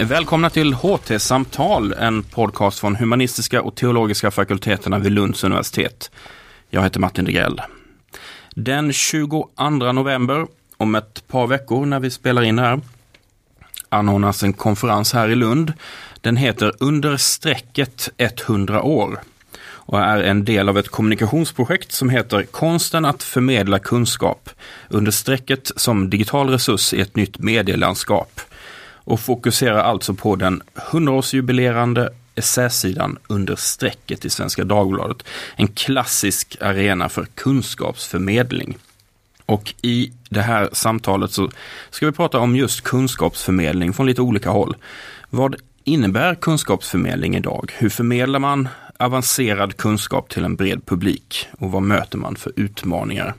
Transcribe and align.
Välkomna 0.00 0.50
till 0.50 0.74
HT-samtal, 0.74 1.92
en 1.92 2.22
podcast 2.22 2.78
från 2.78 2.96
humanistiska 2.96 3.62
och 3.62 3.74
teologiska 3.74 4.30
fakulteterna 4.30 4.98
vid 4.98 5.12
Lunds 5.12 5.44
universitet. 5.44 6.10
Jag 6.70 6.82
heter 6.82 7.00
Martin 7.00 7.24
Degrell. 7.24 7.60
Den 8.54 8.92
22 8.92 9.48
november, 9.92 10.46
om 10.76 10.94
ett 10.94 11.28
par 11.28 11.46
veckor 11.46 11.86
när 11.86 12.00
vi 12.00 12.10
spelar 12.10 12.42
in 12.42 12.58
här, 12.58 12.80
anordnas 13.88 14.42
en 14.42 14.52
konferens 14.52 15.12
här 15.12 15.28
i 15.28 15.34
Lund. 15.34 15.72
Den 16.20 16.36
heter 16.36 16.72
Under 16.80 17.16
strecket 17.16 18.08
100 18.16 18.82
år 18.82 19.20
och 19.60 20.00
är 20.00 20.22
en 20.22 20.44
del 20.44 20.68
av 20.68 20.78
ett 20.78 20.88
kommunikationsprojekt 20.88 21.92
som 21.92 22.10
heter 22.10 22.42
Konsten 22.42 23.04
att 23.04 23.22
förmedla 23.22 23.78
kunskap 23.78 24.50
under 24.88 25.10
strecket 25.10 25.70
som 25.76 26.10
digital 26.10 26.50
resurs 26.50 26.94
i 26.94 27.00
ett 27.00 27.16
nytt 27.16 27.38
medielandskap 27.38 28.40
och 29.08 29.20
fokuserar 29.20 29.78
alltså 29.78 30.14
på 30.14 30.36
den 30.36 30.62
100-årsjubilerande 30.74 32.08
essäsidan 32.34 33.18
under 33.26 33.56
strecket 33.56 34.24
i 34.24 34.30
Svenska 34.30 34.64
Dagbladet. 34.64 35.22
En 35.56 35.68
klassisk 35.68 36.56
arena 36.60 37.08
för 37.08 37.26
kunskapsförmedling. 37.34 38.78
Och 39.46 39.74
i 39.82 40.12
det 40.28 40.40
här 40.40 40.68
samtalet 40.72 41.30
så 41.30 41.50
ska 41.90 42.06
vi 42.06 42.12
prata 42.12 42.38
om 42.38 42.56
just 42.56 42.80
kunskapsförmedling 42.80 43.92
från 43.92 44.06
lite 44.06 44.22
olika 44.22 44.50
håll. 44.50 44.76
Vad 45.30 45.56
innebär 45.84 46.34
kunskapsförmedling 46.34 47.36
idag? 47.36 47.72
Hur 47.78 47.88
förmedlar 47.88 48.38
man 48.38 48.68
avancerad 48.96 49.76
kunskap 49.76 50.28
till 50.28 50.44
en 50.44 50.56
bred 50.56 50.86
publik? 50.86 51.48
Och 51.58 51.72
vad 51.72 51.82
möter 51.82 52.18
man 52.18 52.36
för 52.36 52.52
utmaningar? 52.56 53.34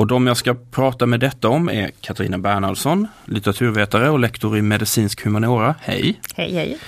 Och 0.00 0.06
de 0.06 0.26
jag 0.26 0.36
ska 0.36 0.54
prata 0.70 1.06
med 1.06 1.20
detta 1.20 1.48
om 1.48 1.68
är 1.68 1.90
Katarina 2.00 2.38
Bernhardsson, 2.38 3.06
litteraturvetare 3.24 4.10
och 4.10 4.18
lektor 4.18 4.58
i 4.58 4.62
medicinsk 4.62 5.24
humaniora. 5.24 5.74
Hej! 5.80 6.20
Hej, 6.34 6.54
hej! 6.54 6.78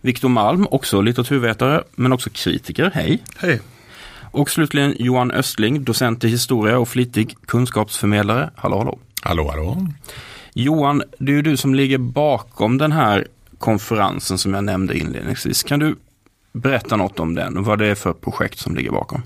Viktor 0.00 0.28
Malm, 0.28 0.66
också 0.70 1.00
litteraturvetare 1.00 1.82
men 1.94 2.12
också 2.12 2.30
kritiker. 2.30 2.90
Hej! 2.94 3.22
Hej! 3.38 3.60
Och 4.30 4.50
slutligen 4.50 4.94
Johan 4.98 5.30
Östling, 5.30 5.84
docent 5.84 6.24
i 6.24 6.28
historia 6.28 6.78
och 6.78 6.88
flitig 6.88 7.36
kunskapsförmedlare. 7.46 8.50
Hallå, 8.56 8.78
hallå! 8.78 8.98
Hallå, 9.22 9.48
hallå! 9.50 9.86
Johan, 10.54 11.02
det 11.18 11.32
är 11.32 11.36
ju 11.36 11.42
du 11.42 11.56
som 11.56 11.74
ligger 11.74 11.98
bakom 11.98 12.78
den 12.78 12.92
här 12.92 13.26
konferensen 13.58 14.38
som 14.38 14.54
jag 14.54 14.64
nämnde 14.64 14.98
inledningsvis. 14.98 15.62
Kan 15.62 15.78
du 15.78 15.96
berätta 16.52 16.96
något 16.96 17.20
om 17.20 17.34
den 17.34 17.56
och 17.56 17.64
vad 17.64 17.78
det 17.78 17.86
är 17.86 17.94
för 17.94 18.12
projekt 18.12 18.58
som 18.58 18.76
ligger 18.76 18.90
bakom? 18.90 19.22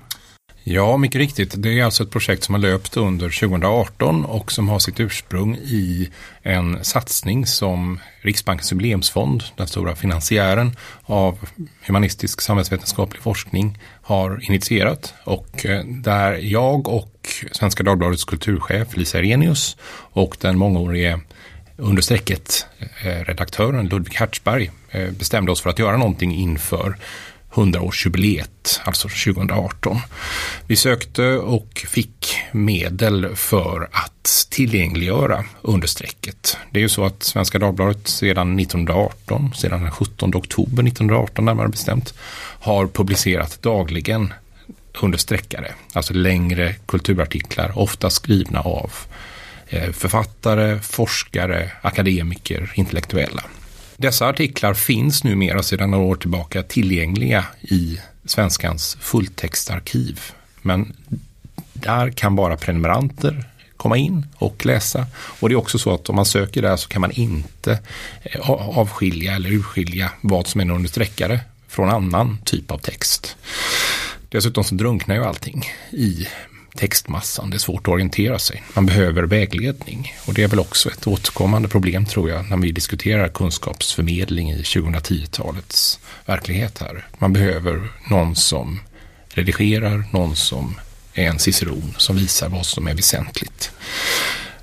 Ja, 0.66 0.96
mycket 0.96 1.18
riktigt. 1.18 1.54
Det 1.56 1.80
är 1.80 1.84
alltså 1.84 2.02
ett 2.02 2.10
projekt 2.10 2.44
som 2.44 2.54
har 2.54 2.60
löpt 2.62 2.96
under 2.96 3.40
2018 3.40 4.24
och 4.24 4.52
som 4.52 4.68
har 4.68 4.78
sitt 4.78 5.00
ursprung 5.00 5.56
i 5.56 6.10
en 6.42 6.84
satsning 6.84 7.46
som 7.46 8.00
Riksbankens 8.20 8.72
jubileumsfond, 8.72 9.44
den 9.56 9.66
stora 9.66 9.96
finansiären 9.96 10.76
av 11.02 11.38
humanistisk 11.86 12.40
samhällsvetenskaplig 12.40 13.22
forskning, 13.22 13.78
har 14.02 14.40
initierat. 14.42 15.14
Och 15.24 15.66
eh, 15.66 15.84
där 15.84 16.32
jag 16.32 16.88
och 16.88 17.28
Svenska 17.52 17.82
Dagbladets 17.82 18.24
kulturchef 18.24 18.96
Lisa 18.96 19.18
Erenius 19.18 19.76
och 20.12 20.36
den 20.40 20.58
mångårige 20.58 21.20
under 21.76 22.02
strecket-redaktören 22.02 23.86
eh, 23.86 23.92
Ludvig 23.92 24.14
Hertzberg 24.14 24.70
eh, 24.90 25.10
bestämde 25.10 25.52
oss 25.52 25.60
för 25.60 25.70
att 25.70 25.78
göra 25.78 25.96
någonting 25.96 26.34
inför 26.34 26.96
100-årsjubileet, 27.54 28.80
alltså 28.84 29.08
2018. 29.08 29.98
Vi 30.66 30.76
sökte 30.76 31.26
och 31.28 31.86
fick 31.88 32.36
medel 32.52 33.36
för 33.36 33.88
att 33.92 34.46
tillgängliggöra 34.50 35.44
understrecket. 35.62 36.56
Det 36.70 36.78
är 36.78 36.82
ju 36.82 36.88
så 36.88 37.04
att 37.04 37.22
Svenska 37.22 37.58
Dagbladet 37.58 38.08
sedan 38.08 38.58
1918, 38.58 39.54
sedan 39.54 39.82
den 39.82 39.90
17 39.90 40.34
oktober 40.34 40.82
1918 40.82 41.44
närmare 41.44 41.68
bestämt, 41.68 42.14
har 42.60 42.86
publicerat 42.86 43.62
dagligen 43.62 44.32
understreckare, 45.02 45.74
alltså 45.92 46.14
längre 46.14 46.74
kulturartiklar, 46.86 47.78
ofta 47.78 48.10
skrivna 48.10 48.60
av 48.60 48.92
eh, 49.68 49.92
författare, 49.92 50.78
forskare, 50.78 51.70
akademiker, 51.82 52.72
intellektuella. 52.74 53.42
Dessa 53.96 54.28
artiklar 54.28 54.74
finns 54.74 55.24
numera 55.24 55.62
sedan 55.62 55.90
några 55.90 56.04
år 56.04 56.16
tillbaka 56.16 56.62
tillgängliga 56.62 57.44
i 57.60 58.00
Svenskans 58.24 58.96
fulltextarkiv. 59.00 60.20
Men 60.62 60.92
där 61.72 62.10
kan 62.10 62.36
bara 62.36 62.56
prenumeranter 62.56 63.44
komma 63.76 63.96
in 63.96 64.26
och 64.36 64.66
läsa. 64.66 65.06
Och 65.40 65.48
det 65.48 65.54
är 65.54 65.56
också 65.56 65.78
så 65.78 65.94
att 65.94 66.08
om 66.08 66.16
man 66.16 66.26
söker 66.26 66.62
där 66.62 66.76
så 66.76 66.88
kan 66.88 67.00
man 67.00 67.10
inte 67.10 67.78
eh, 68.22 68.50
avskilja 68.50 69.34
eller 69.34 69.52
urskilja 69.52 70.10
vad 70.20 70.46
som 70.46 70.60
är 70.60 70.64
en 70.64 70.70
understreckare 70.70 71.40
från 71.68 71.90
annan 71.90 72.38
typ 72.44 72.70
av 72.70 72.78
text. 72.78 73.36
Dessutom 74.28 74.64
så 74.64 74.74
drunknar 74.74 75.14
ju 75.14 75.24
allting 75.24 75.64
i 75.90 76.26
textmassan. 76.76 77.50
Det 77.50 77.56
är 77.56 77.58
svårt 77.58 77.88
att 77.88 77.92
orientera 77.92 78.38
sig. 78.38 78.62
Man 78.74 78.86
behöver 78.86 79.22
vägledning. 79.22 80.14
Och 80.26 80.34
det 80.34 80.42
är 80.42 80.48
väl 80.48 80.58
också 80.58 80.90
ett 80.90 81.06
återkommande 81.06 81.68
problem 81.68 82.06
tror 82.06 82.30
jag 82.30 82.50
när 82.50 82.56
vi 82.56 82.72
diskuterar 82.72 83.28
kunskapsförmedling 83.28 84.50
i 84.50 84.62
2010-talets 84.62 86.00
verklighet 86.26 86.78
här. 86.78 87.06
Man 87.18 87.32
behöver 87.32 87.88
någon 88.10 88.36
som 88.36 88.80
redigerar, 89.28 90.04
någon 90.12 90.36
som 90.36 90.74
är 91.14 91.28
en 91.28 91.38
ciceron 91.38 91.94
som 91.96 92.16
visar 92.16 92.48
vad 92.48 92.66
som 92.66 92.86
är 92.86 92.94
väsentligt. 92.94 93.70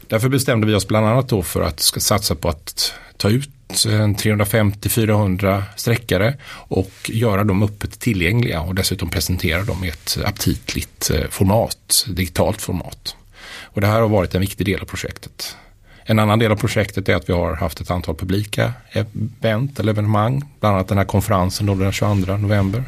Därför 0.08 0.30
bestämde 0.30 0.68
vi 0.68 0.74
oss 0.74 0.88
bland 0.88 1.08
annat 1.08 1.30
då 1.30 1.44
för 1.44 1.62
att 1.62 1.80
ska 1.80 2.00
satsa 2.00 2.36
på 2.36 2.50
att 2.50 2.94
ta 3.18 3.30
ut 3.30 3.50
350-400 3.74 5.64
sträckare 5.76 6.38
och 6.52 6.92
göra 7.08 7.44
dem 7.44 7.64
öppet 7.64 8.00
tillgängliga 8.00 8.62
och 8.62 8.76
dessutom 8.76 9.10
presentera 9.10 9.64
dem 9.64 9.84
i 9.84 9.90
ett 9.90 10.18
aptitligt 10.26 11.10
eh, 11.10 11.28
format, 11.30 12.06
digitalt 12.08 12.62
format. 12.62 13.16
Och 13.64 13.82
det 13.82 13.88
här 13.88 14.02
har 14.02 14.10
varit 14.10 14.36
en 14.36 14.42
viktig 14.42 14.66
del 14.66 14.82
av 14.82 14.86
projektet. 14.86 15.56
En 16.04 16.20
annan 16.20 16.40
del 16.40 16.52
av 16.52 16.56
projektet 16.56 17.10
är 17.10 17.16
att 17.16 17.30
vi 17.30 17.34
har 17.34 17.56
haft 17.56 17.82
ett 17.82 17.92
antal 17.92 18.16
publika 18.16 18.74
event 18.92 19.80
eller 19.80 19.92
evenemang, 19.92 20.44
bland 20.60 20.76
annat 20.76 20.88
den 20.88 20.98
här 20.98 21.06
konferensen 21.06 21.66
då 21.66 21.76
den 21.76 21.92
22 21.92 22.38
november. 22.38 22.84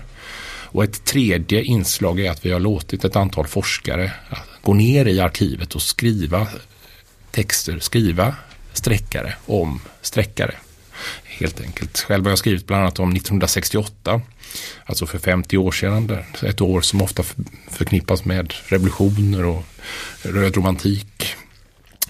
Och 0.74 0.84
ett 0.84 1.06
tredje 1.06 1.64
inslag 1.64 2.20
är 2.20 2.32
att 2.32 2.46
vi 2.46 2.52
har 2.52 2.60
låtit 2.60 3.06
ett 3.06 3.16
antal 3.16 3.48
forskare 3.48 4.12
gå 4.62 4.74
ner 4.74 5.06
i 5.06 5.20
arkivet 5.20 5.76
och 5.76 5.82
skriva 5.82 6.48
texter, 7.32 7.80
skriva 7.80 8.36
sträckare 8.74 9.34
om 9.46 9.80
sträckare 10.02 10.56
helt 11.40 11.62
enkelt. 11.62 12.00
Själv 12.00 12.24
har 12.24 12.32
jag 12.32 12.40
skrivit 12.40 12.68
bland 12.68 12.82
annat 12.82 13.00
om 13.00 13.10
1968, 13.10 14.22
alltså 14.86 15.06
för 15.06 15.20
50 15.20 15.58
år 15.58 15.72
sedan. 15.72 16.18
Ett 16.44 16.62
år 16.62 16.82
som 16.82 17.02
ofta 17.02 17.24
förknippas 17.72 18.26
med 18.26 18.54
revolutioner 18.68 19.46
och 19.46 19.64
röd 20.22 20.56
romantik. 20.56 21.36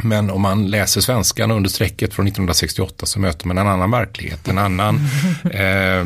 Men 0.03 0.29
om 0.29 0.41
man 0.41 0.67
läser 0.67 1.01
svenskan 1.01 1.51
under 1.51 1.69
strecket 1.69 2.13
från 2.13 2.28
1968 2.28 3.06
så 3.06 3.19
möter 3.19 3.47
man 3.47 3.57
en 3.57 3.67
annan 3.67 3.91
verklighet, 3.91 4.47
en 4.47 4.57
annan 4.57 4.95
eh, 5.51 6.06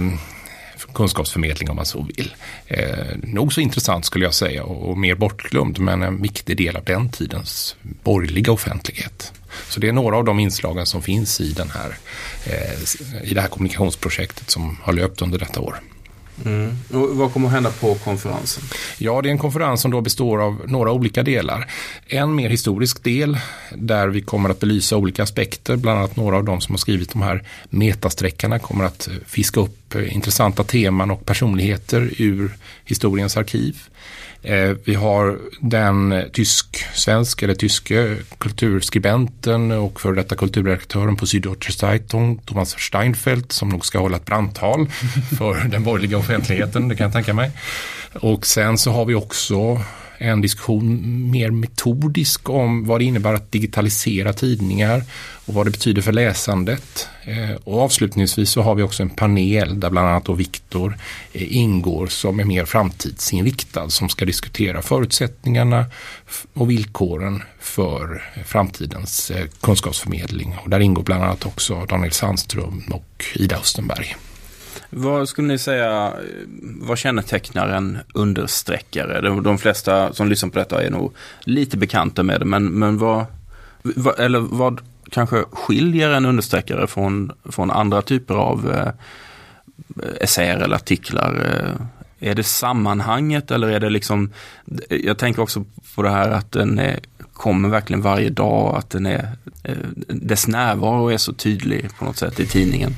kunskapsförmedling 0.94 1.70
om 1.70 1.76
man 1.76 1.86
så 1.86 2.08
vill. 2.16 2.36
Eh, 2.68 3.18
nog 3.24 3.54
så 3.54 3.62
intressant 3.62 4.06
skulle 4.06 4.26
jag 4.26 4.34
säga 4.34 4.64
och, 4.64 4.90
och 4.90 4.98
mer 4.98 5.16
bortglömd 5.16 5.80
men 5.80 6.04
en 6.04 6.22
viktig 6.22 6.58
del 6.58 6.76
av 6.76 6.84
den 6.84 7.10
tidens 7.10 7.76
borgerliga 8.04 8.52
offentlighet. 8.52 9.34
Så 9.70 9.80
det 9.80 9.88
är 9.88 9.94
några 9.94 10.18
av 10.18 10.24
de 10.24 10.40
inslagen 10.40 10.86
som 10.86 11.02
finns 11.02 11.42
i, 11.42 11.52
den 11.52 11.70
här, 11.70 11.98
eh, 12.46 13.30
i 13.32 13.34
det 13.34 13.42
här 13.42 13.48
kommunikationsprojektet 13.48 14.50
som 14.50 14.78
har 14.84 14.94
löpt 14.94 15.22
under 15.22 15.40
detta 15.40 15.60
år. 15.60 15.80
Mm. 16.46 16.78
Och 16.94 17.18
vad 17.18 17.34
kommer 17.34 17.48
att 17.48 17.54
hända 17.54 17.72
på 17.72 17.96
konferensen? 17.96 18.64
Ja, 18.98 19.22
det 19.22 19.30
är 19.30 19.32
en 19.32 19.38
konferens 19.38 19.82
som 19.82 19.92
då 19.92 20.02
består 20.02 20.42
av 20.42 20.62
några 20.66 20.92
olika 20.92 21.24
delar. 21.24 21.72
En 22.08 22.36
mer 22.36 22.50
historisk 22.50 23.04
del 23.04 23.38
där 23.76 24.08
vi 24.08 24.22
kommer 24.22 24.50
att 24.50 24.60
belysa 24.60 24.98
olika 24.98 25.24
aspekter, 25.24 25.76
bland 25.76 26.00
annat 26.00 26.16
några 26.16 26.38
av 26.38 26.44
de 26.44 26.62
som 26.62 26.74
har 26.74 26.78
skrivit 26.78 27.14
de 27.14 27.22
här 27.22 27.44
metasträckarna 27.70 28.60
kommer 28.60 28.86
att 28.86 29.10
fiska 29.26 29.60
upp 29.60 29.96
intressanta 29.96 30.64
teman 30.64 31.12
och 31.12 31.26
personligheter 31.26 32.14
ur 32.18 32.58
historiens 32.86 33.38
arkiv. 33.38 33.82
Eh, 34.42 34.76
vi 34.84 34.96
har 34.96 35.40
den 35.62 36.24
tysk-svensk 36.34 37.44
eller 37.44 37.54
tyske 37.54 38.18
kulturskribenten 38.38 39.72
och 39.72 40.02
för 40.02 40.14
detta 40.14 40.36
kulturredaktören 40.36 41.16
på 41.16 41.26
Süddeutsche 41.26 41.72
Zeitung, 41.72 42.38
Thomas 42.46 42.80
Steinfeld, 42.80 43.52
som 43.52 43.70
nog 43.70 43.86
ska 43.86 44.00
hålla 44.00 44.18
ett 44.18 44.26
brandtal 44.26 44.88
för 45.38 45.68
den 45.68 45.84
borgerliga 45.84 46.18
offentligheten, 46.18 46.88
det 46.88 46.96
kan 46.96 47.04
jag 47.04 47.14
tänka 47.14 47.34
mig. 47.34 47.52
Och 48.14 48.46
sen 48.46 48.78
så 48.78 48.92
har 48.92 49.06
vi 49.06 49.16
också 49.16 49.82
en 50.18 50.42
diskussion 50.42 51.32
mer 51.32 51.52
metodisk 51.52 52.50
om 52.50 52.86
vad 52.86 53.00
det 53.00 53.04
innebär 53.04 53.34
att 53.34 53.52
digitalisera 53.52 54.34
tidningar 54.34 55.04
och 55.46 55.54
vad 55.54 55.66
det 55.66 55.72
betyder 55.72 56.02
för 56.02 56.12
läsandet. 56.12 57.08
Eh, 57.24 57.56
och 57.64 57.82
avslutningsvis 57.82 58.50
så 58.50 58.62
har 58.62 58.76
vi 58.76 58.84
också 58.84 59.04
en 59.04 59.10
panel 59.10 59.80
där 59.80 59.90
bland 59.90 60.08
annat 60.08 60.30
Viktor 60.30 60.98
eh, 61.34 61.58
ingår 61.58 62.08
som 62.08 62.40
är 62.40 62.44
mer 62.44 62.66
framtidsinriktad 62.66 63.90
som 63.90 64.10
ska 64.10 64.26
diskutera 64.26 64.82
förutsättningarna 64.82 65.86
och 66.54 66.70
villkoren 66.70 67.44
för 67.60 68.24
eh, 68.36 68.44
framtidens 68.44 69.32
kunskapsförmedling. 69.62 70.56
Och 70.64 70.70
där 70.70 70.80
ingår 70.80 71.04
bland 71.04 71.24
annat 71.24 71.46
också 71.46 71.86
Daniel 71.86 72.12
Sandström 72.12 72.84
och 72.92 73.26
Ida 73.36 73.58
Östenberg. 73.58 74.16
Vad 74.90 75.30
skulle 75.30 75.48
ni 75.48 75.58
säga, 75.58 76.08
eh, 76.08 76.14
vad 76.82 76.98
kännetecknar 76.98 77.68
en 77.68 77.98
understreckare? 78.14 79.22
De, 79.22 79.44
de 79.44 79.58
flesta 79.58 80.14
som 80.14 80.28
lyssnar 80.28 80.50
på 80.50 80.60
detta 80.60 80.84
är 80.84 80.90
nog 80.90 81.14
lite 81.40 81.78
bekanta 81.78 82.24
med 82.24 82.42
det, 82.42 82.46
men, 82.46 82.66
men 82.66 82.98
vad, 82.98 83.26
vad 83.82 84.20
eller 84.20 84.40
vad 84.40 84.82
kanske 85.12 85.44
skiljer 85.52 86.10
en 86.10 86.26
understreckare 86.26 86.88
från, 86.88 87.32
från 87.46 87.72
andra 87.72 88.02
typer 88.02 88.36
av 88.36 88.72
eh, 88.76 88.92
essäer 90.22 90.58
eller 90.58 90.76
artiklar? 90.76 91.46
Eh, 91.46 91.86
är 92.20 92.36
det 92.36 92.44
sammanhanget 92.44 93.52
eller 93.52 93.68
är 93.68 93.80
det 93.80 93.90
liksom, 93.90 94.34
jag 94.90 95.18
tänker 95.18 95.42
också 95.42 95.66
på 95.96 96.02
det 96.02 96.10
här 96.10 96.30
att 96.30 96.52
den 96.52 96.80
är, 96.80 97.00
kommer 97.34 97.70
verkligen 97.70 98.02
varje 98.02 98.30
dag, 98.30 98.76
att 98.76 98.90
den 98.90 99.06
är, 99.06 99.30
eh, 99.64 99.78
dess 100.08 100.48
närvaro 100.48 101.08
är 101.12 101.18
så 101.18 101.34
tydlig 101.34 101.90
på 102.00 102.06
något 102.06 102.18
sätt 102.18 102.40
i 102.40 102.46
tidningen. 102.46 102.96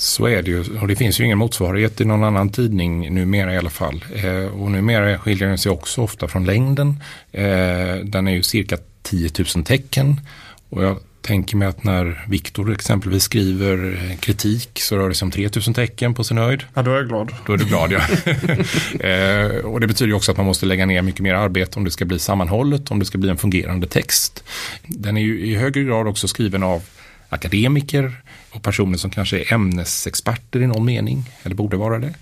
Så 0.00 0.26
är 0.26 0.42
det 0.42 0.50
ju 0.50 0.78
och 0.80 0.88
det 0.88 0.96
finns 0.96 1.20
ju 1.20 1.24
ingen 1.24 1.38
motsvarighet 1.38 2.00
i 2.00 2.04
någon 2.04 2.24
annan 2.24 2.48
tidning 2.48 3.14
numera 3.14 3.54
i 3.54 3.58
alla 3.58 3.70
fall. 3.70 4.04
Eh, 4.14 4.60
och 4.60 4.70
numera 4.70 5.18
skiljer 5.18 5.48
den 5.48 5.58
sig 5.58 5.72
också 5.72 6.02
ofta 6.02 6.28
från 6.28 6.44
längden. 6.44 7.02
Eh, 7.32 7.96
den 8.04 8.28
är 8.28 8.32
ju 8.32 8.42
cirka 8.42 8.78
10 9.02 9.30
000 9.54 9.64
tecken. 9.64 10.20
Och 10.68 10.84
jag 10.84 10.96
tänker 11.20 11.56
mig 11.56 11.68
att 11.68 11.84
när 11.84 12.24
Viktor 12.28 12.72
exempelvis 12.72 13.22
skriver 13.22 13.98
kritik 14.20 14.80
så 14.80 14.96
rör 14.96 15.08
det 15.08 15.14
sig 15.14 15.26
om 15.26 15.30
3000 15.30 15.74
tecken 15.74 16.14
på 16.14 16.24
sin 16.24 16.38
höjd. 16.38 16.62
Ja, 16.74 16.82
då 16.82 16.90
är 16.90 16.96
jag 16.96 17.08
glad. 17.08 17.34
Då 17.46 17.52
är 17.52 17.56
du 17.56 17.64
glad, 17.64 17.92
ja. 17.92 18.00
eh, 19.08 19.64
och 19.64 19.80
det 19.80 19.86
betyder 19.86 20.12
också 20.12 20.30
att 20.30 20.36
man 20.36 20.46
måste 20.46 20.66
lägga 20.66 20.86
ner 20.86 21.02
mycket 21.02 21.20
mer 21.20 21.34
arbete 21.34 21.78
om 21.78 21.84
det 21.84 21.90
ska 21.90 22.04
bli 22.04 22.18
sammanhållet, 22.18 22.90
om 22.90 22.98
det 22.98 23.04
ska 23.04 23.18
bli 23.18 23.30
en 23.30 23.38
fungerande 23.38 23.86
text. 23.86 24.44
Den 24.86 25.16
är 25.16 25.22
ju 25.22 25.40
i 25.40 25.54
högre 25.54 25.82
grad 25.82 26.08
också 26.08 26.28
skriven 26.28 26.62
av 26.62 26.82
akademiker 27.28 28.12
och 28.50 28.62
personer 28.62 28.98
som 28.98 29.10
kanske 29.10 29.38
är 29.38 29.52
ämnesexperter 29.52 30.60
i 30.60 30.66
någon 30.66 30.84
mening, 30.84 31.24
eller 31.42 31.54
borde 31.54 31.76
vara 31.76 31.98
det. 31.98 32.14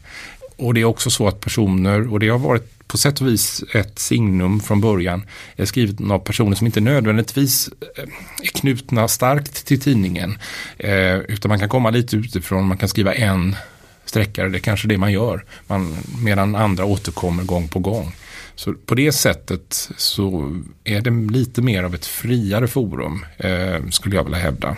Och 0.57 0.75
det 0.75 0.81
är 0.81 0.85
också 0.85 1.11
så 1.11 1.29
att 1.29 1.41
personer, 1.41 2.13
och 2.13 2.21
det 2.21 2.29
har 2.29 2.39
varit 2.39 2.89
på 2.89 2.99
sätt 2.99 3.21
och 3.21 3.27
vis 3.27 3.65
ett 3.75 3.99
signum 3.99 4.61
från 4.61 4.81
början, 4.81 5.23
är 5.57 5.65
skrivet 5.65 6.11
av 6.11 6.19
personer 6.19 6.57
som 6.57 6.67
inte 6.67 6.81
nödvändigtvis 6.81 7.69
eh, 7.97 8.05
är 8.43 8.47
knutna 8.47 9.09
starkt 9.09 9.67
till 9.67 9.81
tidningen. 9.81 10.39
Eh, 10.79 11.17
utan 11.17 11.49
man 11.49 11.59
kan 11.59 11.69
komma 11.69 11.91
lite 11.91 12.17
utifrån, 12.17 12.67
man 12.67 12.79
kan 12.79 12.89
skriva 12.89 13.15
en 13.15 13.57
sträckare, 14.05 14.49
det 14.49 14.59
är 14.59 14.61
kanske 14.61 14.89
det 14.89 14.99
man 14.99 15.13
gör, 15.13 15.45
man, 15.67 15.97
medan 16.23 16.55
andra 16.55 16.85
återkommer 16.85 17.45
gång 17.45 17.69
på 17.69 17.79
gång. 17.79 18.13
Så 18.57 18.75
på 18.75 18.95
det 18.95 19.13
sättet 19.13 19.91
så 19.97 20.57
är 20.85 21.01
det 21.01 21.33
lite 21.33 21.63
mer 21.63 21.83
av 21.83 21.95
ett 21.95 22.07
friare 22.07 22.69
forum, 22.69 23.27
eh, 23.37 23.89
skulle 23.91 24.17
jag 24.17 24.25
vilja 24.25 24.39
hävda. 24.39 24.77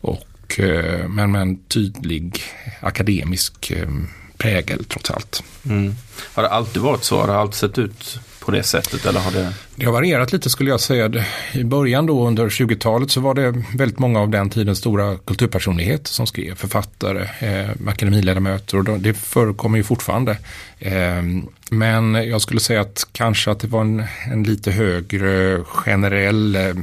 Och, 0.00 0.60
eh, 0.60 1.08
men 1.08 1.32
med 1.32 1.42
en 1.42 1.64
tydlig 1.64 2.42
akademisk 2.80 3.70
eh, 3.70 3.88
prägel 4.36 4.84
trots 4.84 5.10
allt. 5.10 5.42
Mm. 5.64 5.94
Har 6.34 6.42
det 6.42 6.48
alltid 6.48 6.82
varit 6.82 7.04
så? 7.04 7.20
Har 7.20 7.26
det 7.26 7.36
alltid 7.36 7.54
sett 7.54 7.78
ut 7.78 8.20
på 8.44 8.50
det 8.50 8.62
sättet? 8.62 9.06
Eller 9.06 9.20
har 9.20 9.32
det... 9.32 9.52
det 9.76 9.86
har 9.86 9.92
varierat 9.92 10.32
lite 10.32 10.50
skulle 10.50 10.70
jag 10.70 10.80
säga. 10.80 11.24
I 11.52 11.64
början 11.64 12.06
då 12.06 12.26
under 12.26 12.48
20-talet 12.48 13.10
så 13.10 13.20
var 13.20 13.34
det 13.34 13.64
väldigt 13.76 13.98
många 13.98 14.20
av 14.20 14.28
den 14.28 14.50
tidens 14.50 14.78
stora 14.78 15.18
kulturpersonligheter 15.18 16.08
som 16.08 16.26
skrev. 16.26 16.54
Författare, 16.54 17.28
eh, 17.38 17.70
akademiledamöter 17.86 18.78
och 18.78 19.00
det 19.00 19.14
förekommer 19.14 19.78
ju 19.78 19.84
fortfarande. 19.84 20.38
Eh, 20.78 21.22
men 21.70 22.14
jag 22.14 22.40
skulle 22.40 22.60
säga 22.60 22.80
att 22.80 23.06
kanske 23.12 23.50
att 23.50 23.60
det 23.60 23.66
var 23.66 23.80
en, 23.80 24.04
en 24.32 24.42
lite 24.42 24.70
högre 24.70 25.64
generell 25.64 26.56
eh, 26.56 26.74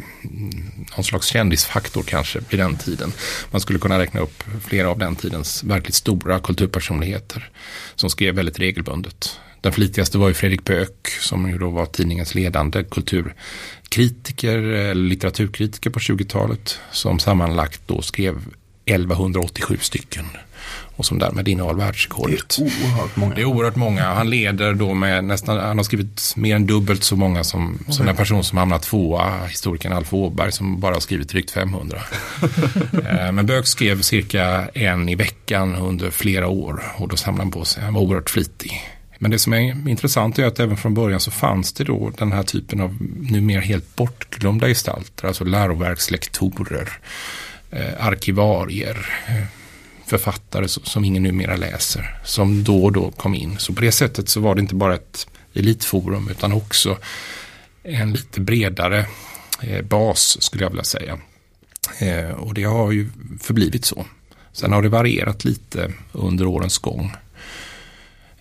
någon 0.96 1.04
slags 1.04 1.28
kändisfaktor 1.28 2.04
kanske 2.04 2.40
vid 2.50 2.60
den 2.60 2.76
tiden. 2.76 3.12
Man 3.52 3.62
skulle 3.62 3.80
kunna 3.80 4.00
räkna 4.00 4.22
upp 4.22 4.44
flera 4.68 4.90
av 4.90 5.00
den 5.00 5.16
tidens 5.16 5.64
verkligt 5.64 5.96
stora 5.96 6.40
kulturpersonligheter 6.40 7.50
som 7.96 8.10
skrev 8.10 8.36
väldigt 8.36 8.60
regelbundet. 8.60 9.40
Den 9.62 9.72
flitigaste 9.72 10.18
var 10.18 10.28
ju 10.28 10.34
Fredrik 10.34 10.66
Böök 10.66 11.08
som 11.22 11.50
ju 11.50 11.58
då 11.58 11.70
var 11.70 11.86
tidningens 11.86 12.36
ledande 12.36 12.84
kulturkritiker, 12.84 14.58
eller 14.58 15.08
litteraturkritiker 15.08 15.90
på 15.90 16.00
20-talet 16.00 16.80
som 16.92 17.20
sammanlagt 17.20 17.82
då 17.86 18.02
skrev 18.02 18.36
1187 18.86 19.78
stycken 19.82 20.26
och 21.00 21.06
som 21.06 21.20
därmed 21.20 21.48
innehar 21.48 21.74
världsrekordet. 21.74 22.58
Det 22.58 22.64
är 22.64 22.66
oerhört 22.66 23.16
många. 23.16 23.36
Det 23.36 23.42
är 23.42 23.46
oerhört 23.46 23.76
många. 23.76 24.04
Han 24.04 24.30
leder 24.30 24.74
då 24.74 24.94
med 24.94 25.24
nästan, 25.24 25.60
han 25.60 25.78
har 25.78 25.84
skrivit 25.84 26.34
mer 26.36 26.56
än 26.56 26.66
dubbelt 26.66 27.04
så 27.04 27.16
många 27.16 27.44
som, 27.44 27.76
okay. 27.82 27.94
som 27.94 28.06
den 28.06 28.16
person 28.16 28.44
som 28.44 28.58
hamnat 28.58 28.84
tvåa, 28.84 29.46
historikern 29.46 29.94
Alf 29.94 30.14
Åberg 30.14 30.52
som 30.52 30.80
bara 30.80 30.94
har 30.94 31.00
skrivit 31.00 31.30
drygt 31.30 31.52
500. 31.52 32.00
Eh, 33.10 33.32
men 33.32 33.46
Böök 33.46 33.68
skrev 33.68 34.02
cirka 34.02 34.70
en 34.74 35.10
i 35.10 35.16
veckan 35.16 35.76
under 35.76 36.10
flera 36.10 36.48
år 36.48 36.84
och 36.98 37.08
då 37.08 37.16
samlade 37.16 37.44
han 37.44 37.52
på 37.52 37.66
sig. 37.66 37.84
Han 37.84 37.94
var 37.94 38.02
oerhört 38.02 38.30
flitig. 38.30 38.82
Men 39.22 39.32
det 39.32 39.40
som 39.40 39.54
är 39.54 39.90
intressant 39.90 40.40
är 40.40 40.46
att 40.46 40.60
även 40.60 40.78
från 40.78 40.94
början 40.94 41.20
så 41.20 41.32
fanns 41.32 41.74
det 41.74 41.84
då 41.84 42.12
den 42.18 42.32
här 42.32 42.44
typen 42.44 42.82
av 42.82 42.98
numera 43.20 43.62
helt 43.62 43.96
bortglömda 43.96 44.68
gestalter, 44.68 45.28
alltså 45.28 45.44
läroverkslektorer, 45.44 46.90
eh, 47.72 48.06
arkivarier, 48.06 48.98
eh, 49.28 49.44
författare 50.06 50.68
författare 50.68 50.68
som 50.68 51.06
ingen 51.06 51.24
numera 51.24 51.56
läser, 51.56 52.20
som 52.24 52.64
då 52.64 52.86
och 52.86 52.92
då 52.92 53.12
kom 53.12 53.36
in. 53.36 53.58
Så 53.58 53.74
på 53.74 53.82
det 53.82 53.92
sättet 53.92 54.30
så 54.30 54.40
var 54.40 54.56
det 54.56 54.62
inte 54.62 54.76
bara 54.76 54.96
ett 54.96 55.28
elitforum 55.54 56.30
utan 56.30 56.54
också 56.54 56.98
en 57.84 58.14
lite 58.14 58.42
bredare 58.42 59.06
eh, 59.62 59.82
bas 59.82 60.38
skulle 60.42 60.64
jag 60.64 60.70
vilja 60.70 60.84
säga. 60.84 61.20
Eh, 62.00 62.30
och 62.30 62.54
det 62.54 62.64
har 62.64 62.92
ju 62.92 63.10
förblivit 63.42 63.86
så. 63.86 64.06
Sen 64.52 64.72
har 64.72 64.82
det 64.82 64.90
varierat 64.90 65.46
lite 65.46 65.94
under 66.12 66.46
årens 66.46 66.78
gång. 66.78 67.12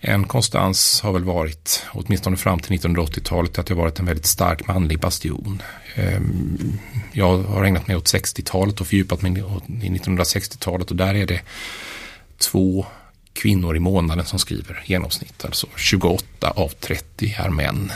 En 0.01 0.23
konstans 0.23 1.01
har 1.01 1.13
väl 1.13 1.23
varit, 1.23 1.85
åtminstone 1.91 2.37
fram 2.37 2.59
till 2.59 2.79
1980-talet, 2.79 3.59
att 3.59 3.65
det 3.65 3.73
har 3.73 3.81
varit 3.81 3.99
en 3.99 4.05
väldigt 4.05 4.25
stark 4.25 4.67
manlig 4.67 4.99
bastion. 4.99 5.61
Ehm, 5.95 6.79
jag 7.11 7.37
har 7.37 7.63
ägnat 7.63 7.87
mig 7.87 7.97
åt 7.97 8.13
60-talet 8.13 8.81
och 8.81 8.87
fördjupat 8.87 9.21
mig 9.21 9.31
i 9.31 9.89
1960-talet 9.89 10.91
och 10.91 10.97
där 10.97 11.15
är 11.15 11.25
det 11.25 11.41
två 12.37 12.85
kvinnor 13.33 13.75
i 13.75 13.79
månaden 13.79 14.25
som 14.25 14.39
skriver 14.39 14.83
genomsnitt. 14.85 15.45
Alltså 15.45 15.67
28 15.75 16.51
av 16.51 16.69
30 16.69 17.35
är 17.37 17.49
män. 17.49 17.91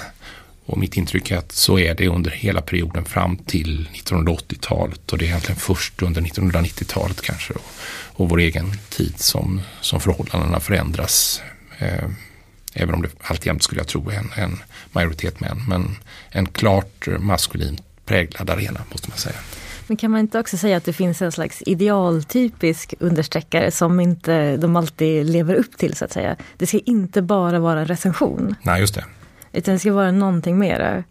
Och 0.66 0.78
mitt 0.78 0.98
intryck 0.98 1.32
är 1.32 1.38
att 1.38 1.52
så 1.52 1.80
är 1.80 1.96
det 1.96 2.08
under 2.08 2.32
hela 2.32 2.62
perioden 2.62 3.06
fram 3.06 3.38
till 3.38 3.90
1980-talet 3.94 5.12
och 5.12 5.18
det 5.18 5.26
är 5.26 5.28
egentligen 5.28 5.60
först 5.60 6.02
under 6.02 6.22
1990-talet 6.22 7.22
kanske 7.22 7.54
och, 7.54 7.66
och 8.16 8.30
vår 8.30 8.40
egen 8.40 8.72
tid 8.90 9.14
som, 9.20 9.62
som 9.82 10.00
förhållandena 10.00 10.60
förändras 10.60 11.42
även 12.74 12.96
om 12.96 13.02
det 13.02 13.10
alltjämt 13.22 13.64
skulle 13.64 13.80
jag 13.80 13.88
tro 13.88 14.10
är 14.10 14.18
en, 14.18 14.32
en 14.36 14.58
majoritet 14.92 15.40
män. 15.40 15.58
Men 15.68 15.96
en 16.30 16.46
klart 16.46 17.08
maskulin 17.20 17.78
präglad 18.06 18.50
arena 18.50 18.80
måste 18.92 19.10
man 19.10 19.18
säga. 19.18 19.36
Men 19.88 19.98
kan 19.98 20.12
man 20.12 20.20
inte 20.20 20.40
också 20.40 20.58
säga 20.58 20.78
att 20.78 20.86
det 20.86 20.94
finns 20.94 21.22
en 21.22 21.32
slags 21.32 21.64
idealtypisk 21.66 22.94
understreckare 23.00 23.72
som 23.72 24.00
inte 24.00 24.58
de 24.58 24.76
alltid 24.76 25.26
lever 25.30 25.56
upp 25.56 25.78
till 25.78 25.96
så 25.96 26.06
att 26.06 26.12
säga. 26.12 26.36
Det 26.58 26.68
ska 26.68 26.80
inte 26.80 27.22
bara 27.22 27.60
vara 27.60 27.80
en 27.80 27.88
recension. 27.88 28.56
Nej, 28.64 28.80
just 28.80 28.96
det. 28.96 29.06
Utan 29.54 29.74
det 29.74 29.80
ska 29.80 29.94
vara 29.94 30.12
någonting 30.12 30.58
mera 30.60 31.04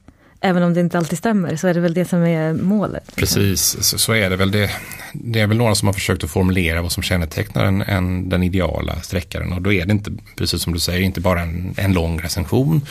även 0.43 0.63
om 0.63 0.75
det 0.75 0.81
inte 0.81 0.99
alltid 0.99 1.19
stämmer 1.19 1.57
så 1.57 1.69
är 1.69 1.75
det 1.75 1.81
väl 1.81 1.95
det 1.95 2.05
som 2.05 2.23
är 2.23 2.53
målet. 2.53 3.17
Precis, 3.17 3.77
så, 3.81 3.99
så, 3.99 4.13
är 4.13 4.31
det 4.31 4.37
väl. 4.37 4.51
Det, 4.51 4.71
det 5.13 5.41
är 5.41 5.47
väl 5.47 5.57
några 5.57 5.75
som 5.75 5.89
har 5.89 5.93
försökt 5.93 6.25
att 6.25 6.31
formulera 6.31 6.83
vad 6.83 6.93
som 6.93 7.03
kännetecknar 7.03 7.65
en, 7.65 7.83
en, 7.83 8.29
den 8.29 8.43
ideala 8.43 9.01
sträckaren 9.01 9.53
och 9.53 9.63
då 9.63 9.73
är 9.73 9.87
det 9.87 9.93
inte, 9.93 10.13
precis 10.37 10.63
som 10.63 10.73
du 10.73 10.79
säger, 10.79 11.01
inte 11.01 11.21
bara 11.21 11.41
en, 11.41 11.75
en 11.77 11.93
lång 11.93 12.21
recension. 12.21 12.87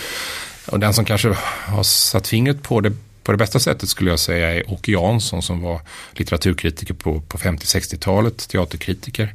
Och 0.68 0.80
den 0.80 0.94
som 0.94 1.06
kanske 1.06 1.36
har 1.66 1.84
satt 1.84 2.28
fingret 2.28 2.64
på 2.64 2.82
det 2.82 2.94
på 3.24 3.32
det 3.32 3.38
bästa 3.38 3.60
sättet 3.60 3.90
skulle 3.90 4.10
jag 4.10 4.20
säga 4.20 4.54
är 4.54 4.72
Åke 4.72 4.92
Jansson 4.92 5.42
som 5.42 5.62
var 5.62 5.82
litteraturkritiker 6.12 6.94
på, 6.94 7.22
på 7.22 7.38
50-60-talet, 7.38 8.50
teaterkritiker 8.50 9.34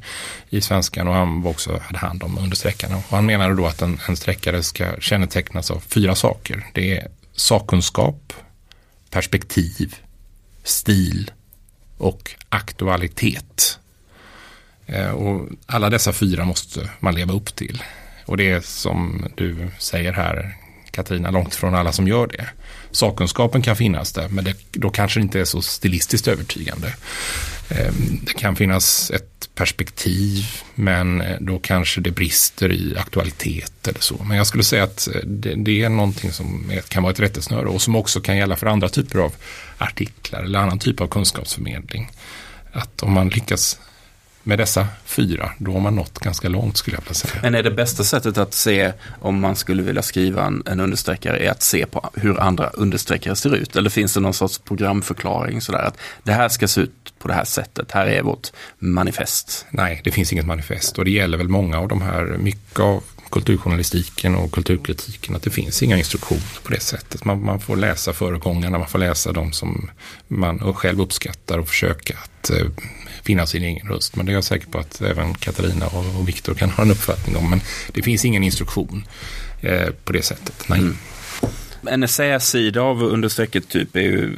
i 0.49 0.61
Svenskan 0.61 1.07
och 1.07 1.13
han 1.13 1.41
var 1.41 1.51
också 1.51 1.79
hade 1.83 1.99
hand 1.99 2.23
om 2.23 2.37
understräckarna. 2.37 2.95
Och 2.95 3.15
han 3.15 3.25
menade 3.25 3.55
då 3.55 3.65
att 3.65 3.81
en, 3.81 3.99
en 4.07 4.17
sträckare 4.17 4.63
ska 4.63 4.85
kännetecknas 4.99 5.71
av 5.71 5.83
fyra 5.87 6.15
saker. 6.15 6.65
Det 6.73 6.97
är 6.97 7.07
sakkunskap, 7.37 8.33
perspektiv, 9.09 9.95
stil 10.63 11.31
och 11.97 12.31
aktualitet. 12.49 13.79
Eh, 14.85 15.09
och 15.09 15.49
alla 15.65 15.89
dessa 15.89 16.13
fyra 16.13 16.45
måste 16.45 16.89
man 16.99 17.15
leva 17.15 17.33
upp 17.33 17.55
till. 17.55 17.83
Och 18.25 18.37
det 18.37 18.51
är 18.51 18.61
som 18.61 19.27
du 19.35 19.67
säger 19.79 20.13
här 20.13 20.55
Katarina, 20.91 21.31
långt 21.31 21.55
från 21.55 21.75
alla 21.75 21.91
som 21.91 22.07
gör 22.07 22.27
det. 22.27 22.49
Sakkunskapen 22.91 23.61
kan 23.61 23.75
finnas 23.75 24.13
där, 24.13 24.29
men 24.29 24.43
det, 24.43 24.55
då 24.71 24.89
kanske 24.89 25.19
det 25.19 25.21
inte 25.21 25.39
är 25.39 25.45
så 25.45 25.61
stilistiskt 25.61 26.27
övertygande. 26.27 26.93
Ehm, 27.69 28.19
det 28.21 28.33
kan 28.33 28.55
finnas 28.55 29.11
ett 29.11 29.49
perspektiv, 29.55 30.45
men 30.75 31.21
eh, 31.21 31.37
då 31.39 31.59
kanske 31.59 32.01
det 32.01 32.11
brister 32.11 32.71
i 32.71 32.97
aktualitet 32.97 33.87
eller 33.87 33.99
så. 33.99 34.23
Men 34.23 34.37
jag 34.37 34.47
skulle 34.47 34.63
säga 34.63 34.83
att 34.83 35.07
eh, 35.07 35.21
det, 35.23 35.55
det 35.55 35.83
är 35.83 35.89
någonting 35.89 36.31
som 36.31 36.71
kan 36.87 37.03
vara 37.03 37.13
ett 37.13 37.19
rättesnöre 37.19 37.67
och 37.67 37.81
som 37.81 37.95
också 37.95 38.21
kan 38.21 38.37
gälla 38.37 38.55
för 38.55 38.67
andra 38.67 38.89
typer 38.89 39.19
av 39.19 39.33
artiklar 39.77 40.43
eller 40.43 40.59
annan 40.59 40.79
typ 40.79 41.01
av 41.01 41.07
kunskapsförmedling. 41.07 42.11
Att 42.71 43.03
om 43.03 43.13
man 43.13 43.29
lyckas 43.29 43.79
med 44.47 44.59
dessa 44.59 44.87
fyra, 45.05 45.51
då 45.57 45.71
har 45.71 45.79
man 45.79 45.95
nått 45.95 46.19
ganska 46.19 46.49
långt 46.49 46.77
skulle 46.77 46.95
jag 46.97 47.01
vilja 47.01 47.13
säga. 47.13 47.33
Men 47.41 47.55
är 47.55 47.63
det 47.63 47.71
bästa 47.71 48.03
sättet 48.03 48.37
att 48.37 48.53
se 48.53 48.93
om 49.21 49.39
man 49.39 49.55
skulle 49.55 49.83
vilja 49.83 50.01
skriva 50.01 50.45
en, 50.45 50.63
en 50.65 50.79
understreckare 50.79 51.37
är 51.37 51.51
att 51.51 51.63
se 51.63 51.85
på 51.85 52.09
hur 52.13 52.39
andra 52.39 52.69
understreckare 52.69 53.35
ser 53.35 53.55
ut? 53.55 53.75
Eller 53.75 53.89
finns 53.89 54.13
det 54.13 54.19
någon 54.19 54.33
sorts 54.33 54.59
programförklaring 54.59 55.61
sådär 55.61 55.83
att 55.83 55.97
det 56.23 56.31
här 56.31 56.49
ska 56.49 56.67
se 56.67 56.81
ut 56.81 57.13
på 57.19 57.27
det 57.27 57.33
här 57.33 57.45
sättet, 57.45 57.91
här 57.91 58.05
är 58.05 58.21
vårt 58.21 58.47
manifest? 58.79 59.65
Nej, 59.69 60.01
det 60.03 60.11
finns 60.11 60.33
inget 60.33 60.45
manifest 60.45 60.97
och 60.97 61.05
det 61.05 61.11
gäller 61.11 61.37
väl 61.37 61.49
många 61.49 61.79
av 61.79 61.87
de 61.87 62.01
här, 62.01 62.23
mycket 62.39 62.79
av 62.79 63.03
kulturjournalistiken 63.31 64.35
och 64.35 64.51
kulturkritiken 64.51 65.35
att 65.35 65.43
det 65.43 65.49
finns 65.49 65.83
inga 65.83 65.97
instruktioner 65.97 66.59
på 66.63 66.71
det 66.71 66.79
sättet. 66.79 67.25
Man, 67.25 67.45
man 67.45 67.59
får 67.59 67.75
läsa 67.75 68.13
föregångarna, 68.13 68.77
man 68.77 68.87
får 68.87 68.99
läsa 68.99 69.31
de 69.31 69.51
som 69.51 69.89
man 70.27 70.73
själv 70.73 71.01
uppskattar 71.01 71.57
och 71.57 71.67
försöka 71.67 72.13
att 72.23 72.49
eh, 72.49 72.67
finna 73.27 73.45
sin 73.47 73.63
egen 73.63 73.87
röst. 73.87 74.15
Men 74.15 74.25
det 74.25 74.31
är 74.31 74.33
jag 74.33 74.43
säker 74.43 74.67
på 74.67 74.79
att 74.79 75.01
även 75.01 75.33
Katarina 75.33 75.87
och, 75.87 76.19
och 76.19 76.27
Viktor 76.27 76.53
kan 76.53 76.69
ha 76.69 76.83
en 76.83 76.91
uppfattning 76.91 77.35
om. 77.35 77.49
Men 77.49 77.61
det 77.91 78.01
finns 78.01 78.25
ingen 78.25 78.43
instruktion 78.43 79.03
eh, 79.61 79.89
på 80.03 80.13
det 80.13 80.21
sättet. 80.21 80.63
Nej. 80.69 80.79
Mm. 80.79 80.97
En 81.87 82.03
essäsida 82.03 82.81
av 82.81 83.03
understrecket 83.03 83.69
typ 83.69 83.95
är 83.95 84.01
ju 84.01 84.31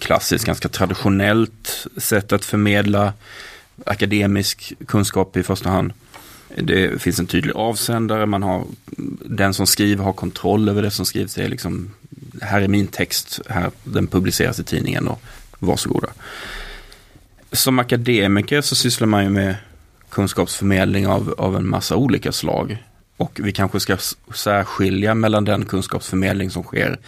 klassiskt, 0.00 0.44
ganska 0.44 0.68
traditionellt 0.68 1.86
sätt 1.96 2.32
att 2.32 2.44
förmedla 2.44 3.12
akademisk 3.84 4.72
kunskap 4.86 5.36
i 5.36 5.42
första 5.42 5.70
hand. 5.70 5.92
Det 6.62 7.02
finns 7.02 7.18
en 7.18 7.26
tydlig 7.26 7.52
avsändare, 7.52 8.26
man 8.26 8.42
har, 8.42 8.64
den 9.24 9.54
som 9.54 9.66
skriver 9.66 10.04
har 10.04 10.12
kontroll 10.12 10.68
över 10.68 10.82
det 10.82 10.90
som 10.90 11.06
skrivs. 11.06 11.34
Det 11.34 11.42
är 11.42 11.48
liksom, 11.48 11.90
här 12.40 12.62
är 12.62 12.68
min 12.68 12.86
text, 12.86 13.40
här, 13.48 13.70
den 13.84 14.06
publiceras 14.06 14.58
i 14.58 14.64
tidningen 14.64 15.08
och 15.08 15.22
varsågoda 15.58 16.08
som 17.56 17.78
akademiker 17.78 18.60
så 18.60 18.74
sysslar 18.74 19.06
man 19.06 19.24
ju 19.24 19.30
med 19.30 19.56
kunskapsförmedling 20.10 21.06
av, 21.06 21.34
av 21.38 21.56
en 21.56 21.68
massa 21.68 21.96
olika 21.96 22.32
slag. 22.32 22.84
Och 23.16 23.40
vi 23.42 23.52
kanske 23.52 23.80
ska 23.80 23.96
särskilja 24.34 25.14
mellan 25.14 25.44
den 25.44 25.64
kunskapsförmedling 25.64 26.50
som 26.50 26.62
sker 26.62 26.98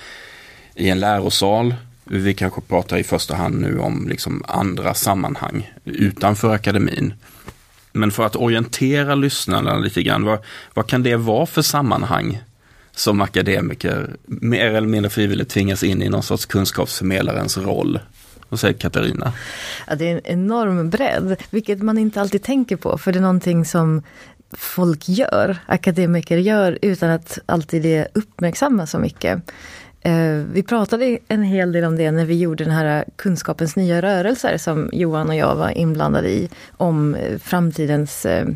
i 0.75 0.89
en 0.89 1.01
lärosal. 1.01 1.75
Vi 2.05 2.35
kanske 2.35 2.61
pratar 2.61 2.97
i 2.97 3.05
första 3.05 3.35
hand 3.35 3.61
nu 3.61 3.79
om 3.79 4.09
liksom 4.09 4.43
andra 4.49 4.95
sammanhang 4.95 5.73
utanför 5.85 6.55
akademin. 6.55 7.15
Men 7.93 8.11
för 8.11 8.27
att 8.27 8.37
orientera 8.37 9.15
lyssnarna 9.15 9.79
lite 9.79 10.03
grann, 10.03 10.25
vad, 10.25 10.39
vad 10.75 10.87
kan 10.87 11.03
det 11.03 11.17
vara 11.17 11.47
för 11.47 11.63
sammanhang 11.63 12.43
som 12.93 13.21
akademiker 13.21 14.17
mer 14.27 14.67
eller 14.67 14.89
mindre 14.89 15.11
frivilligt 15.11 15.49
tvingas 15.49 15.83
in 15.83 16.03
i 16.03 16.09
någon 16.09 16.23
sorts 16.23 16.47
kunskapsförmedlarens 16.47 17.59
roll? 17.59 18.01
Vad 18.49 18.61
säger 18.61 18.75
Katarina? 18.75 19.33
Ja, 19.87 19.95
det 19.95 20.09
är 20.09 20.15
en 20.15 20.21
enorm 20.25 20.91
bredd, 20.91 21.37
vilket 21.51 21.83
man 21.83 21.99
inte 21.99 22.21
alltid 22.21 22.43
tänker 22.43 22.77
på, 22.77 22.99
för 22.99 23.13
det 23.13 23.19
är 23.19 23.23
någonting 23.23 23.65
som 23.65 24.03
folk 24.53 25.09
gör, 25.09 25.59
akademiker 25.67 26.37
gör, 26.37 26.79
utan 26.83 27.11
att 27.11 27.39
alltid 27.47 27.83
det 27.83 28.09
uppmärksammas 28.15 28.91
så 28.91 28.99
mycket. 28.99 29.43
Eh, 30.01 30.45
vi 30.53 30.63
pratade 30.63 31.19
en 31.29 31.43
hel 31.43 31.73
del 31.73 31.85
om 31.85 31.97
det 31.97 32.11
när 32.11 32.25
vi 32.25 32.39
gjorde 32.39 32.65
den 32.65 32.73
här 32.73 33.05
kunskapens 33.17 33.77
nya 33.77 34.03
rörelser 34.03 34.59
som 34.59 34.91
Johan 34.93 35.29
och 35.29 35.37
jag 35.37 35.57
var 35.57 35.79
inblandade 35.79 36.31
i, 36.31 36.49
om 36.77 37.15
eh, 37.15 37.39
framtidens 37.39 38.27
eh, 38.27 38.47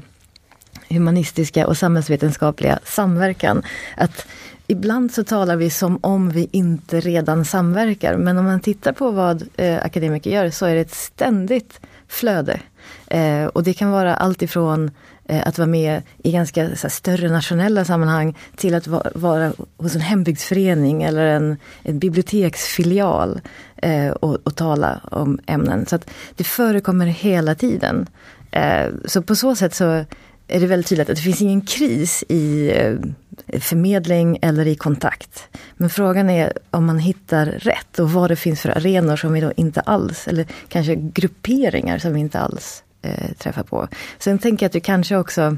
humanistiska 0.88 1.66
och 1.66 1.76
samhällsvetenskapliga 1.76 2.78
samverkan. 2.84 3.62
Att 3.96 4.26
ibland 4.73 5.12
så 5.12 5.25
talar 5.25 5.57
vi 5.57 5.71
som 5.71 5.99
om 6.02 6.31
vi 6.31 6.49
inte 6.52 7.00
redan 7.00 7.45
samverkar. 7.45 8.17
Men 8.17 8.38
om 8.38 8.45
man 8.45 8.61
tittar 8.61 8.93
på 8.93 9.11
vad 9.11 9.49
eh, 9.57 9.85
akademiker 9.85 10.31
gör 10.31 10.50
så 10.50 10.67
är 10.67 10.75
det 10.75 10.81
ett 10.81 10.95
ständigt 10.95 11.81
flöde. 12.09 12.61
Eh, 13.07 13.45
och 13.45 13.62
det 13.62 13.75
kan 13.75 13.91
vara 13.91 14.14
allt 14.14 14.43
ifrån 14.43 14.91
eh, 15.25 15.47
att 15.47 15.59
vara 15.59 15.69
med 15.69 16.02
i 16.23 16.33
ganska 16.33 16.62
här, 16.62 16.88
större 16.88 17.29
nationella 17.29 17.85
sammanhang 17.85 18.37
till 18.57 18.75
att 18.75 18.87
va 18.87 19.02
vara 19.14 19.52
hos 19.76 19.95
en 19.95 20.00
hembygdsförening 20.00 21.02
eller 21.02 21.26
en, 21.26 21.57
en 21.83 21.99
biblioteksfilial 21.99 23.41
eh, 23.76 24.11
och, 24.11 24.38
och, 24.45 24.57
tala 24.57 25.00
om 25.11 25.38
ämnen. 25.47 25.87
Så 25.87 25.97
att 25.97 26.11
det 26.37 26.45
förekommer 26.45 27.07
hela 27.07 27.55
tiden. 27.55 28.07
Eh, 28.50 28.87
så 29.05 29.23
på 29.23 29.37
så 29.37 29.57
sätt 29.57 29.75
så 29.75 30.05
är 30.49 30.61
det 30.61 30.66
väldigt 30.66 30.87
tydligt 30.87 31.11
att 31.11 31.16
det 31.16 31.22
finns 31.22 31.42
ingen 31.42 31.61
kris 31.61 32.25
i 32.28 32.72
eh, 32.76 33.61
förmedling 33.61 34.38
eller 34.42 34.66
i 34.66 34.75
kontakt. 34.75 35.49
Men 35.76 35.90
frågan 35.90 36.30
är 36.30 36.52
om 36.70 36.87
man 36.87 36.99
hittar 36.99 37.46
rätt 37.46 37.99
och 37.99 38.12
vad 38.12 38.30
det 38.30 38.37
finns 38.37 38.61
för 38.61 38.68
arenor 38.68 39.16
som 39.16 39.32
vi 39.32 39.40
då 39.40 39.52
inte 39.56 39.80
alls, 39.80 40.28
eller 40.28 40.46
kanske 40.68 40.94
grupperingar 40.94 41.99
som 41.99 42.14
vi 42.14 42.20
inte 42.20 42.38
alls 42.38 42.82
eh, 43.02 43.32
träffar 43.38 43.62
på. 43.62 43.88
Sen 44.18 44.38
tänker 44.38 44.64
jag 44.64 44.68
att 44.68 44.72
du 44.72 44.80
kanske 44.80 45.16
också 45.16 45.56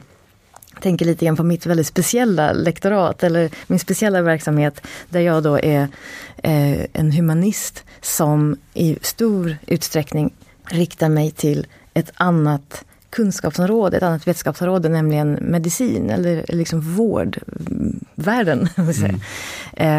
tänker 0.80 1.04
lite 1.04 1.24
grann 1.24 1.36
på 1.36 1.42
mitt 1.42 1.66
väldigt 1.66 1.86
speciella 1.86 2.52
lektorat 2.52 3.22
eller 3.22 3.50
min 3.66 3.78
speciella 3.78 4.22
verksamhet 4.22 4.86
där 5.08 5.20
jag 5.20 5.42
då 5.42 5.58
är 5.58 5.88
eh, 6.36 6.86
en 6.92 7.12
humanist 7.12 7.84
som 8.00 8.56
i 8.74 8.98
stor 9.02 9.56
utsträckning 9.66 10.34
riktar 10.66 11.08
mig 11.08 11.30
till 11.30 11.66
ett 11.94 12.12
annat 12.14 12.84
kunskapsområde, 13.14 13.97
ett 13.97 14.02
annat 14.02 14.26
vetenskapsområde, 14.26 14.88
nämligen 14.88 15.33
medicin 15.33 16.11
eller 16.11 16.44
liksom 16.49 16.80
vårdvärlden. 16.80 18.68
Mm. 18.94 19.21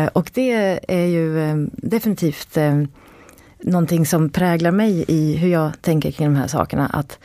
Eh, 0.03 0.09
och 0.13 0.31
det 0.33 0.79
är 0.87 1.05
ju 1.05 1.49
eh, 1.49 1.55
definitivt 1.71 2.57
eh, 2.57 2.83
någonting 3.59 4.05
som 4.05 4.29
präglar 4.29 4.71
mig 4.71 5.05
i 5.07 5.35
hur 5.35 5.49
jag 5.49 5.71
tänker 5.81 6.11
kring 6.11 6.27
de 6.27 6.35
här 6.35 6.47
sakerna. 6.47 6.87
Att 6.87 7.19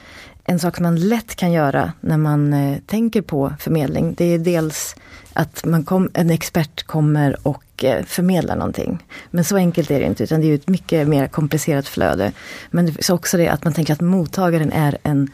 en 0.45 0.59
sak 0.59 0.81
man 0.81 0.97
lätt 0.97 1.37
kan 1.37 1.53
göra 1.53 1.93
när 2.01 2.17
man 2.17 2.53
eh, 2.53 2.79
tänker 2.87 3.23
på 3.23 3.53
förmedling, 3.59 4.15
det 4.19 4.25
är 4.25 4.39
dels 4.39 4.97
att 5.33 5.65
man 5.65 5.85
kom, 5.85 6.11
en 6.15 6.31
expert 6.31 6.83
kommer 6.83 7.37
och 7.43 7.85
eh, 7.85 8.05
förmedlar 8.05 8.57
någonting. 8.57 8.99
Men 9.31 9.45
så 9.45 9.57
enkelt 9.57 9.91
är 9.91 10.01
det 10.01 10.07
inte, 10.07 10.25
utan 10.25 10.41
det 10.41 10.47
är 10.47 10.55
ett 10.55 10.69
mycket 10.69 11.09
mer 11.09 11.27
komplicerat 11.27 11.89
flöde. 11.89 12.33
Men 12.71 12.87
det 12.87 13.09
är 13.09 13.13
också 13.13 13.37
det 13.37 13.49
att 13.49 13.65
man 13.65 13.73
tänker 13.73 13.93
att 13.93 14.01
mottagaren 14.01 14.73
är 14.73 14.99
en 15.03 15.31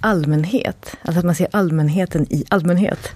allmänhet. 0.00 0.96
Alltså 1.02 1.18
att 1.18 1.24
man 1.24 1.34
ser 1.34 1.48
allmänheten 1.50 2.26
i 2.30 2.44
allmänhet. 2.48 3.08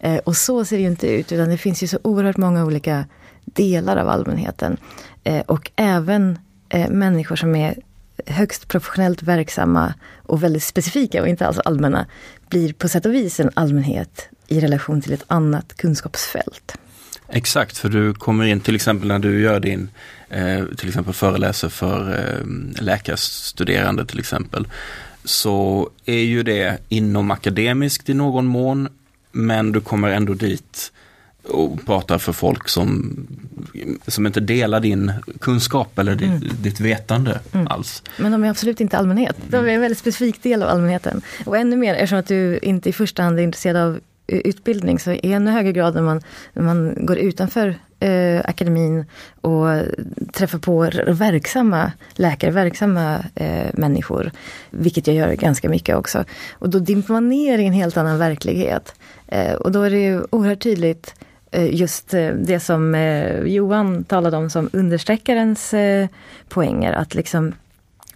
Eh, 0.00 0.16
och 0.16 0.36
så 0.36 0.64
ser 0.64 0.76
det 0.76 0.82
ju 0.82 0.88
inte 0.88 1.08
ut, 1.08 1.32
utan 1.32 1.48
det 1.48 1.58
finns 1.58 1.82
ju 1.82 1.86
så 1.86 1.98
oerhört 2.02 2.36
många 2.36 2.64
olika 2.64 3.04
delar 3.44 3.96
av 3.96 4.08
allmänheten. 4.08 4.76
Eh, 5.24 5.40
och 5.40 5.70
även 5.76 6.38
eh, 6.68 6.90
människor 6.90 7.36
som 7.36 7.56
är 7.56 7.74
högst 8.26 8.68
professionellt 8.68 9.22
verksamma 9.22 9.94
och 10.22 10.42
väldigt 10.42 10.64
specifika 10.64 11.22
och 11.22 11.28
inte 11.28 11.46
alls 11.46 11.58
allmänna, 11.58 12.06
blir 12.48 12.72
på 12.72 12.88
sätt 12.88 13.06
och 13.06 13.14
vis 13.14 13.40
en 13.40 13.50
allmänhet 13.54 14.28
i 14.48 14.60
relation 14.60 15.00
till 15.00 15.12
ett 15.12 15.24
annat 15.26 15.76
kunskapsfält. 15.76 16.78
Exakt, 17.28 17.78
för 17.78 17.88
du 17.88 18.14
kommer 18.14 18.44
in 18.44 18.60
till 18.60 18.74
exempel 18.74 19.08
när 19.08 19.18
du 19.18 19.40
gör 19.40 19.60
din, 19.60 19.90
eh, 20.28 20.64
till 20.78 20.88
exempel 20.88 21.14
föreläser 21.14 21.68
för 21.68 22.18
eh, 22.18 22.82
läkarstuderande 22.82 24.06
till 24.06 24.18
exempel 24.18 24.66
så 25.24 25.90
är 26.04 26.22
ju 26.22 26.42
det 26.42 26.78
inom 26.88 27.30
akademiskt 27.30 28.08
i 28.08 28.14
någon 28.14 28.46
mån. 28.46 28.88
Men 29.32 29.72
du 29.72 29.80
kommer 29.80 30.08
ändå 30.08 30.34
dit 30.34 30.92
och 31.42 31.86
pratar 31.86 32.18
för 32.18 32.32
folk 32.32 32.68
som, 32.68 33.16
som 34.06 34.26
inte 34.26 34.40
delar 34.40 34.80
din 34.80 35.12
kunskap 35.40 35.98
eller 35.98 36.14
ditt, 36.14 36.28
mm. 36.28 36.48
ditt 36.62 36.80
vetande 36.80 37.40
mm. 37.52 37.66
alls. 37.66 38.02
Men 38.18 38.32
de 38.32 38.44
är 38.44 38.50
absolut 38.50 38.80
inte 38.80 38.98
allmänhet. 38.98 39.36
De 39.48 39.56
är 39.56 39.68
en 39.68 39.80
väldigt 39.80 39.98
specifik 39.98 40.42
del 40.42 40.62
av 40.62 40.68
allmänheten. 40.68 41.22
Och 41.46 41.56
ännu 41.56 41.76
mer, 41.76 41.94
eftersom 41.94 42.18
att 42.18 42.26
du 42.26 42.58
inte 42.58 42.88
i 42.88 42.92
första 42.92 43.22
hand 43.22 43.38
är 43.38 43.42
intresserad 43.42 43.76
av 43.76 44.00
utbildning, 44.26 44.98
så 44.98 45.12
i 45.12 45.32
ännu 45.32 45.50
högre 45.50 45.72
grad 45.72 45.94
när 45.94 46.02
man, 46.02 46.22
när 46.52 46.62
man 46.62 47.06
går 47.06 47.18
utanför 47.18 47.78
eh, 48.00 48.40
akademin 48.44 49.04
och 49.40 49.66
träffar 50.32 50.58
på 50.58 50.90
verksamma 51.06 51.92
läkare, 52.14 52.50
verksamma 52.50 53.24
eh, 53.34 53.66
människor. 53.74 54.30
Vilket 54.70 55.06
jag 55.06 55.16
gör 55.16 55.32
ganska 55.32 55.68
mycket 55.68 55.96
också. 55.96 56.24
Och 56.52 56.70
då 56.70 56.78
dimper 56.78 57.12
man 57.12 57.28
ner 57.28 57.58
i 57.58 57.66
en 57.66 57.72
helt 57.72 57.96
annan 57.96 58.18
verklighet. 58.18 58.94
Eh, 59.26 59.54
och 59.54 59.72
då 59.72 59.82
är 59.82 59.90
det 59.90 60.00
ju 60.00 60.22
oerhört 60.30 60.62
tydligt 60.62 61.14
eh, 61.50 61.74
just 61.74 62.14
eh, 62.14 62.28
det 62.28 62.60
som 62.60 62.94
eh, 62.94 63.40
Johan 63.40 64.04
talade 64.04 64.36
om 64.36 64.50
som 64.50 64.70
understreckarens 64.72 65.74
eh, 65.74 66.08
poänger. 66.48 66.92
Att 66.92 67.14
liksom 67.14 67.52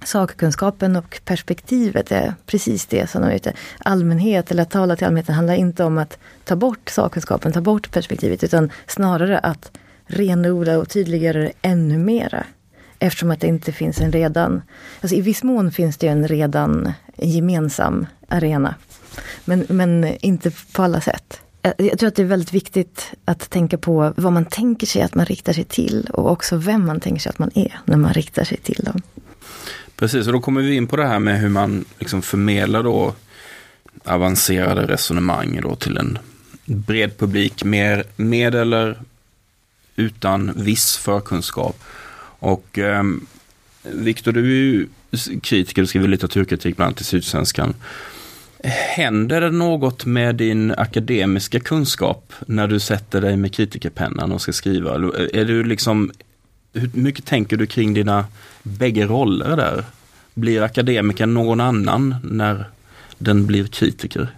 sakkunskapen 0.04 0.96
och 0.96 1.20
perspektivet 1.24 2.12
är 2.12 2.34
precis 2.46 2.86
det 2.86 3.10
som 3.10 3.22
de 3.22 3.28
är 3.28 3.34
ute. 3.34 3.52
Allmänhet, 3.78 4.50
eller 4.50 4.62
att 4.62 4.70
tala 4.70 4.96
till 4.96 5.06
allmänheten, 5.06 5.34
handlar 5.34 5.54
inte 5.54 5.84
om 5.84 5.98
att 5.98 6.18
ta 6.44 6.56
bort 6.56 6.88
sakkunskapen, 6.88 7.52
ta 7.52 7.60
bort 7.60 7.90
perspektivet, 7.90 8.44
utan 8.44 8.70
snarare 8.86 9.38
att 9.38 9.70
renodla 10.06 10.78
och 10.78 10.88
tydliggöra 10.88 11.38
det 11.38 11.52
ännu 11.62 11.98
mera. 11.98 12.46
Eftersom 12.98 13.30
att 13.30 13.40
det 13.40 13.46
inte 13.46 13.72
finns 13.72 14.00
en 14.00 14.12
redan, 14.12 14.62
alltså 15.00 15.16
i 15.16 15.20
viss 15.20 15.42
mån 15.42 15.72
finns 15.72 15.96
det 15.96 16.08
en 16.08 16.28
redan 16.28 16.92
gemensam 17.16 18.06
arena. 18.28 18.74
Men, 19.44 19.66
men 19.68 20.16
inte 20.20 20.50
på 20.72 20.82
alla 20.82 21.00
sätt. 21.00 21.40
Eh, 21.62 21.72
jag 21.78 21.98
tror 21.98 22.08
att 22.08 22.14
det 22.14 22.22
är 22.22 22.26
väldigt 22.26 22.52
viktigt 22.52 23.12
att 23.24 23.50
tänka 23.50 23.78
på 23.78 24.12
vad 24.16 24.32
man 24.32 24.44
tänker 24.44 24.86
sig 24.86 25.02
att 25.02 25.14
man 25.14 25.26
riktar 25.26 25.52
sig 25.52 25.64
till 25.64 26.08
och 26.12 26.30
också 26.30 26.56
vem 26.56 26.86
man 26.86 27.00
tänker 27.00 27.20
sig 27.20 27.30
att 27.30 27.38
man 27.38 27.50
är 27.54 27.80
när 27.84 27.96
man 27.96 28.12
riktar 28.12 28.44
sig 28.44 28.58
till 28.58 28.84
dem. 28.84 29.02
Precis, 30.04 30.26
och 30.26 30.32
då 30.32 30.40
kommer 30.40 30.62
vi 30.62 30.74
in 30.74 30.86
på 30.86 30.96
det 30.96 31.06
här 31.06 31.18
med 31.18 31.40
hur 31.40 31.48
man 31.48 31.84
liksom 31.98 32.22
förmedlar 32.22 32.82
då 32.82 33.14
avancerade 34.04 34.86
resonemang 34.86 35.60
då 35.62 35.76
till 35.76 35.96
en 35.96 36.18
bred 36.64 37.18
publik 37.18 37.64
mer, 37.64 38.04
med 38.16 38.54
eller 38.54 38.98
utan 39.96 40.52
viss 40.56 40.96
förkunskap. 40.96 41.84
Och 42.38 42.78
eh, 42.78 43.02
Viktor, 43.82 44.32
du 44.32 44.40
är 44.40 44.72
ju 44.72 44.86
kritiker, 45.42 45.82
du 45.82 45.86
skriver 45.86 46.08
litteraturkritik 46.08 46.76
bland 46.76 46.86
annat 46.86 47.00
i 47.00 47.04
Sydsvenskan. 47.04 47.74
Händer 48.96 49.40
det 49.40 49.50
något 49.50 50.04
med 50.04 50.34
din 50.34 50.70
akademiska 50.70 51.60
kunskap 51.60 52.32
när 52.46 52.66
du 52.66 52.80
sätter 52.80 53.20
dig 53.20 53.36
med 53.36 53.54
kritikerpennan 53.54 54.32
och 54.32 54.40
ska 54.40 54.52
skriva? 54.52 54.94
Är 55.32 55.44
du 55.44 55.64
liksom, 55.64 56.12
hur 56.74 56.90
mycket 56.92 57.26
tänker 57.26 57.56
du 57.56 57.66
kring 57.66 57.94
dina 57.94 58.26
bägge 58.62 59.06
roller 59.06 59.56
där? 59.56 59.84
Blir 60.34 60.62
akademikern 60.62 61.34
någon 61.34 61.60
annan 61.60 62.14
när 62.22 62.64
den 63.18 63.46
blir 63.46 63.66
kritiker? 63.66 64.28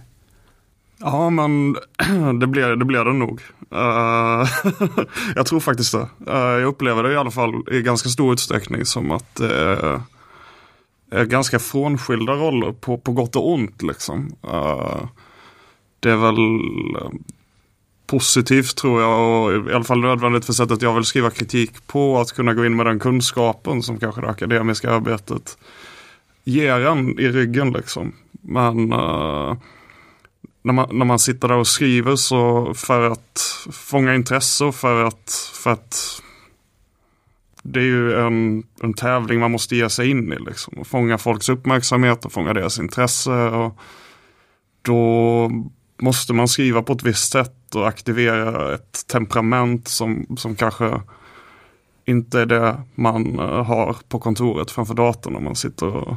Ja, 0.97 1.29
men 1.29 1.73
det 2.39 2.47
blir 2.47 2.75
det, 2.75 2.85
blir 2.85 3.05
den 3.05 3.19
nog. 3.19 3.41
Uh, 3.73 4.47
jag 5.35 5.45
tror 5.45 5.59
faktiskt 5.59 5.91
det. 5.91 6.09
Uh, 6.31 6.37
jag 6.37 6.63
upplever 6.63 7.03
det 7.03 7.13
i 7.13 7.17
alla 7.17 7.31
fall 7.31 7.53
i 7.71 7.81
ganska 7.81 8.09
stor 8.09 8.33
utsträckning 8.33 8.85
som 8.85 9.11
att 9.11 9.41
uh, 9.41 10.01
är 11.11 11.25
ganska 11.25 11.59
frånskilda 11.59 12.33
roller 12.33 12.71
på, 12.71 12.97
på 12.97 13.11
gott 13.11 13.35
och 13.35 13.53
ont. 13.53 13.81
Liksom. 13.81 14.35
Det 15.99 16.11
är 16.11 16.15
väl 16.15 16.35
positivt 18.07 18.75
tror 18.75 19.01
jag 19.01 19.19
och 19.21 19.69
i 19.69 19.73
alla 19.73 19.83
fall 19.83 19.99
nödvändigt 19.99 20.45
för 20.45 20.53
sättet 20.53 20.81
jag 20.81 20.95
vill 20.95 21.03
skriva 21.03 21.29
kritik 21.29 21.87
på. 21.87 22.17
Att 22.19 22.31
kunna 22.31 22.53
gå 22.53 22.65
in 22.65 22.75
med 22.75 22.85
den 22.85 22.99
kunskapen 22.99 23.83
som 23.83 23.99
kanske 23.99 24.21
det 24.21 24.29
akademiska 24.29 24.91
arbetet 24.91 25.57
ger 26.43 26.85
en 26.85 27.19
i 27.19 27.27
ryggen. 27.27 27.71
Liksom. 27.71 28.13
Men 28.41 28.93
uh, 28.93 29.57
när, 30.61 30.73
man, 30.73 30.97
när 30.97 31.05
man 31.05 31.19
sitter 31.19 31.47
där 31.47 31.57
och 31.57 31.67
skriver 31.67 32.15
så 32.15 32.73
för 32.73 33.11
att 33.11 33.67
fånga 33.71 34.15
intresse 34.15 34.65
och 34.65 34.75
för 34.75 35.03
att, 35.03 35.51
för 35.53 35.71
att 35.71 36.21
det 37.63 37.79
är 37.79 37.83
ju 37.83 38.13
en, 38.13 38.63
en 38.81 38.93
tävling 38.93 39.39
man 39.39 39.51
måste 39.51 39.75
ge 39.75 39.89
sig 39.89 40.09
in 40.09 40.33
i. 40.33 40.39
Liksom. 40.39 40.73
Och 40.77 40.87
fånga 40.87 41.17
folks 41.17 41.49
uppmärksamhet 41.49 42.25
och 42.25 42.31
fånga 42.31 42.53
deras 42.53 42.79
intresse. 42.79 43.31
Och 43.31 43.79
då 44.81 45.51
måste 46.01 46.33
man 46.33 46.47
skriva 46.47 46.81
på 46.81 46.93
ett 46.93 47.03
visst 47.03 47.31
sätt 47.31 47.56
och 47.75 47.87
aktivera 47.87 48.75
ett 48.75 49.07
temperament 49.07 49.87
som, 49.87 50.25
som 50.37 50.55
kanske 50.55 51.01
inte 52.05 52.39
är 52.39 52.45
det 52.45 52.81
man 52.95 53.39
eh, 53.39 53.63
har 53.63 53.95
på 54.09 54.19
kontoret 54.19 54.71
framför 54.71 54.93
datorn 54.93 55.33
när 55.33 55.39
man 55.39 55.55
sitter 55.55 55.85
och 55.85 56.15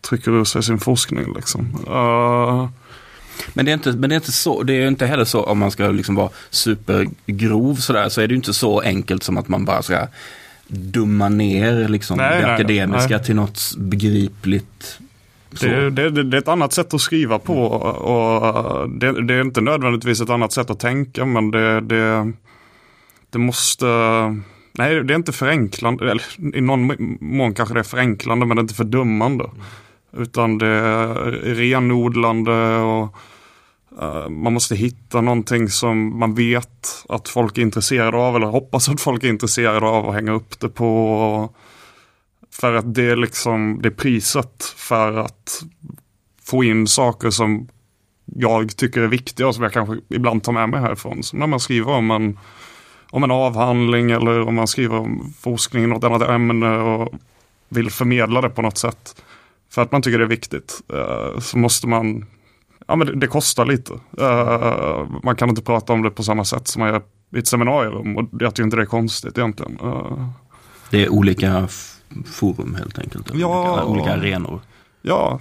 trycker 0.00 0.30
ur 0.30 0.44
sig 0.44 0.62
sin 0.62 0.78
forskning. 0.78 1.34
Liksom. 1.34 1.84
Uh... 1.88 2.68
Men 3.54 3.64
det 3.64 3.70
är 3.70 3.74
inte, 3.74 3.92
men 3.92 4.10
det 4.10 4.14
är 4.14 4.16
inte 4.16 4.32
så, 4.32 4.62
det 4.62 4.72
är 4.74 4.88
inte 4.88 5.06
heller 5.06 5.24
så 5.24 5.42
om 5.42 5.58
man 5.58 5.70
ska 5.70 5.90
liksom 5.90 6.14
vara 6.14 6.30
supergrov 6.50 7.74
sådär, 7.74 8.08
så 8.08 8.20
är 8.20 8.28
det 8.28 8.34
inte 8.34 8.54
så 8.54 8.80
enkelt 8.80 9.22
som 9.22 9.38
att 9.38 9.48
man 9.48 9.64
bara 9.64 9.82
ska 9.82 10.06
dumma 10.66 11.28
ner 11.28 11.88
liksom 11.88 12.16
nej, 12.16 12.40
det 12.40 12.46
nej, 12.46 12.54
akademiska 12.54 13.16
nej. 13.16 13.24
till 13.24 13.34
något 13.34 13.74
begripligt. 13.76 14.98
Det, 15.50 15.90
det, 15.90 16.10
det, 16.10 16.22
det, 16.22 16.36
är 16.36 16.40
ett 16.40 16.48
annat 16.48 16.72
sätt 16.72 16.94
att 16.94 17.00
skriva 17.00 17.38
på 17.38 17.64
och 17.64 18.90
det, 18.90 19.22
det, 19.22 19.34
är 19.34 19.40
inte 19.40 19.60
nödvändigtvis 19.60 20.20
ett 20.20 20.30
annat 20.30 20.52
sätt 20.52 20.70
att 20.70 20.80
tänka 20.80 21.24
men 21.24 21.50
det, 21.50 21.80
det, 23.30 23.38
måste 23.38 23.86
Nej, 24.72 25.04
det 25.04 25.14
är 25.14 25.16
inte 25.16 25.32
förenklande. 25.32 26.10
Eller, 26.10 26.56
I 26.56 26.60
någon 26.60 27.16
mån 27.20 27.54
kanske 27.54 27.74
det 27.74 27.80
är 27.80 27.84
förenklande 27.84 28.46
men 28.46 28.56
det 28.56 28.60
är 28.60 28.62
inte 28.62 28.74
fördummande. 28.74 29.44
Mm. 29.44 30.22
Utan 30.22 30.58
det 30.58 30.66
är 30.66 31.14
renodlande 31.54 32.76
och 32.76 33.16
uh, 34.02 34.28
man 34.28 34.52
måste 34.52 34.76
hitta 34.76 35.20
någonting 35.20 35.68
som 35.68 36.18
man 36.18 36.34
vet 36.34 37.04
att 37.08 37.28
folk 37.28 37.58
är 37.58 37.62
intresserade 37.62 38.16
av 38.16 38.36
eller 38.36 38.46
hoppas 38.46 38.88
att 38.88 39.00
folk 39.00 39.24
är 39.24 39.28
intresserade 39.28 39.86
av 39.86 40.06
och 40.06 40.14
hänga 40.14 40.32
upp 40.32 40.60
det 40.60 40.68
på. 40.68 41.54
För 42.52 42.74
att 42.74 42.94
det 42.94 43.10
är 43.10 43.16
liksom 43.16 43.78
det 43.82 43.88
är 43.88 43.92
priset 43.92 44.64
för 44.76 45.16
att 45.16 45.62
få 46.42 46.64
in 46.64 46.86
saker 46.86 47.30
som 47.30 47.68
jag 48.24 48.76
tycker 48.76 49.00
är 49.00 49.08
viktiga 49.08 49.46
och 49.46 49.54
som 49.54 49.62
jag 49.62 49.72
kanske 49.72 49.96
ibland 50.08 50.42
tar 50.42 50.52
med 50.52 50.68
mig 50.68 50.80
härifrån. 50.80 51.22
Som 51.22 51.38
när 51.38 51.46
man 51.46 51.60
skriver 51.60 51.92
om 51.92 52.10
en 52.10 52.38
om 53.10 53.24
en 53.24 53.30
avhandling 53.30 54.10
eller 54.10 54.40
om 54.40 54.54
man 54.54 54.66
skriver 54.66 54.96
om 54.96 55.34
forskning 55.38 55.84
i 55.84 55.86
något 55.86 56.04
annat 56.04 56.22
ämne 56.22 56.78
och 56.78 57.14
vill 57.68 57.90
förmedla 57.90 58.40
det 58.40 58.50
på 58.50 58.62
något 58.62 58.78
sätt. 58.78 59.22
För 59.70 59.82
att 59.82 59.92
man 59.92 60.02
tycker 60.02 60.18
det 60.18 60.24
är 60.24 60.28
viktigt. 60.28 60.80
Eh, 60.92 61.40
så 61.40 61.58
måste 61.58 61.88
man, 61.88 62.26
ja 62.86 62.96
men 62.96 63.06
det, 63.06 63.16
det 63.16 63.26
kostar 63.26 63.64
lite. 63.64 63.92
Eh, 64.18 65.06
man 65.22 65.36
kan 65.36 65.48
inte 65.48 65.62
prata 65.62 65.92
om 65.92 66.02
det 66.02 66.10
på 66.10 66.22
samma 66.22 66.44
sätt 66.44 66.68
som 66.68 66.80
man 66.80 66.88
gör 66.88 67.02
i 67.34 67.38
ett 67.38 67.46
seminarium 67.46 68.16
och 68.16 68.28
jag 68.40 68.54
tycker 68.54 68.64
inte 68.64 68.76
det 68.76 68.82
är 68.82 68.86
konstigt 68.86 69.38
egentligen. 69.38 69.78
Eh. 69.82 70.28
Det 70.90 71.04
är 71.04 71.08
olika 71.08 71.68
forum 72.26 72.74
helt 72.74 72.98
enkelt? 72.98 73.30
Ja, 73.34 73.72
olika, 73.72 73.86
olika 73.86 74.12
arenor? 74.12 74.60
Ja. 75.02 75.40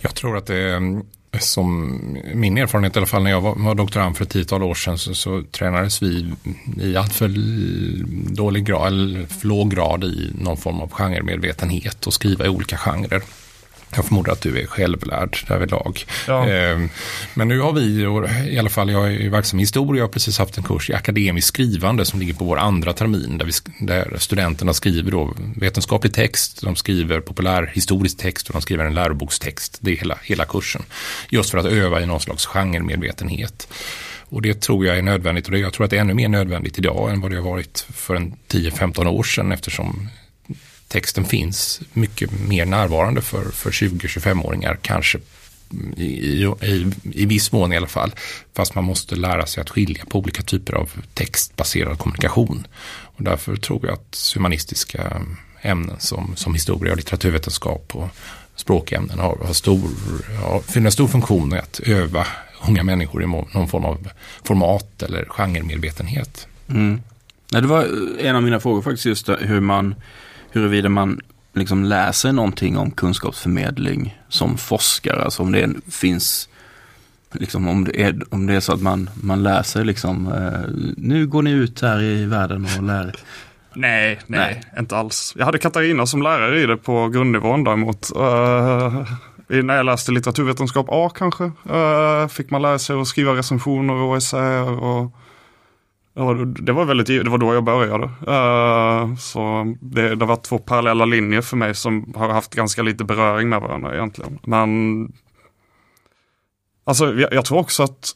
Jag 0.00 0.14
tror 0.14 0.36
att 0.36 0.46
det 0.46 0.56
är 0.56 1.02
som 1.40 1.98
min 2.34 2.58
erfarenhet 2.58 2.96
i 2.96 2.98
alla 2.98 3.06
fall 3.06 3.22
när 3.22 3.30
jag 3.30 3.40
var, 3.40 3.54
var 3.54 3.74
doktorand 3.74 4.16
för 4.16 4.24
ett 4.24 4.30
tiotal 4.30 4.62
år 4.62 4.74
sedan 4.74 4.98
så, 4.98 5.14
så 5.14 5.42
tränades 5.42 6.02
vi 6.02 6.32
i 6.80 6.96
alltför 6.96 7.28
dålig 8.34 8.64
grad, 8.64 8.86
eller 8.86 9.26
för 9.26 9.48
låg 9.48 9.70
grad 9.70 10.04
i 10.04 10.30
någon 10.40 10.56
form 10.56 10.80
av 10.80 10.90
genremedvetenhet 10.90 12.06
och 12.06 12.14
skriva 12.14 12.46
i 12.46 12.48
olika 12.48 12.76
genrer. 12.76 13.22
Jag 13.94 14.04
förmodar 14.04 14.32
att 14.32 14.40
du 14.40 14.60
är 14.60 14.66
självlärd 14.66 15.38
därvidlag. 15.48 16.04
Ja. 16.26 16.48
Eh, 16.48 16.78
men 17.34 17.48
nu 17.48 17.60
har 17.60 17.72
vi, 17.72 18.02
i 18.52 18.58
alla 18.58 18.70
fall 18.70 18.90
jag 18.90 19.14
är 19.14 19.30
verksam 19.30 19.58
i 19.58 19.62
historia, 19.62 20.00
jag 20.00 20.06
har 20.06 20.12
precis 20.12 20.38
haft 20.38 20.58
en 20.58 20.64
kurs 20.64 20.90
i 20.90 20.94
akademiskt 20.94 21.48
skrivande 21.48 22.04
som 22.04 22.20
ligger 22.20 22.34
på 22.34 22.44
vår 22.44 22.56
andra 22.56 22.92
termin 22.92 23.38
där, 23.38 23.46
vi, 23.46 23.52
där 23.86 24.16
studenterna 24.18 24.74
skriver 24.74 25.10
då 25.10 25.34
vetenskaplig 25.56 26.14
text, 26.14 26.62
de 26.62 26.76
skriver 26.76 27.20
populärhistorisk 27.20 28.18
text 28.18 28.48
och 28.48 28.52
de 28.52 28.62
skriver 28.62 28.84
en 28.84 28.94
lärobokstext. 28.94 29.78
Det 29.80 29.92
är 29.92 29.96
hela, 29.96 30.18
hela 30.22 30.44
kursen. 30.44 30.82
Just 31.28 31.50
för 31.50 31.58
att 31.58 31.66
öva 31.66 32.00
i 32.00 32.06
någon 32.06 32.20
slags 32.20 32.46
genremedvetenhet. 32.46 33.68
Och 34.28 34.42
det 34.42 34.60
tror 34.60 34.86
jag 34.86 34.98
är 34.98 35.02
nödvändigt 35.02 35.48
och 35.48 35.58
jag 35.58 35.72
tror 35.72 35.84
att 35.84 35.90
det 35.90 35.96
är 35.96 36.00
ännu 36.00 36.14
mer 36.14 36.28
nödvändigt 36.28 36.78
idag 36.78 37.10
än 37.10 37.20
vad 37.20 37.30
det 37.30 37.36
har 37.36 37.50
varit 37.50 37.86
för 37.94 38.14
en 38.14 38.34
10-15 38.48 39.06
år 39.06 39.22
sedan 39.22 39.52
eftersom 39.52 40.08
texten 40.88 41.24
finns 41.24 41.80
mycket 41.92 42.30
mer 42.48 42.66
närvarande 42.66 43.22
för, 43.22 43.44
för 43.44 43.70
20-25-åringar 43.70 44.78
kanske 44.82 45.18
i, 45.96 46.44
i, 46.62 46.92
i 47.12 47.26
viss 47.26 47.52
mån 47.52 47.72
i 47.72 47.76
alla 47.76 47.86
fall. 47.86 48.12
Fast 48.54 48.74
man 48.74 48.84
måste 48.84 49.16
lära 49.16 49.46
sig 49.46 49.60
att 49.60 49.70
skilja 49.70 50.04
på 50.04 50.18
olika 50.18 50.42
typer 50.42 50.72
av 50.72 50.90
textbaserad 51.14 51.98
kommunikation. 51.98 52.66
Och 52.86 53.22
därför 53.22 53.56
tror 53.56 53.86
jag 53.86 53.92
att 53.92 54.32
humanistiska 54.34 55.22
ämnen 55.60 55.96
som, 55.98 56.36
som 56.36 56.54
historia 56.54 56.92
och 56.92 56.96
litteraturvetenskap 56.96 57.96
och 57.96 58.08
språkämnen 58.56 59.18
har, 59.18 59.38
har 59.44 59.52
stor, 59.52 59.90
har, 60.42 60.60
fyller 60.60 60.86
en 60.86 60.92
stor 60.92 61.08
funktion 61.08 61.54
i 61.54 61.58
att 61.58 61.80
öva 61.80 62.26
unga 62.68 62.82
människor 62.82 63.22
i 63.22 63.26
någon 63.26 63.68
form 63.68 63.84
av 63.84 64.08
format 64.44 65.02
eller 65.02 65.24
genremedvetenhet. 65.28 66.48
Mm. 66.68 67.00
det 67.48 67.60
var 67.60 67.88
en 68.20 68.36
av 68.36 68.42
mina 68.42 68.60
frågor 68.60 68.82
faktiskt 68.82 69.06
just 69.06 69.28
hur 69.28 69.60
man 69.60 69.94
huruvida 70.56 70.88
man 70.88 71.20
liksom 71.54 71.84
läser 71.84 72.32
någonting 72.32 72.78
om 72.78 72.90
kunskapsförmedling 72.90 74.18
som 74.28 74.58
forskare. 74.58 75.24
Alltså 75.24 75.42
om 75.42 75.52
det 75.52 75.70
finns, 75.90 76.48
liksom 77.32 77.68
om 77.68 77.84
det 77.84 78.02
är, 78.02 78.22
om 78.30 78.46
det 78.46 78.54
är 78.54 78.60
så 78.60 78.72
att 78.72 78.82
man, 78.82 79.10
man 79.22 79.42
läser 79.42 79.84
liksom, 79.84 80.32
eh, 80.32 80.74
nu 80.96 81.26
går 81.26 81.42
ni 81.42 81.50
ut 81.50 81.82
här 81.82 82.02
i 82.02 82.24
världen 82.24 82.66
och 82.78 82.82
lär. 82.82 83.14
Nej, 83.74 84.20
nej, 84.26 84.40
nej, 84.40 84.62
inte 84.78 84.96
alls. 84.96 85.34
Jag 85.36 85.44
hade 85.44 85.58
Katarina 85.58 86.06
som 86.06 86.22
lärare 86.22 86.60
i 86.60 86.66
det 86.66 86.76
på 86.76 87.08
grundnivån 87.08 87.64
däremot. 87.64 88.12
Uh, 88.16 89.04
när 89.48 89.76
jag 89.76 89.86
läste 89.86 90.12
litteraturvetenskap 90.12 90.86
A 90.88 91.10
kanske, 91.14 91.44
uh, 91.44 92.28
fick 92.28 92.50
man 92.50 92.62
lära 92.62 92.78
sig 92.78 93.00
att 93.00 93.06
skriva 93.06 93.32
recensioner 93.32 93.94
och 93.94 94.16
essäer 94.16 94.82
och 94.82 95.12
det 96.44 96.72
var 96.72 96.84
väldigt, 96.84 97.06
det 97.06 97.30
var 97.30 97.38
då 97.38 97.54
jag 97.54 97.64
började. 97.64 98.04
Uh, 98.04 99.16
så 99.16 99.74
det, 99.80 100.14
det 100.14 100.24
var 100.24 100.36
två 100.36 100.58
parallella 100.58 101.04
linjer 101.04 101.40
för 101.40 101.56
mig 101.56 101.74
som 101.74 102.12
har 102.16 102.28
haft 102.28 102.54
ganska 102.54 102.82
lite 102.82 103.04
beröring 103.04 103.48
med 103.48 103.60
varandra 103.60 103.94
egentligen. 103.94 104.38
Men 104.42 105.12
alltså 106.84 107.14
jag, 107.14 107.32
jag 107.32 107.44
tror 107.44 107.58
också 107.58 107.82
att 107.82 108.12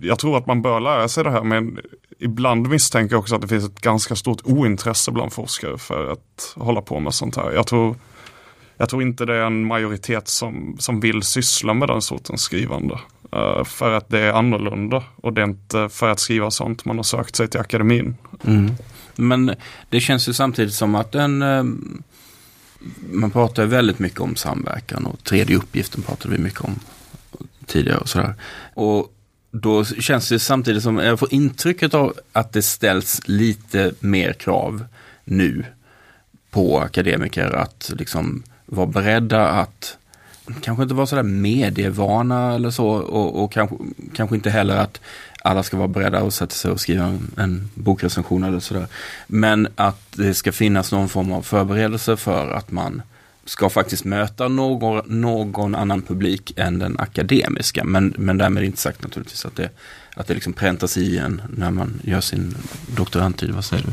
jag 0.00 0.18
tror 0.18 0.38
att 0.38 0.46
man 0.46 0.62
bör 0.62 0.80
lära 0.80 1.08
sig 1.08 1.24
det 1.24 1.30
här 1.30 1.42
men 1.42 1.80
ibland 2.18 2.68
misstänker 2.68 3.14
jag 3.14 3.20
också 3.20 3.34
att 3.34 3.40
det 3.40 3.48
finns 3.48 3.64
ett 3.64 3.80
ganska 3.80 4.16
stort 4.16 4.40
ointresse 4.44 5.10
bland 5.10 5.32
forskare 5.32 5.78
för 5.78 6.12
att 6.12 6.54
hålla 6.56 6.82
på 6.82 7.00
med 7.00 7.14
sånt 7.14 7.36
här. 7.36 7.52
Jag 7.52 7.66
tror, 7.66 7.96
jag 8.76 8.88
tror 8.88 9.02
inte 9.02 9.24
det 9.24 9.34
är 9.34 9.42
en 9.44 9.66
majoritet 9.66 10.28
som, 10.28 10.76
som 10.78 11.00
vill 11.00 11.22
syssla 11.22 11.74
med 11.74 11.88
den 11.88 12.02
sortens 12.02 12.42
skrivande. 12.42 12.98
Eh, 13.32 13.64
för 13.64 13.92
att 13.92 14.08
det 14.08 14.18
är 14.18 14.32
annorlunda 14.32 15.04
och 15.16 15.32
det 15.32 15.40
är 15.40 15.44
inte 15.44 15.88
för 15.88 16.08
att 16.08 16.20
skriva 16.20 16.50
sånt 16.50 16.84
man 16.84 16.96
har 16.96 17.02
sökt 17.02 17.36
sig 17.36 17.48
till 17.48 17.60
akademin. 17.60 18.16
Mm. 18.44 18.72
Men 19.16 19.54
det 19.88 20.00
känns 20.00 20.28
ju 20.28 20.32
samtidigt 20.32 20.74
som 20.74 20.94
att 20.94 21.12
den 21.12 21.42
eh, 21.42 21.64
man 23.10 23.30
pratar 23.30 23.66
väldigt 23.66 23.98
mycket 23.98 24.20
om 24.20 24.36
samverkan 24.36 25.06
och 25.06 25.24
tredje 25.24 25.56
uppgiften 25.56 26.02
pratade 26.02 26.36
vi 26.36 26.42
mycket 26.42 26.60
om 26.60 26.80
tidigare 27.66 27.98
och 27.98 28.08
sådär. 28.08 28.34
Och 28.74 29.14
då 29.50 29.84
känns 29.84 30.28
det 30.28 30.38
samtidigt 30.38 30.82
som, 30.82 30.98
jag 30.98 31.18
får 31.18 31.34
intrycket 31.34 31.94
av 31.94 32.14
att 32.32 32.52
det 32.52 32.62
ställs 32.62 33.20
lite 33.24 33.92
mer 34.00 34.32
krav 34.32 34.84
nu 35.24 35.64
på 36.50 36.80
akademiker 36.80 37.50
att 37.50 37.92
liksom 37.98 38.42
vara 38.66 38.86
beredda 38.86 39.48
att 39.48 39.98
kanske 40.62 40.82
inte 40.82 40.94
vara 40.94 41.06
sådär 41.06 41.22
medievana 41.22 42.54
eller 42.54 42.70
så 42.70 42.86
och, 42.88 43.44
och 43.44 43.52
kanske, 43.52 43.76
kanske 44.14 44.36
inte 44.36 44.50
heller 44.50 44.76
att 44.76 45.00
alla 45.42 45.62
ska 45.62 45.76
vara 45.76 45.88
beredda 45.88 46.18
att 46.18 46.34
sätta 46.34 46.54
sig 46.54 46.70
och 46.70 46.80
skriva 46.80 47.04
en, 47.04 47.30
en 47.36 47.70
bokrecension 47.74 48.44
eller 48.44 48.60
sådär. 48.60 48.86
Men 49.26 49.68
att 49.76 50.00
det 50.10 50.34
ska 50.34 50.52
finnas 50.52 50.92
någon 50.92 51.08
form 51.08 51.32
av 51.32 51.42
förberedelse 51.42 52.16
för 52.16 52.50
att 52.50 52.70
man 52.70 53.02
ska 53.44 53.70
faktiskt 53.70 54.04
möta 54.04 54.48
någon, 54.48 55.20
någon 55.20 55.74
annan 55.74 56.02
publik 56.02 56.52
än 56.56 56.78
den 56.78 56.98
akademiska. 56.98 57.84
Men, 57.84 58.14
men 58.18 58.38
därmed 58.38 58.64
inte 58.64 58.78
sagt 58.78 59.02
naturligtvis 59.02 59.44
att 59.44 59.56
det, 59.56 59.70
att 60.20 60.26
det 60.26 60.34
liksom 60.34 60.52
präntas 60.52 60.96
i 60.96 61.18
en 61.18 61.42
när 61.56 61.70
man 61.70 62.00
gör 62.04 62.20
sin 62.20 62.54
doktorandtid. 62.96 63.50
Vad 63.50 63.64
säger 63.64 63.82
du? 63.82 63.90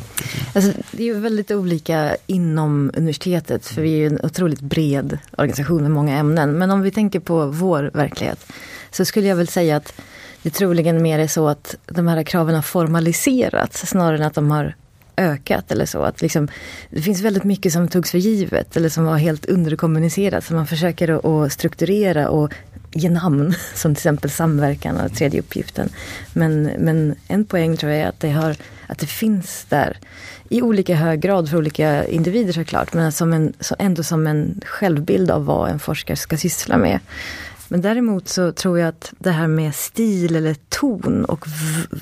Alltså, 0.56 0.72
det 0.92 1.04
är 1.04 1.06
ju 1.06 1.20
väldigt 1.20 1.52
olika 1.52 2.18
inom 2.28 2.92
universitetet 2.94 3.66
för 3.66 3.82
vi 3.82 3.94
är 3.94 3.98
ju 3.98 4.08
en 4.08 4.20
otroligt 4.24 4.62
bred 4.62 5.18
organisation 5.38 5.82
med 5.82 5.92
många 5.92 6.18
ämnen. 6.18 6.58
Men 6.58 6.72
om 6.72 6.82
vi 6.82 6.92
tänker 6.92 7.20
på 7.20 7.46
vår 7.46 7.92
verklighet 7.94 8.52
så 8.92 9.06
skulle 9.06 9.28
jag 9.28 9.36
väl 9.36 9.48
säga 9.48 9.78
att 9.78 9.94
det 10.42 10.50
troligen 10.50 11.02
mer 11.02 11.20
är 11.20 11.28
så 11.28 11.48
att 11.48 11.76
de 11.86 12.08
här 12.08 12.24
kraven 12.24 12.56
har 12.56 12.62
formaliserats 12.62 13.88
snarare 13.88 14.18
än 14.18 14.24
att 14.24 14.34
de 14.34 14.52
har 14.52 14.76
ökat 15.18 15.72
eller 15.72 15.86
så. 15.86 16.02
Att 16.02 16.22
liksom, 16.22 16.48
det 16.90 17.02
finns 17.02 17.22
väldigt 17.22 17.44
mycket 17.44 17.74
som 17.74 17.88
togs 17.88 18.12
för 18.12 18.18
givet 18.18 18.78
eller 18.78 18.90
som 18.90 19.06
var 19.06 19.18
helt 19.18 19.46
underkommunicerat 19.46 20.46
som 20.46 20.56
man 20.56 20.68
försöker 20.68 21.44
att 21.46 21.54
strukturera 21.54 22.30
och 22.30 22.54
ge 22.92 23.10
namn, 23.10 23.54
som 23.76 23.96
till 23.96 24.00
exempel 24.00 24.30
samverkan 24.30 24.98
och 24.98 25.14
tredje 25.14 25.40
uppgiften. 25.40 25.90
Men, 26.34 26.64
men 26.64 27.16
en 27.28 27.46
poäng 27.46 27.78
tror 27.78 27.92
jag 27.92 28.02
är 28.02 28.08
att 28.08 28.20
det, 28.20 28.32
har, 28.32 28.56
att 28.88 29.00
det 29.00 29.08
finns 29.08 29.66
där 29.70 29.98
i 30.50 30.62
olika 30.62 30.96
hög 30.96 31.20
grad 31.20 31.50
för 31.50 31.58
olika 31.58 32.08
individer 32.08 32.54
såklart, 32.54 32.94
men 32.94 33.12
som 33.12 33.34
en, 33.34 33.54
ändå 33.80 34.04
som 34.04 34.28
en 34.28 34.62
självbild 34.66 35.32
av 35.32 35.46
vad 35.46 35.70
en 35.70 35.80
forskare 35.80 36.18
ska 36.18 36.38
syssla 36.38 36.78
med. 36.78 37.00
Men 37.70 37.82
däremot 37.82 38.28
så 38.30 38.52
tror 38.52 38.80
jag 38.80 38.88
att 38.90 39.14
det 39.20 39.32
här 39.32 39.48
med 39.48 39.76
stil 39.76 40.36
eller 40.36 40.56
ton 40.70 41.26
och 41.26 41.46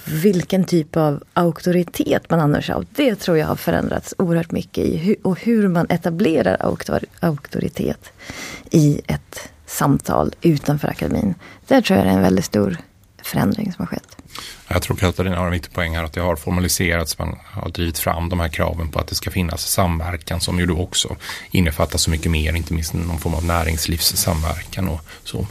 vilken 0.06 0.64
typ 0.64 0.98
av 0.98 1.24
auktoritet 1.34 2.30
man 2.30 2.40
använder 2.40 2.62
sig 2.62 2.76
av. 2.76 2.86
Det 2.96 3.16
tror 3.16 3.38
jag 3.38 3.48
har 3.48 3.56
förändrats 3.56 4.16
oerhört 4.18 4.52
mycket 4.52 4.86
i 4.86 4.98
hu 4.98 5.16
och 5.24 5.40
hur 5.42 5.68
man 5.68 5.86
etablerar 5.90 6.58
auktor 6.60 7.00
auktoritet 7.20 8.12
i 8.72 9.02
ett 9.08 9.50
samtal 9.66 10.34
utanför 10.42 10.88
akademin. 10.88 11.36
Där 11.68 11.82
tror 11.82 11.98
jag 11.98 12.08
det 12.08 12.12
är 12.12 12.16
en 12.16 12.22
väldigt 12.22 12.46
stor 12.46 12.78
förändring 13.24 13.74
som 13.74 13.82
har 13.82 13.88
skett. 13.88 14.15
Jag 14.68 14.82
tror 14.82 14.98
Katarina 14.98 15.38
har 15.38 15.46
en 15.46 15.52
viktig 15.52 15.74
poäng 15.74 15.96
här 15.96 16.04
att 16.04 16.14
det 16.14 16.22
har 16.22 16.36
formaliserats. 16.36 17.20
Man 17.20 17.38
har 17.44 17.70
drivit 17.70 18.00
fram 18.00 18.30
de 18.30 18.40
här 18.40 18.48
kraven 18.48 18.90
på 18.90 19.00
att 19.00 19.08
det 19.08 19.16
ska 19.16 19.32
finnas 19.32 19.72
samverkan 19.72 20.42
som 20.42 20.60
ju 20.60 20.66
då 20.66 20.78
också 20.78 21.16
innefattar 21.52 21.98
så 21.98 22.10
mycket 22.10 22.32
mer, 22.32 22.56
inte 22.56 22.74
minst 22.74 22.94
någon 22.94 23.20
form 23.20 23.34
av 23.34 23.46
näringslivssamverkan 23.46 24.88
och 24.88 25.02
så. 25.24 25.48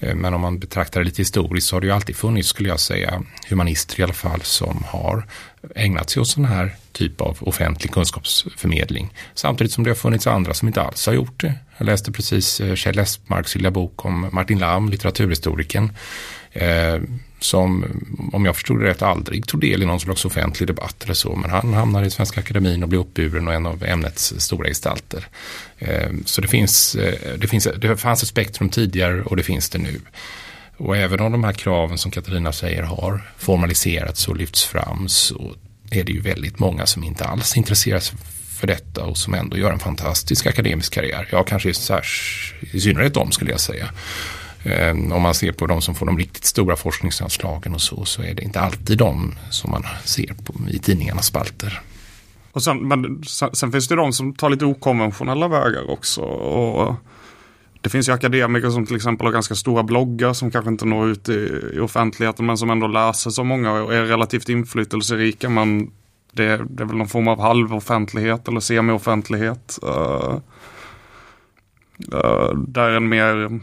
Eh, 0.00 0.14
men 0.14 0.34
om 0.34 0.40
man 0.40 0.58
betraktar 0.58 1.00
det 1.00 1.06
lite 1.06 1.20
historiskt 1.22 1.66
så 1.66 1.76
har 1.76 1.80
det 1.80 1.86
ju 1.86 1.92
alltid 1.92 2.16
funnits, 2.16 2.48
skulle 2.48 2.68
jag 2.68 2.80
säga, 2.80 3.22
humanister 3.48 4.00
i 4.00 4.02
alla 4.02 4.12
fall 4.12 4.42
som 4.42 4.84
har 4.88 5.26
ägnat 5.74 6.10
sig 6.10 6.20
åt 6.20 6.28
sån 6.28 6.44
här 6.44 6.76
typ 6.92 7.20
av 7.20 7.38
offentlig 7.40 7.92
kunskapsförmedling. 7.92 9.14
Samtidigt 9.34 9.72
som 9.72 9.84
det 9.84 9.90
har 9.90 9.94
funnits 9.94 10.26
andra 10.26 10.54
som 10.54 10.68
inte 10.68 10.82
alls 10.82 11.06
har 11.06 11.12
gjort 11.12 11.40
det. 11.40 11.54
Jag 11.78 11.86
läste 11.86 12.12
precis 12.12 12.60
eh, 12.60 12.74
Kjell 12.74 12.98
Esmarks 12.98 13.54
lilla 13.54 13.70
bok 13.70 14.04
om 14.04 14.28
Martin 14.32 14.58
Lam, 14.58 14.88
litteraturhistorikern 14.88 15.92
eh, 16.52 17.00
som, 17.44 17.84
om 18.32 18.44
jag 18.44 18.54
förstod 18.54 18.80
det 18.80 18.86
rätt, 18.86 19.02
aldrig 19.02 19.46
tog 19.46 19.60
del 19.60 19.82
i 19.82 19.86
någon 19.86 20.00
slags 20.00 20.24
offentlig 20.24 20.66
debatt 20.66 21.04
eller 21.04 21.14
så. 21.14 21.36
Men 21.36 21.50
han 21.50 21.74
hamnar 21.74 22.02
i 22.02 22.10
Svenska 22.10 22.40
Akademin 22.40 22.82
och 22.82 22.88
blir 22.88 22.98
uppburen 22.98 23.48
och 23.48 23.54
en 23.54 23.66
av 23.66 23.84
ämnets 23.84 24.34
stora 24.38 24.68
gestalter. 24.68 25.26
Ehm, 25.78 26.22
så 26.26 26.40
det 26.40 26.48
finns, 26.48 26.94
eh, 26.94 27.38
det 27.38 27.46
finns, 27.46 27.68
det 27.78 27.96
fanns 27.96 28.22
ett 28.22 28.28
spektrum 28.28 28.68
tidigare 28.68 29.22
och 29.22 29.36
det 29.36 29.42
finns 29.42 29.70
det 29.70 29.78
nu. 29.78 30.00
Och 30.76 30.96
även 30.96 31.20
om 31.20 31.32
de 31.32 31.44
här 31.44 31.52
kraven 31.52 31.98
som 31.98 32.10
Katarina 32.10 32.52
säger 32.52 32.82
har 32.82 33.32
formaliserats 33.38 34.28
och 34.28 34.36
lyfts 34.36 34.64
fram 34.64 35.08
så 35.08 35.54
är 35.90 36.04
det 36.04 36.12
ju 36.12 36.20
väldigt 36.20 36.58
många 36.58 36.86
som 36.86 37.04
inte 37.04 37.24
alls 37.24 37.56
intresserar 37.56 38.00
sig 38.00 38.18
för 38.62 38.66
detta 38.66 39.04
och 39.04 39.18
som 39.18 39.34
ändå 39.34 39.56
gör 39.56 39.72
en 39.72 39.78
fantastisk 39.78 40.46
akademisk 40.46 40.92
karriär. 40.92 41.28
Ja, 41.32 41.42
kanske 41.42 41.68
är 41.68 42.04
i 42.72 42.80
synnerhet 42.80 43.14
de 43.14 43.32
skulle 43.32 43.50
jag 43.50 43.60
säga. 43.60 43.88
Eh, 44.64 44.90
om 44.90 45.22
man 45.22 45.34
ser 45.34 45.52
på 45.52 45.66
de 45.66 45.82
som 45.82 45.94
får 45.94 46.06
de 46.06 46.18
riktigt 46.18 46.44
stora 46.44 46.76
forskningsanslagen 46.76 47.74
och 47.74 47.80
så, 47.80 48.04
så 48.04 48.22
är 48.22 48.34
det 48.34 48.42
inte 48.42 48.60
alltid 48.60 48.98
de 48.98 49.34
som 49.50 49.70
man 49.70 49.84
ser 50.04 50.34
på, 50.44 50.54
i 50.68 50.78
tidningarnas 50.78 51.26
spalter. 51.26 51.80
Och 52.52 52.62
sen, 52.62 52.88
men, 52.88 53.24
sen, 53.24 53.50
sen, 53.52 53.72
finns 53.72 53.88
det 53.88 53.96
de 53.96 54.12
som 54.12 54.34
tar 54.34 54.50
lite 54.50 54.64
okonventionella 54.64 55.48
vägar 55.48 55.90
också. 55.90 56.20
Och 56.22 56.94
det 57.80 57.90
finns 57.90 58.08
ju 58.08 58.12
akademiker 58.12 58.70
som 58.70 58.86
till 58.86 58.96
exempel 58.96 59.26
har 59.26 59.32
ganska 59.32 59.54
stora 59.54 59.82
bloggar 59.82 60.32
som 60.32 60.50
kanske 60.50 60.70
inte 60.70 60.84
når 60.84 61.08
ut 61.08 61.28
i, 61.28 61.70
i 61.74 61.80
offentligheten 61.80 62.46
men 62.46 62.58
som 62.58 62.70
ändå 62.70 62.86
läses 62.86 63.38
av 63.38 63.46
många 63.46 63.72
och 63.72 63.94
är 63.94 64.02
relativt 64.02 64.48
inflytelserika. 64.48 65.48
Men 65.48 65.90
det, 66.32 66.56
det 66.70 66.82
är 66.82 66.86
väl 66.86 66.96
någon 66.96 67.08
form 67.08 67.28
av 67.28 67.40
halvoffentlighet 67.40 68.48
eller 68.48 68.60
semi-offentlighet. 68.60 69.78
Uh, 69.84 70.38
uh, 72.14 72.54
där 72.54 72.90
en 72.90 73.08
mer 73.08 73.60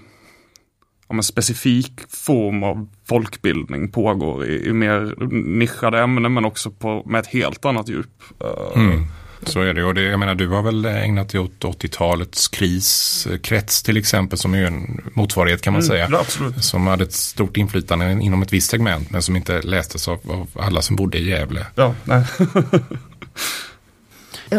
en 1.17 1.23
specifik 1.23 2.01
form 2.09 2.63
av 2.63 2.87
folkbildning 3.07 3.91
pågår 3.91 4.45
i, 4.45 4.67
i 4.67 4.73
mer 4.73 5.13
nischade 5.59 5.99
ämnen 5.99 6.33
men 6.33 6.45
också 6.45 6.71
på, 6.71 7.03
med 7.05 7.19
ett 7.19 7.27
helt 7.27 7.65
annat 7.65 7.89
djup. 7.89 8.23
Eh, 8.39 8.81
mm. 8.81 9.05
Så 9.43 9.61
är 9.61 9.73
det. 9.73 9.83
Och 9.83 9.93
det, 9.93 10.01
jag 10.01 10.19
menar, 10.19 10.35
du 10.35 10.47
har 10.47 10.61
väl 10.61 10.85
ägnat 10.85 11.29
dig 11.29 11.41
åt 11.41 11.59
80-talets 11.59 12.47
kriskrets 12.47 13.83
till 13.83 13.97
exempel 13.97 14.39
som 14.39 14.53
är 14.53 14.65
en 14.65 15.01
motsvarighet 15.13 15.61
kan 15.61 15.73
man 15.73 15.81
mm, 15.81 15.89
säga. 15.89 16.19
Absolut. 16.19 16.63
Som 16.63 16.87
hade 16.87 17.03
ett 17.03 17.13
stort 17.13 17.57
inflytande 17.57 18.11
inom 18.11 18.41
ett 18.41 18.53
visst 18.53 18.69
segment 18.69 19.11
men 19.11 19.21
som 19.21 19.35
inte 19.35 19.61
lästes 19.61 20.07
av, 20.07 20.19
av 20.23 20.47
alla 20.55 20.81
som 20.81 20.95
bodde 20.95 21.17
i 21.17 21.29
Gävle. 21.29 21.65
Ja, 21.75 21.95
nej. 22.03 22.25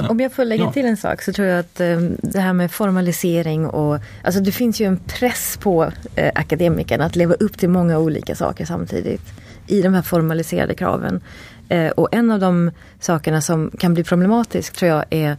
Om 0.08 0.20
jag 0.20 0.32
får 0.32 0.44
lägga 0.44 0.64
ja. 0.64 0.72
till 0.72 0.86
en 0.86 0.96
sak 0.96 1.22
så 1.22 1.32
tror 1.32 1.48
jag 1.48 1.58
att 1.58 1.80
um, 1.80 2.16
det 2.22 2.40
här 2.40 2.52
med 2.52 2.72
formalisering 2.72 3.66
och 3.66 3.98
alltså 4.24 4.40
det 4.40 4.52
finns 4.52 4.80
ju 4.80 4.86
en 4.86 4.96
press 4.96 5.58
på 5.62 5.84
uh, 5.84 6.30
akademikerna 6.34 7.04
att 7.04 7.16
leva 7.16 7.34
upp 7.34 7.58
till 7.58 7.68
många 7.68 7.98
olika 7.98 8.34
saker 8.34 8.64
samtidigt 8.64 9.22
i 9.66 9.82
de 9.82 9.94
här 9.94 10.02
formaliserade 10.02 10.74
kraven. 10.74 11.20
Uh, 11.72 11.88
och 11.88 12.08
en 12.12 12.30
av 12.30 12.40
de 12.40 12.70
sakerna 13.00 13.40
som 13.40 13.70
kan 13.78 13.94
bli 13.94 14.04
problematisk 14.04 14.76
tror 14.76 14.90
jag 14.90 15.04
är 15.10 15.36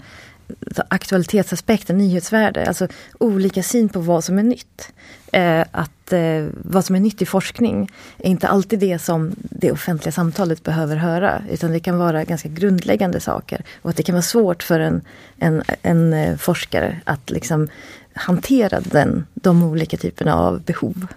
aktualitetsaspekten, 0.88 1.98
nyhetsvärde, 1.98 2.66
alltså 2.68 2.88
olika 3.20 3.64
syn 3.64 3.90
på 3.90 4.00
vad 4.00 4.24
som 4.24 4.40
är 4.40 4.44
nytt. 4.44 4.94
Eh, 5.34 5.66
att 5.72 6.14
eh, 6.14 6.48
vad 6.54 6.86
som 6.86 6.96
är 6.96 7.00
nytt 7.00 7.22
i 7.22 7.26
forskning 7.26 7.90
är 8.18 8.30
inte 8.30 8.48
alltid 8.48 8.80
det 8.80 9.00
som 9.00 9.36
det 9.38 9.72
offentliga 9.72 10.12
samtalet 10.12 10.64
behöver 10.64 10.96
höra, 10.96 11.44
utan 11.52 11.72
det 11.72 11.80
kan 11.80 11.98
vara 11.98 12.24
ganska 12.24 12.50
grundläggande 12.50 13.20
saker. 13.20 13.64
Och 13.82 13.90
att 13.90 13.98
det 13.98 14.04
kan 14.04 14.16
vara 14.16 14.22
svårt 14.22 14.64
för 14.64 14.80
en, 14.80 15.02
en, 15.38 15.64
en 15.82 16.14
eh, 16.14 16.38
forskare 16.38 17.02
att 17.04 17.30
liksom 17.30 17.68
hantera 18.14 18.80
den, 18.80 19.26
de 19.34 19.64
olika 19.64 19.98
typerna 19.98 20.36
av 20.36 20.62
behov. 20.62 21.08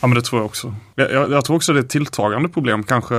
Ja 0.00 0.06
men 0.06 0.14
det 0.14 0.22
tror 0.22 0.40
jag 0.40 0.46
också. 0.46 0.74
Jag, 0.94 1.12
jag, 1.12 1.32
jag 1.32 1.44
tror 1.44 1.56
också 1.56 1.72
det 1.72 1.78
är 1.78 1.84
ett 1.84 1.90
tilltagande 1.90 2.48
problem 2.48 2.82
kanske 2.82 3.14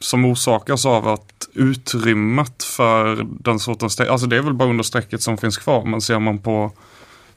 som 0.00 0.24
orsakas 0.24 0.86
av 0.86 1.08
att 1.08 1.48
utrymmet 1.54 2.62
för 2.62 3.26
den 3.40 3.58
sortens, 3.58 4.00
alltså 4.00 4.26
det 4.26 4.36
är 4.36 4.42
väl 4.42 4.54
bara 4.54 4.68
under 4.68 4.84
strecket 4.84 5.22
som 5.22 5.38
finns 5.38 5.58
kvar, 5.58 5.84
men 5.84 6.00
ser 6.00 6.18
man 6.18 6.38
på 6.38 6.72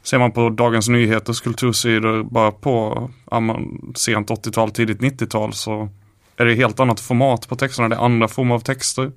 Ser 0.03 0.19
man 0.19 0.31
på 0.31 0.49
Dagens 0.49 0.89
Nyheters 0.89 1.41
kultursidor 1.41 2.23
bara 2.23 2.51
på 2.51 3.09
ja, 3.31 3.39
man, 3.39 3.93
sent 3.95 4.29
80-tal, 4.29 4.71
tidigt 4.71 4.99
90-tal 4.99 5.53
så 5.53 5.89
är 6.37 6.45
det 6.45 6.55
helt 6.55 6.79
annat 6.79 6.99
format 6.99 7.47
på 7.47 7.55
texterna. 7.55 7.89
Det 7.89 7.95
är 7.95 8.05
andra 8.05 8.27
former 8.27 8.55
av 8.55 8.59
texter. 8.59 9.11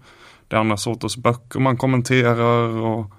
Det 0.48 0.56
är 0.56 0.60
andra 0.60 0.76
sorters 0.76 1.16
böcker 1.16 1.60
man 1.60 1.76
kommenterar 1.76 2.68
och 2.68 3.10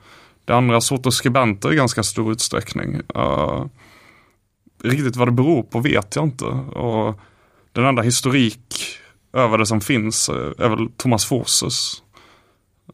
det 0.46 0.54
är 0.54 0.58
andra 0.58 0.82
sorters 0.82 1.14
skribenter 1.14 1.74
i 1.74 1.76
ganska 1.76 2.04
stor 2.04 2.32
utsträckning. 2.32 3.02
Uh, 3.16 3.66
riktigt 4.84 5.16
vad 5.16 5.28
det 5.28 5.32
beror 5.32 5.64
på 5.64 5.80
vet 5.80 6.16
jag 6.16 6.26
inte. 6.26 6.46
Och 6.46 7.20
den 7.72 7.86
enda 7.86 8.02
historik 8.02 8.76
över 9.36 9.58
det 9.58 9.66
som 9.66 9.82
finns 9.82 10.30
eh, 10.30 10.66
är 10.66 10.70
väl 10.70 10.90
Thomas 10.98 11.26
Forses 11.26 12.04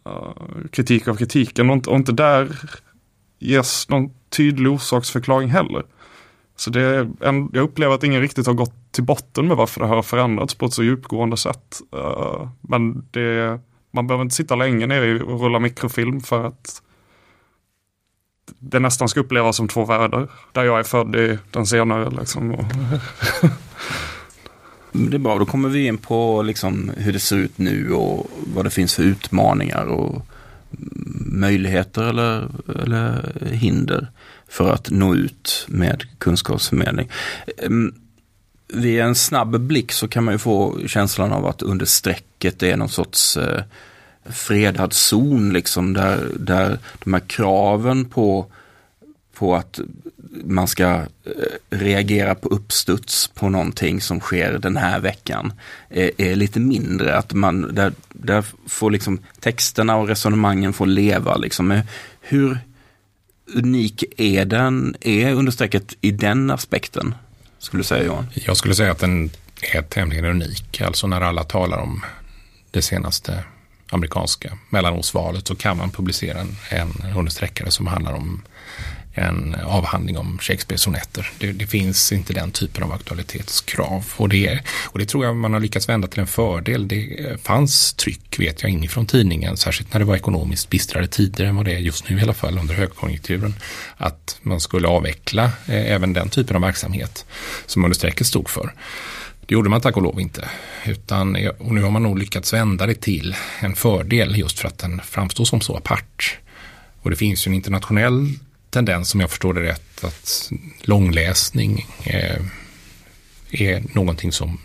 eh, 0.06 0.34
kritik 0.72 1.08
av 1.08 1.16
kritiken 1.16 1.70
och 1.70 1.76
inte, 1.76 1.90
och 1.90 1.96
inte 1.96 2.12
där 2.12 2.60
ges 3.40 3.90
någon 3.90 4.10
tydlig 4.30 4.72
orsaksförklaring 4.72 5.50
heller. 5.50 5.84
Så 6.56 6.70
det 6.70 6.82
är 6.82 7.12
en, 7.20 7.50
jag 7.54 7.64
upplever 7.64 7.96
att 7.96 8.04
ingen 8.04 8.22
riktigt 8.22 8.48
har 8.48 8.54
gått 8.54 8.92
till 8.92 9.04
botten 9.04 9.48
med 9.48 9.58
varför 9.58 9.82
det 9.82 9.88
har 9.88 10.04
förändrats 10.04 10.56
på 10.56 10.66
ett 10.66 10.74
så 10.74 10.84
djupgående 10.84 11.38
sätt. 11.38 11.82
Uh, 11.96 12.50
men 12.62 13.08
det, 13.12 13.60
man 13.92 14.08
behöver 14.08 14.24
inte 14.24 14.36
sitta 14.36 14.56
länge 14.56 14.88
nere 14.88 15.24
och 15.24 15.42
rulla 15.42 15.60
mikrofilm 15.60 16.22
för 16.22 16.44
att 16.46 16.82
det 18.60 18.80
nästan 18.80 19.10
ska 19.10 19.20
upplevas 19.20 19.56
som 19.56 19.68
två 19.68 19.86
världar. 19.86 20.28
Där 20.52 20.64
jag 20.64 20.80
är 20.80 20.84
född 20.84 21.16
i 21.16 21.38
den 21.52 21.66
senare. 21.66 22.10
Liksom. 22.10 22.56
Det 24.92 25.18
är 25.18 25.20
bra, 25.20 25.40
då 25.40 25.46
kommer 25.46 25.70
vi 25.70 25.86
in 25.86 25.98
på 25.98 26.42
liksom 26.42 26.92
hur 26.98 27.14
det 27.14 27.20
ser 27.20 27.38
ut 27.38 27.58
nu 27.58 27.94
och 27.94 28.32
vad 28.54 28.66
det 28.66 28.70
finns 28.70 28.96
för 28.96 29.04
utmaningar 29.04 29.86
och 29.86 30.26
möjligheter 31.26 32.04
eller, 32.04 32.48
eller 32.84 33.34
hinder 33.52 34.08
för 34.48 34.74
att 34.74 34.90
nå 34.90 35.16
ut 35.16 35.66
med 35.68 36.04
kunskapsförmedling. 36.18 37.10
Ehm, 37.58 37.94
vid 38.68 39.02
en 39.02 39.16
snabb 39.16 39.60
blick 39.60 39.92
så 39.92 40.08
kan 40.08 40.24
man 40.24 40.34
ju 40.34 40.38
få 40.38 40.80
känslan 40.88 41.32
av 41.32 41.46
att 41.46 41.62
under 41.62 41.86
strecket 41.86 42.64
är 42.64 42.78
någon 42.78 42.90
sorts 42.90 43.38
eh, 43.38 43.64
fredad 44.26 44.94
zon 44.94 45.54
liksom 45.54 45.94
där, 45.94 46.28
där 46.40 46.80
de 47.04 47.14
här 47.14 47.22
kraven 47.28 48.06
på, 48.06 48.46
på 49.34 49.56
att 49.56 49.80
man 50.44 50.68
ska 50.68 50.86
eh, 50.86 51.06
reagera 51.70 52.36
på 52.36 52.50
uppstuds 52.50 53.28
på 53.28 53.50
någonting 53.50 54.02
som 54.02 54.20
sker 54.20 54.58
den 54.58 54.78
här 54.78 55.00
veckan 55.00 55.54
är, 55.90 56.12
är 56.18 56.36
lite 56.36 56.60
mindre. 56.60 57.18
Att 57.18 57.34
man, 57.34 57.76
där, 57.76 57.94
där 58.10 58.46
får 58.68 58.92
liksom 58.92 59.20
texterna 59.40 59.96
och 59.96 60.08
resonemangen 60.08 60.74
få 60.74 60.86
leva. 60.86 61.36
Liksom. 61.36 61.82
Hur 62.22 62.60
unik 63.54 64.04
är 64.18 64.46
den, 64.46 64.96
är 65.02 65.34
understrecket 65.34 65.94
i 66.02 66.12
den 66.12 66.52
aspekten? 66.52 67.16
Skulle 67.60 67.80
du 67.80 67.86
säga 67.86 68.04
Johan? 68.04 68.28
Jag 68.34 68.58
skulle 68.58 68.76
säga 68.76 68.92
att 68.92 69.00
den 69.00 69.30
är 69.74 69.82
tämligen 69.82 70.26
unik. 70.26 70.82
Alltså 70.82 71.08
när 71.08 71.22
alla 71.22 71.44
talar 71.44 71.78
om 71.78 72.02
det 72.72 72.82
senaste 72.82 73.44
amerikanska 73.90 74.58
mellanårsvalet 74.70 75.48
så 75.48 75.56
kan 75.56 75.78
man 75.78 75.92
publicera 75.92 76.40
en, 76.40 76.56
en 76.70 77.18
understreckare 77.18 77.72
som 77.72 77.88
handlar 77.88 78.14
om 78.14 78.42
en 79.14 79.56
avhandling 79.66 80.18
om 80.18 80.38
Shakespeares 80.42 80.82
sonetter. 80.82 81.32
Det, 81.40 81.52
det, 81.52 81.68
finns 81.68 82.12
inte 82.12 82.34
den 82.34 82.52
typen 82.52 82.84
av 82.84 82.92
aktualitetskrav. 82.92 84.06
Och 84.18 84.30
det, 84.30 84.60
och 84.84 85.00
det 85.00 85.06
tror 85.06 85.26
jag 85.26 85.36
man 85.36 85.54
har 85.54 85.60
lyckats 85.60 85.90
vända 85.90 86.08
till 86.08 86.20
en 86.20 86.28
fördel. 86.28 86.88
Det 86.88 87.26
eh, 87.26 87.38
fanns 87.38 87.94
tryck, 87.94 88.40
vet 88.40 88.62
jag, 88.62 88.72
inifrån 88.72 89.06
tidningen, 89.06 89.58
särskilt 89.58 89.94
när 89.94 90.00
det 90.00 90.06
var 90.06 90.16
ekonomiskt 90.16 90.70
bistrare 90.70 91.08
tider 91.08 91.46
än 91.46 91.56
vad 91.56 91.66
det 91.66 91.74
är 91.74 91.80
just 91.80 92.10
nu 92.10 92.20
i 92.20 92.22
alla 92.22 92.34
fall 92.34 92.58
under 92.58 92.76
högkonjunkturen, 92.76 93.56
att 93.98 94.40
man 94.42 94.60
skulle 94.60 94.88
avveckla 94.88 95.44
eh, 95.44 95.92
även 95.92 96.14
den 96.14 96.30
typen 96.30 96.56
av 96.56 96.62
verksamhet 96.62 97.26
som 97.66 97.84
understrecket 97.84 98.28
stod 98.28 98.50
för. 98.50 98.74
Det 99.46 99.54
gjorde 99.54 99.70
man 99.70 99.82
tack 99.82 99.98
och 99.98 100.04
lov 100.04 100.20
inte. 100.20 100.50
Utan, 100.86 101.36
eh, 101.36 101.50
och 101.50 101.74
nu 101.74 101.82
har 101.82 101.92
man 101.92 102.04
nog 102.04 102.20
lyckats 102.20 102.54
vända 102.54 102.86
det 102.86 103.02
till 103.02 103.36
en 103.60 103.76
fördel 103.76 104.38
just 104.38 104.60
för 104.60 104.68
att 104.68 104.78
den 104.78 105.02
framstår 105.04 105.46
som 105.46 105.62
så 105.62 105.78
apart. 105.78 106.38
Och 107.02 107.10
det 107.10 107.16
finns 107.16 107.48
ju 107.48 107.50
en 107.50 107.56
internationell 107.56 108.30
tendens, 108.72 109.14
om 109.14 109.20
jag 109.20 109.30
förstår 109.30 109.54
det 109.54 109.62
rätt, 109.62 110.04
att 110.04 110.52
långläsning 110.82 111.88
eh, 112.04 112.42
är 113.52 113.84
någonting 113.94 114.32
som 114.32 114.60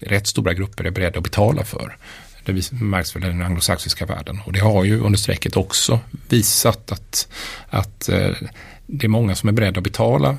rätt 0.00 0.26
stora 0.26 0.54
grupper 0.54 0.84
är 0.84 0.90
beredda 0.90 1.18
att 1.18 1.24
betala 1.24 1.64
för. 1.64 1.96
Det 2.44 2.72
märks 2.72 3.16
väl 3.16 3.24
i 3.24 3.26
den 3.26 3.42
anglosaxiska 3.42 4.06
världen. 4.06 4.40
Och 4.44 4.52
det 4.52 4.60
har 4.60 4.84
ju 4.84 5.00
under 5.00 5.18
strecket 5.18 5.56
också 5.56 6.00
visat 6.28 6.92
att, 6.92 7.28
att 7.68 8.08
eh, 8.08 8.30
det 8.86 9.06
är 9.06 9.08
många 9.08 9.34
som 9.34 9.48
är 9.48 9.52
beredda 9.52 9.78
att 9.78 9.84
betala 9.84 10.36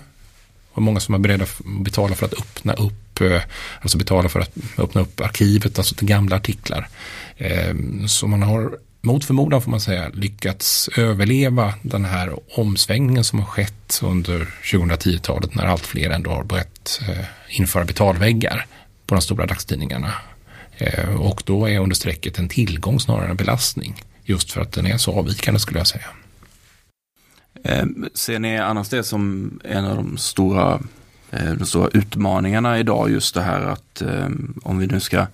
och 0.74 0.82
många 0.82 1.00
som 1.00 1.16
är 1.16 1.20
beredda 1.20 1.44
att 1.44 1.62
betala 1.66 2.16
för 2.16 2.26
att 2.26 2.34
öppna 2.34 2.74
upp, 2.74 3.22
eh, 3.22 3.42
alltså 3.82 3.98
betala 3.98 4.30
för 4.30 4.40
att 4.40 4.58
öppna 4.78 5.02
upp 5.02 5.22
arkivet, 5.22 5.78
alltså 5.78 5.96
till 5.96 6.08
gamla 6.08 6.36
artiklar. 6.36 6.88
Eh, 7.38 7.76
så 8.08 8.28
man 8.28 8.44
har 8.44 8.78
mot 9.02 9.26
förmodan 9.26 9.62
får 9.62 9.72
man 9.72 9.82
säga 9.82 10.10
lyckats 10.14 10.90
överleva 10.98 11.74
den 11.82 12.06
här 12.06 12.40
omsvängningen 12.60 13.24
som 13.24 13.40
har 13.40 13.46
skett 13.46 14.00
under 14.04 14.40
2010-talet 14.64 15.56
när 15.56 15.66
allt 15.66 15.86
fler 15.86 16.10
ändå 16.10 16.32
har 16.32 16.44
börjat 16.44 17.02
eh, 17.10 17.60
införa 17.60 17.86
betalväggar 17.86 18.66
på 19.06 19.16
de 19.16 19.22
stora 19.22 19.46
dagstidningarna. 19.46 20.14
Eh, 20.78 21.16
och 21.16 21.44
då 21.46 21.70
är 21.70 21.80
understrecket 21.80 22.40
en 22.40 22.50
tillgång 22.50 23.00
snarare 23.00 23.26
än 23.26 23.32
en 23.32 23.38
belastning. 23.38 24.04
Just 24.24 24.52
för 24.52 24.62
att 24.62 24.72
den 24.72 24.86
är 24.86 24.98
så 24.98 25.20
avvikande 25.20 25.60
skulle 25.60 25.80
jag 25.80 25.88
säga. 25.88 26.08
Eh, 27.64 27.86
ser 28.14 28.40
ni 28.40 28.58
annars 28.58 28.90
det 28.90 29.04
som 29.04 29.52
en 29.64 29.86
av 29.86 29.96
de 29.96 30.18
stora, 30.18 30.80
de 31.58 31.66
stora 31.66 31.90
utmaningarna 31.94 32.80
idag 32.80 33.12
just 33.12 33.36
det 33.36 33.42
här 33.42 33.62
att 33.62 34.02
om 34.64 34.80
vi 34.80 34.88
nu 34.88 35.00
ska 35.00 35.26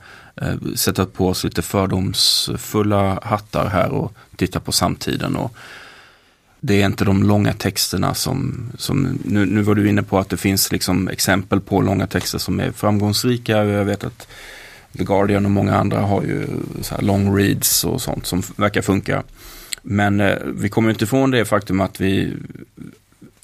Eh, 0.41 0.55
sätta 0.75 1.05
på 1.05 1.27
oss 1.27 1.43
lite 1.43 1.61
fördomsfulla 1.61 3.19
hattar 3.23 3.69
här 3.69 3.89
och 3.89 4.13
titta 4.35 4.59
på 4.59 4.71
samtiden. 4.71 5.35
Och 5.35 5.55
det 6.59 6.81
är 6.81 6.85
inte 6.85 7.05
de 7.05 7.23
långa 7.23 7.53
texterna 7.53 8.13
som, 8.13 8.69
som 8.77 9.19
nu, 9.23 9.45
nu 9.45 9.61
var 9.61 9.75
du 9.75 9.89
inne 9.89 10.03
på 10.03 10.19
att 10.19 10.29
det 10.29 10.37
finns 10.37 10.71
liksom 10.71 11.07
exempel 11.07 11.61
på 11.61 11.81
långa 11.81 12.07
texter 12.07 12.37
som 12.37 12.59
är 12.59 12.71
framgångsrika. 12.71 13.65
Jag 13.65 13.85
vet 13.85 14.03
att 14.03 14.27
The 14.97 15.03
Guardian 15.03 15.45
och 15.45 15.51
många 15.51 15.75
andra 15.75 15.99
har 15.99 16.21
ju 16.21 16.47
så 16.81 17.01
long 17.01 17.37
reads 17.37 17.83
och 17.83 18.01
sånt 18.01 18.25
som 18.25 18.43
verkar 18.55 18.81
funka. 18.81 19.23
Men 19.81 20.19
eh, 20.19 20.37
vi 20.45 20.69
kommer 20.69 20.89
inte 20.89 21.03
ifrån 21.03 21.31
det 21.31 21.45
faktum 21.45 21.81
att 21.81 22.01
vi, 22.01 22.33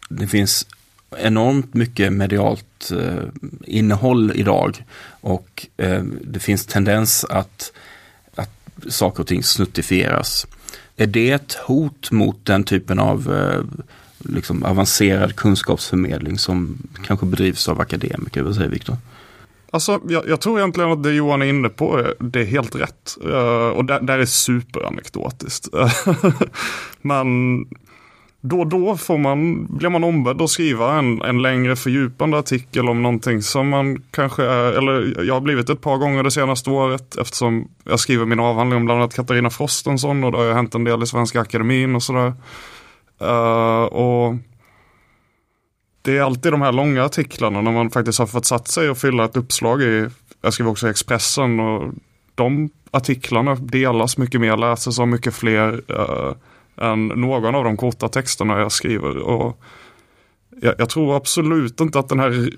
det 0.09 0.27
finns 0.27 0.67
enormt 1.17 1.73
mycket 1.73 2.13
medialt 2.13 2.91
eh, 2.99 3.23
innehåll 3.63 4.31
idag 4.35 4.83
och 5.21 5.67
eh, 5.77 6.03
det 6.03 6.39
finns 6.39 6.65
tendens 6.65 7.25
att, 7.29 7.73
att 8.35 8.49
saker 8.89 9.23
och 9.23 9.27
ting 9.27 9.43
snuttifieras. 9.43 10.47
Är 10.97 11.07
det 11.07 11.31
ett 11.31 11.53
hot 11.53 12.11
mot 12.11 12.45
den 12.45 12.63
typen 12.63 12.99
av 12.99 13.33
eh, 13.33 13.63
liksom 14.19 14.63
avancerad 14.63 15.35
kunskapsförmedling 15.35 16.37
som 16.37 16.77
kanske 17.05 17.25
bedrivs 17.25 17.69
av 17.69 17.81
akademiker? 17.81 18.41
Vad 18.41 18.55
säger 18.55 18.69
Viktor? 18.69 18.97
Alltså, 19.73 20.01
jag, 20.09 20.27
jag, 20.27 20.41
tror 20.41 20.59
egentligen 20.59 20.91
att 20.91 21.03
det 21.03 21.13
Johan 21.13 21.41
är 21.41 21.45
inne 21.45 21.69
på, 21.69 22.13
det 22.19 22.41
är 22.41 22.45
helt 22.45 22.75
rätt. 22.75 23.17
Uh, 23.25 23.69
och 23.69 23.85
det 23.85 23.99
där 23.99 24.19
är 24.19 24.25
superanekdotiskt. 24.25 25.67
Men 27.01 27.27
då 28.41 28.59
och 28.59 28.67
då 28.67 28.97
får 28.97 29.17
man, 29.17 29.65
blir 29.77 29.89
man 29.89 30.03
ombedd 30.03 30.41
att 30.41 30.49
skriva 30.49 30.99
en, 30.99 31.21
en 31.21 31.41
längre 31.41 31.75
fördjupande 31.75 32.37
artikel 32.37 32.89
om 32.89 33.01
någonting 33.01 33.41
som 33.41 33.69
man 33.69 34.03
kanske 34.11 34.43
är, 34.43 34.73
eller 34.73 35.23
jag 35.23 35.33
har 35.33 35.41
blivit 35.41 35.69
ett 35.69 35.81
par 35.81 35.97
gånger 35.97 36.23
det 36.23 36.31
senaste 36.31 36.69
året 36.69 37.17
eftersom 37.17 37.67
jag 37.83 37.99
skriver 37.99 38.25
min 38.25 38.39
avhandling 38.39 38.77
om 38.77 38.85
bland 38.85 39.01
annat 39.01 39.15
Katarina 39.15 39.49
Frostenson 39.49 40.23
och 40.23 40.31
det 40.31 40.37
har 40.37 40.53
hänt 40.53 40.75
en 40.75 40.83
del 40.83 41.03
i 41.03 41.07
Svenska 41.07 41.41
Akademin 41.41 41.95
och 41.95 42.03
sådär. 42.03 42.33
Uh, 43.21 43.83
och 43.83 44.35
det 46.01 46.17
är 46.17 46.21
alltid 46.21 46.51
de 46.51 46.61
här 46.61 46.71
långa 46.71 47.03
artiklarna 47.03 47.61
när 47.61 47.71
man 47.71 47.89
faktiskt 47.89 48.19
har 48.19 48.27
fått 48.27 48.45
satt 48.45 48.67
sig 48.67 48.89
och 48.89 48.97
fylla 48.97 49.25
ett 49.25 49.37
uppslag 49.37 49.81
i, 49.81 50.07
jag 50.41 50.53
skriver 50.53 50.71
också 50.71 50.87
i 50.87 50.89
Expressen 50.89 51.59
och 51.59 51.93
de 52.35 52.69
artiklarna 52.91 53.55
delas 53.55 54.17
mycket 54.17 54.41
mer, 54.41 54.57
läses 54.57 54.99
av 54.99 55.07
mycket 55.07 55.35
fler. 55.35 55.81
Uh, 55.91 56.33
än 56.81 57.07
någon 57.07 57.55
av 57.55 57.63
de 57.63 57.77
korta 57.77 58.07
texterna 58.07 58.59
jag 58.59 58.71
skriver. 58.71 59.17
Och 59.17 59.61
jag, 60.61 60.75
jag 60.77 60.89
tror 60.89 61.15
absolut 61.15 61.79
inte 61.79 61.99
att 61.99 62.09
den 62.09 62.19
här 62.19 62.49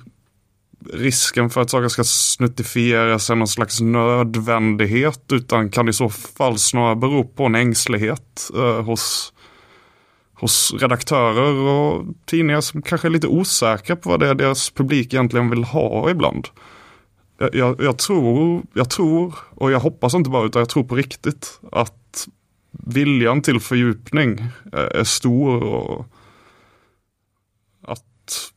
risken 0.94 1.50
för 1.50 1.62
att 1.62 1.70
saker 1.70 1.88
ska 1.88 2.04
snuttifieras 2.04 3.30
är 3.30 3.36
någon 3.36 3.48
slags 3.48 3.82
nödvändighet 3.82 5.32
utan 5.32 5.70
kan 5.70 5.90
i 5.90 5.94
så 5.94 6.10
fall 6.10 6.58
snarare 6.58 6.96
bero 6.96 7.24
på 7.24 7.46
en 7.46 7.56
ängslighet 7.56 8.50
eh, 8.56 8.82
hos, 8.82 9.34
hos 10.34 10.74
redaktörer 10.80 11.54
och 11.54 12.06
tidningar 12.26 12.62
som 12.62 12.82
kanske 12.82 13.08
är 13.08 13.10
lite 13.10 13.28
osäkra 13.28 13.96
på 13.96 14.10
vad 14.10 14.20
det 14.20 14.28
är 14.28 14.36
deras 14.36 14.70
publik 14.70 15.14
egentligen 15.14 15.50
vill 15.50 15.64
ha 15.64 16.10
ibland. 16.10 16.48
Jag, 17.40 17.56
jag, 17.56 17.82
jag, 17.82 17.98
tror, 17.98 18.64
jag 18.74 18.90
tror, 18.90 19.36
och 19.56 19.72
jag 19.72 19.80
hoppas 19.80 20.14
inte 20.14 20.30
bara 20.30 20.46
utan 20.46 20.60
jag 20.60 20.70
tror 20.70 20.84
på 20.84 20.96
riktigt 20.96 21.60
att 21.72 22.03
viljan 22.74 23.42
till 23.42 23.60
fördjupning 23.60 24.40
eh, 24.74 25.00
är 25.00 25.04
stor 25.04 25.64
och 25.64 26.06
att 27.88 28.52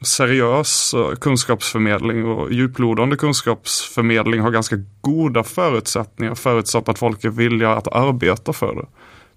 seriös 0.00 0.94
eh, 0.94 1.14
kunskapsförmedling 1.14 2.24
och 2.24 2.52
djuplodande 2.52 3.16
kunskapsförmedling 3.16 4.40
har 4.40 4.50
ganska 4.50 4.76
goda 5.00 5.42
förutsättningar 5.42 6.34
förutsatt 6.34 6.88
att 6.88 6.98
folk 6.98 7.24
är 7.24 7.30
villiga 7.30 7.70
att 7.70 7.88
arbeta 7.88 8.52
för 8.52 8.74
det. 8.74 8.86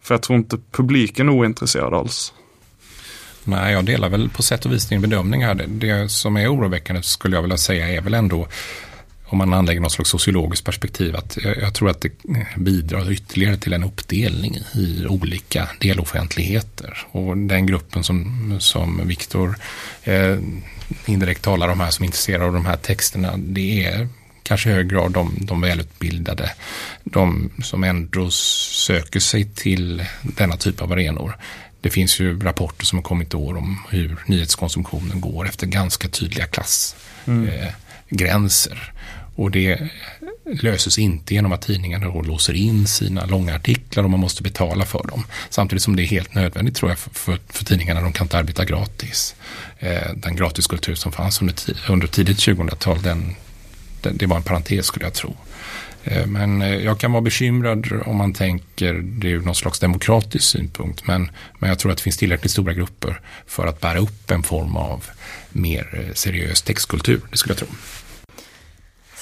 För 0.01 0.13
jag 0.13 0.21
tror 0.21 0.37
inte 0.37 0.57
publiken 0.71 1.29
är 1.29 1.33
ointresserad 1.33 1.93
alls. 1.93 2.33
Nej, 3.43 3.73
jag 3.73 3.85
delar 3.85 4.09
väl 4.09 4.29
på 4.29 4.43
sätt 4.43 4.65
och 4.65 4.71
vis 4.71 4.89
din 4.89 5.01
bedömning 5.01 5.43
här. 5.43 5.55
Det, 5.55 5.65
det 5.65 6.09
som 6.09 6.37
är 6.37 6.53
oroväckande 6.53 7.01
skulle 7.01 7.35
jag 7.35 7.41
vilja 7.41 7.57
säga 7.57 7.87
är 7.87 8.01
väl 8.01 8.13
ändå 8.13 8.47
om 9.35 9.49
man 9.49 9.53
anlägger 9.53 9.81
något 9.81 9.91
slags 9.91 10.09
sociologiskt 10.09 10.65
perspektiv 10.65 11.15
att 11.15 11.37
jag, 11.43 11.57
jag, 11.57 11.73
tror 11.73 11.89
att 11.89 12.01
det 12.01 12.11
bidrar 12.55 13.11
ytterligare 13.11 13.57
till 13.57 13.73
en 13.73 13.83
uppdelning 13.83 14.55
i 14.73 15.05
olika 15.05 15.69
deloffentligheter. 15.79 16.97
Och 17.11 17.37
den 17.37 17.65
gruppen 17.65 18.03
som, 18.03 18.55
som 18.59 19.07
Viktor 19.07 19.55
eh, 20.03 20.37
indirekt 21.05 21.41
talar 21.41 21.69
om 21.69 21.79
här 21.79 21.89
som 21.89 22.03
är 22.03 22.05
intresserade 22.05 22.45
av 22.45 22.53
de 22.53 22.65
här 22.65 22.77
texterna 22.77 23.33
det 23.37 23.85
är 23.85 24.07
kanske 24.43 24.69
i 24.69 24.73
hög 24.73 24.89
grad 24.89 25.11
de, 25.11 25.37
de 25.39 25.61
välutbildade, 25.61 26.51
de 27.03 27.51
som 27.63 27.83
ändå 27.83 28.31
söker 28.31 29.19
sig 29.19 29.45
till 29.55 30.05
denna 30.21 30.57
typ 30.57 30.81
av 30.81 30.91
arenor. 30.91 31.37
Det 31.81 31.89
finns 31.89 32.19
ju 32.19 32.39
rapporter 32.39 32.85
som 32.85 32.97
har 32.97 33.03
kommit 33.03 33.33
i 33.33 33.37
år 33.37 33.57
om 33.57 33.79
hur 33.89 34.17
nyhetskonsumtionen 34.25 35.21
går 35.21 35.47
efter 35.47 35.67
ganska 35.67 36.07
tydliga 36.07 36.47
klassgränser. 36.47 36.97
Mm. 37.27 37.49
Eh, 38.87 38.94
och 39.35 39.51
det 39.51 39.89
löses 40.45 40.99
inte 40.99 41.33
genom 41.33 41.51
att 41.51 41.61
tidningarna 41.61 42.05
då 42.05 42.21
låser 42.21 42.53
in 42.53 42.87
sina 42.87 43.25
långa 43.25 43.55
artiklar 43.55 44.03
och 44.03 44.09
man 44.09 44.19
måste 44.19 44.43
betala 44.43 44.85
för 44.85 45.03
dem. 45.07 45.23
Samtidigt 45.49 45.83
som 45.83 45.95
det 45.95 46.03
är 46.03 46.07
helt 46.07 46.35
nödvändigt 46.35 46.75
tror 46.75 46.91
jag 46.91 46.99
för, 46.99 47.09
för, 47.09 47.39
för 47.49 47.65
tidningarna, 47.65 48.01
de 48.01 48.13
kan 48.13 48.25
inte 48.25 48.37
arbeta 48.37 48.65
gratis. 48.65 49.35
Eh, 49.79 50.13
den 50.15 50.35
gratiskultur 50.35 50.95
som 50.95 51.11
fanns 51.11 51.41
under, 51.41 51.55
under 51.89 52.07
tidigt 52.07 52.37
2000-tal, 52.37 53.01
den, 53.01 53.35
den, 54.01 54.17
det 54.17 54.25
var 54.25 54.37
en 54.37 54.43
parentes 54.43 54.85
skulle 54.85 55.05
jag 55.05 55.13
tro. 55.13 55.35
Eh, 56.03 56.27
men 56.27 56.61
eh, 56.61 56.75
jag 56.75 56.99
kan 56.99 57.11
vara 57.11 57.21
bekymrad 57.21 57.87
om 58.05 58.15
man 58.15 58.33
tänker 58.33 58.93
det 58.93 59.27
ur 59.27 59.41
någon 59.41 59.55
slags 59.55 59.79
demokratisk 59.79 60.45
synpunkt. 60.45 61.07
Men, 61.07 61.31
men 61.59 61.69
jag 61.69 61.79
tror 61.79 61.91
att 61.91 61.97
det 61.97 62.03
finns 62.03 62.17
tillräckligt 62.17 62.51
stora 62.51 62.73
grupper 62.73 63.21
för 63.47 63.67
att 63.67 63.81
bära 63.81 63.99
upp 63.99 64.31
en 64.31 64.43
form 64.43 64.75
av 64.75 65.03
mer 65.49 66.05
eh, 66.07 66.13
seriös 66.13 66.61
textkultur. 66.61 67.21
Det 67.31 67.37
skulle 67.37 67.51
jag 67.51 67.59
tro. 67.59 67.67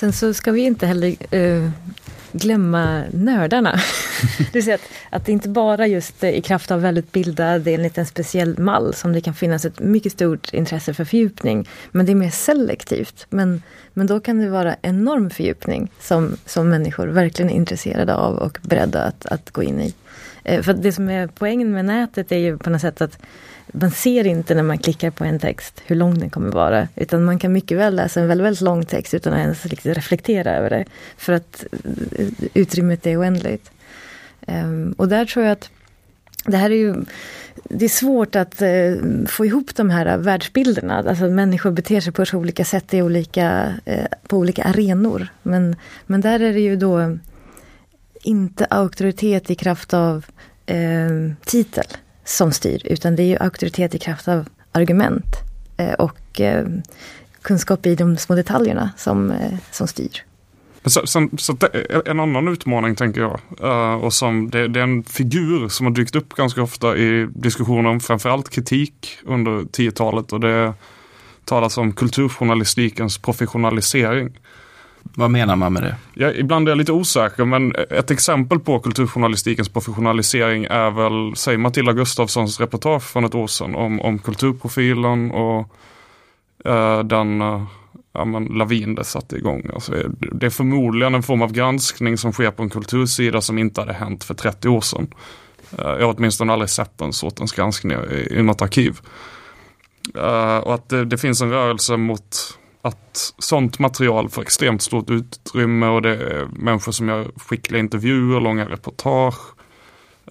Sen 0.04 0.14
så 0.14 0.34
ska 0.34 0.52
vi 0.52 0.62
inte 0.62 0.88
heller 0.88 1.36
uh, 1.36 1.70
glömma 2.32 3.04
nördarna. 3.12 3.80
vill 4.54 4.64
säga 4.64 4.76
att, 4.76 4.90
att 5.10 5.26
det 5.26 5.32
inte 5.32 5.50
bara 5.50 5.88
just 5.88 6.24
i 6.24 6.42
kraft 6.42 6.72
av 6.72 6.82
välutbildad 6.82 7.68
enligt 7.68 7.98
en 7.98 8.06
speciell 8.06 8.60
mall 8.60 8.94
som 8.94 9.14
det 9.14 9.22
kan 9.22 9.34
finnas 9.34 9.66
ett 9.66 9.80
mycket 9.80 10.12
stort 10.12 10.54
intresse 10.54 10.94
för 10.94 11.06
fördjupning. 11.06 11.70
Men 11.92 12.06
det 12.06 12.12
är 12.12 12.16
mer 12.16 12.30
selektivt. 12.30 13.26
Men, 13.30 13.62
men 13.94 14.08
då 14.08 14.20
kan 14.20 14.40
det 14.40 14.50
vara 14.50 14.76
enorm 14.82 15.30
fördjupning 15.30 15.92
som, 16.00 16.38
som 16.46 16.70
människor 16.70 17.08
verkligen 17.08 17.52
är 17.52 17.56
intresserade 17.56 18.16
av 18.16 18.36
och 18.36 18.58
beredda 18.62 19.04
att, 19.04 19.26
att 19.26 19.52
gå 19.52 19.64
in 19.64 19.82
i. 19.82 19.94
Uh, 20.52 20.62
för 20.62 20.74
det 20.74 20.92
som 20.92 21.10
är 21.10 21.28
poängen 21.28 21.72
med 21.72 21.86
nätet 21.86 22.32
är 22.32 22.38
ju 22.38 22.58
på 22.58 22.70
något 22.70 22.82
sätt 22.82 23.02
att 23.02 23.20
man 23.74 23.92
ser 23.92 24.28
inte 24.28 24.56
när 24.56 24.64
man 24.64 24.78
klickar 24.78 25.12
på 25.12 25.24
en 25.24 25.40
text 25.40 25.82
hur 25.86 25.96
lång 25.96 26.20
den 26.20 26.30
kommer 26.30 26.52
vara. 26.52 26.88
Utan 26.96 27.24
man 27.24 27.40
kan 27.40 27.54
mycket 27.54 27.78
väl 27.78 27.96
läsa 27.96 28.22
en 28.22 28.28
väldigt, 28.28 28.46
väldigt 28.46 28.62
lång 28.62 28.86
text 28.86 29.14
utan 29.14 29.34
att 29.34 29.40
ens 29.40 29.66
liksom 29.66 29.94
reflektera 29.94 30.56
över 30.56 30.70
det. 30.70 30.86
För 31.18 31.34
att 31.34 31.66
eh, 32.16 32.28
utrymmet 32.54 33.08
är 33.08 33.22
oändligt. 33.22 33.72
Um, 34.48 34.92
och 34.98 35.08
där 35.08 35.26
tror 35.26 35.46
jag 35.46 35.52
att 35.52 35.70
det 36.46 36.58
här 36.58 36.70
är 36.70 36.76
ju 36.76 36.96
det 37.64 37.86
är 37.86 37.90
svårt 37.90 38.36
att 38.36 38.62
uh, 38.62 39.26
få 39.26 39.46
ihop 39.46 39.76
de 39.76 39.90
här 39.90 40.18
världsbilderna. 40.18 40.98
Alltså 40.98 41.26
att 41.26 41.32
människor 41.32 41.72
beter 41.72 42.02
sig 42.02 42.14
på 42.14 42.26
så 42.26 42.38
olika 42.38 42.66
sätt 42.66 42.94
i 42.94 43.02
olika, 43.02 43.74
uh, 43.88 44.06
på 44.28 44.38
olika 44.38 44.64
arenor. 44.64 45.28
Men, 45.44 45.76
men 46.06 46.22
där 46.22 46.40
är 46.40 46.54
det 46.54 46.60
ju 46.60 46.76
då 46.76 47.18
inte 48.24 48.66
auktoritet 48.66 49.52
i 49.52 49.56
kraft 49.56 49.94
av 49.94 50.26
uh, 50.72 51.32
titel 51.46 51.86
som 52.26 52.52
styr, 52.52 52.82
utan 52.86 53.16
det 53.16 53.24
är 53.24 53.28
ju 53.28 53.38
auktoritet 53.38 53.96
i 53.96 54.00
kraft 54.00 54.28
av 54.28 54.46
argument 54.72 55.26
eh, 55.78 55.94
och 55.94 56.42
eh, 56.42 56.66
kunskap 57.42 57.86
i 57.86 57.96
de 57.96 58.18
små 58.18 58.36
detaljerna 58.36 58.92
som, 58.98 59.32
eh, 59.32 59.58
som 59.72 59.88
styr. 59.88 60.24
Så, 60.86 61.08
så, 61.08 61.30
så 61.38 61.58
en 62.06 62.20
annan 62.20 62.48
utmaning 62.48 62.96
tänker 62.96 63.22
jag, 63.22 63.40
eh, 63.62 63.94
och 63.94 64.14
som 64.14 64.50
det, 64.50 64.68
det, 64.68 64.80
är 64.80 64.84
en 64.84 65.04
figur 65.04 65.68
som 65.68 65.86
har 65.86 65.94
dykt 65.94 66.16
upp 66.16 66.34
ganska 66.34 66.62
ofta 66.62 66.98
i 66.98 67.28
diskussioner 67.36 67.90
om 67.90 68.00
framförallt 68.00 68.50
kritik 68.50 69.18
under 69.24 69.52
10-talet 69.52 70.34
och 70.34 70.40
det 70.40 70.74
talas 71.46 71.78
om 71.78 71.94
kulturjournalistikens 71.94 73.18
professionalisering. 73.18 74.40
Vad 75.16 75.32
menar 75.32 75.56
man 75.56 75.74
med 75.74 75.84
det? 75.84 75.96
Ja, 76.14 76.32
ibland 76.32 76.68
är 76.68 76.72
jag 76.72 76.78
lite 76.78 76.92
osäker 76.92 77.46
men 77.46 77.76
ett 77.90 78.12
exempel 78.12 78.60
på 78.60 78.80
kulturjournalistikens 78.80 79.70
professionalisering 79.70 80.64
är 80.64 80.92
väl, 80.92 81.36
säg 81.36 81.58
Matilda 81.58 81.94
Gustafssons 81.94 82.60
reportage 82.60 83.04
från 83.04 83.26
ett 83.26 83.36
år 83.36 83.48
sedan 83.48 83.76
om, 83.76 84.02
om 84.02 84.20
kulturprofilen 84.20 85.32
och 85.32 85.70
eh, 86.66 87.04
den 87.04 87.42
eh, 87.42 87.64
ja, 88.14 88.26
men, 88.26 88.46
lavin 88.46 88.96
det 88.96 89.04
satte 89.04 89.36
igång. 89.36 89.70
Alltså, 89.74 89.92
det 90.32 90.46
är 90.46 90.50
förmodligen 90.50 91.16
en 91.16 91.24
form 91.24 91.42
av 91.42 91.52
granskning 91.52 92.18
som 92.18 92.32
sker 92.32 92.52
på 92.52 92.64
en 92.64 92.70
kultursida 92.70 93.42
som 93.42 93.58
inte 93.58 93.82
hade 93.82 93.94
hänt 93.94 94.24
för 94.24 94.34
30 94.34 94.70
år 94.70 94.82
sedan. 94.82 95.08
Eh, 95.78 95.86
jag 95.86 96.06
har 96.06 96.16
åtminstone 96.18 96.54
aldrig 96.54 96.70
sett 96.70 96.98
den 96.98 97.14
sortens 97.14 97.52
granskning 97.52 97.98
i, 98.12 98.28
i 98.32 98.44
något 98.44 98.62
arkiv. 98.62 99.00
Uh, 100.18 100.58
och 100.58 100.74
att 100.74 100.90
det, 100.90 101.06
det 101.06 101.18
finns 101.18 101.42
en 101.42 101.50
rörelse 101.50 101.98
mot 101.98 102.58
att 102.86 103.34
sånt 103.38 103.80
material 103.80 104.30
får 104.30 104.42
extremt 104.42 104.82
stort 104.82 105.10
utrymme 105.10 105.88
och 105.88 106.02
det 106.02 106.10
är 106.10 106.46
människor 106.46 106.92
som 106.92 107.10
gör 107.10 107.32
skickliga 107.36 107.80
intervjuer, 107.80 108.40
långa 108.40 108.70
reportage. 108.70 109.40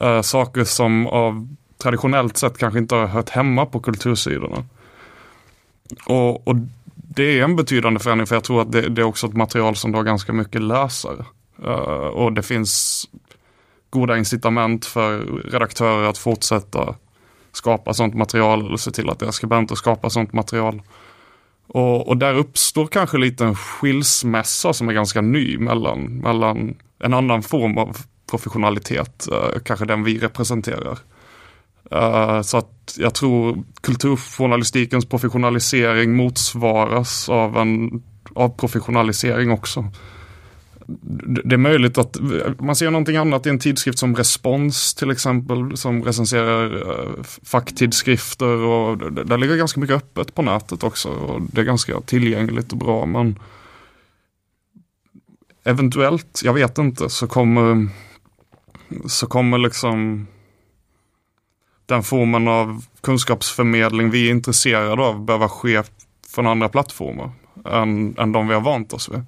Eh, 0.01 0.23
saker 0.23 0.65
som 0.65 1.07
av 1.07 1.57
traditionellt 1.79 2.37
sett 2.37 2.59
kanske 2.59 2.79
inte 2.79 2.95
har 2.95 3.07
hört 3.07 3.31
hemma 3.31 3.67
på 3.67 3.81
kultursidorna. 3.81 4.65
Och, 6.07 6.49
och 6.49 6.57
det 6.95 7.39
är 7.39 7.45
en 7.45 7.57
betydande 7.57 8.01
förändring 8.01 8.27
för 8.27 8.37
jag 8.37 8.45
tror 8.45 8.63
att 8.63 8.73
det, 8.73 8.89
det 8.89 9.03
är 9.03 9.07
också 9.07 9.27
ett 9.27 9.37
material 9.37 9.77
som 9.77 9.95
har 9.95 10.03
ganska 10.03 10.33
mycket 10.33 10.63
läsare. 10.63 11.25
Eh, 11.65 12.07
och 12.07 12.33
det 12.33 12.43
finns 12.43 13.05
goda 13.91 14.19
incitament 14.19 14.85
för 14.87 15.19
redaktörer 15.51 16.09
att 16.09 16.19
fortsätta 16.19 16.95
skapa 17.53 17.95
sånt 17.95 18.15
material 18.15 18.67
eller 18.67 18.77
se 18.77 18.91
till 18.91 19.11
att 19.11 19.19
deras 19.19 19.35
skribenter 19.35 19.75
skapar 19.75 20.09
sånt 20.09 20.33
material. 20.33 20.83
Och, 21.75 22.09
och, 22.09 22.17
där 22.17 22.35
uppstår 22.35 22.87
kanske 22.87 23.19
lite 23.19 23.45
en 23.45 23.55
skilsmässa 23.55 24.73
som 24.73 24.89
är 24.89 24.93
ganska 24.93 25.21
ny 25.21 25.59
mellan, 25.59 26.19
mellan 26.19 26.75
en 26.99 27.15
annan 27.15 27.43
form 27.43 27.79
av 27.79 27.97
professionalitet, 28.31 29.29
uh, 29.33 29.59
kanske 29.65 29.87
den 29.87 30.05
vi 30.05 30.19
representerar. 30.19 30.99
Uh, 31.95 32.43
så 32.43 32.57
att 32.57 32.95
jag 32.99 33.15
tror 33.15 33.65
kulturjournalistikens 33.81 35.07
professionalisering 35.07 36.17
motsvaras 36.17 37.29
av 37.29 37.57
en 37.57 38.03
av 38.35 38.49
professionalisering 38.49 39.51
också 39.51 39.85
det 41.45 41.55
är 41.55 41.59
möjligt 41.59 41.99
att 41.99 42.17
man 42.59 42.77
ser 42.77 42.91
någonting 42.91 43.17
annat 43.17 43.47
i 43.47 43.51
en 43.51 43.59
tidskrift 43.59 43.99
som 43.99 44.17
Respons 44.17 44.95
till 44.95 45.11
exempel 45.11 45.77
som 45.77 46.05
recenserar 46.05 46.65
eh, 46.65 47.19
uh, 47.19 47.23
facktidskrifter 47.43 48.57
och 48.57 49.13
där 49.13 49.39
ligger 49.39 49.57
ganska 49.57 49.81
mycket 49.81 49.97
öppet 49.97 50.35
på 50.35 50.43
nätet 50.43 50.83
också 50.83 51.09
och 51.09 51.43
det 51.43 51.61
är 51.61 51.65
ganska 51.65 52.01
tillgängligt 52.01 52.73
och 52.73 52.79
bra 52.79 53.07
men 53.07 53.39
eventuellt, 55.65 56.41
jag 56.45 56.55
vet 56.55 56.79
inte, 56.79 57.09
så 57.09 57.27
kommer 57.27 57.89
så 59.07 59.27
kommer 59.27 59.59
liksom 59.59 60.27
den 61.87 62.03
formen 62.03 62.49
av 62.49 62.85
kunskapsförmedling 63.01 64.11
vi 64.11 64.27
är 64.27 64.31
intresserade 64.31 65.03
av 65.03 65.25
behöva 65.25 65.49
ske 65.49 65.83
från 66.29 66.47
andra 66.47 66.69
plattformar 66.69 67.31
än, 67.65 68.19
än 68.19 68.33
de 68.33 68.49
vi 68.49 68.55
har 68.55 68.61
vant 68.61 68.93
oss 68.93 69.09
vid. 69.09 69.23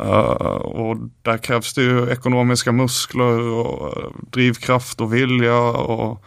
Uh, 0.00 0.56
och 0.56 0.96
där 1.22 1.38
krävs 1.38 1.74
det 1.74 1.82
ju 1.82 2.10
ekonomiska 2.10 2.72
muskler 2.72 3.40
och 3.40 3.98
uh, 3.98 4.10
drivkraft 4.30 5.00
och 5.00 5.14
vilja. 5.14 5.60
och 5.60 6.24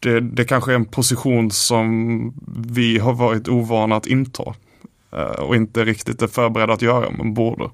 det, 0.00 0.20
det 0.20 0.44
kanske 0.44 0.70
är 0.70 0.74
en 0.74 0.84
position 0.84 1.50
som 1.50 2.32
vi 2.56 2.98
har 2.98 3.12
varit 3.12 3.48
ovana 3.48 3.96
att 3.96 4.06
inta. 4.06 4.54
Uh, 5.14 5.20
och 5.20 5.56
inte 5.56 5.84
riktigt 5.84 6.22
är 6.22 6.26
förberedda 6.26 6.72
att 6.72 6.82
göra, 6.82 7.10
men 7.10 7.34
borde. 7.34 7.70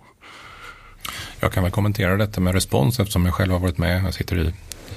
Jag 1.40 1.52
kan 1.52 1.62
väl 1.62 1.72
kommentera 1.72 2.16
detta 2.16 2.40
med 2.40 2.54
respons 2.54 3.00
eftersom 3.00 3.24
jag 3.24 3.34
själv 3.34 3.52
har 3.52 3.60
varit 3.60 3.78
med. 3.78 4.04
Jag 4.04 4.14
sitter 4.14 4.38
i 4.38 4.54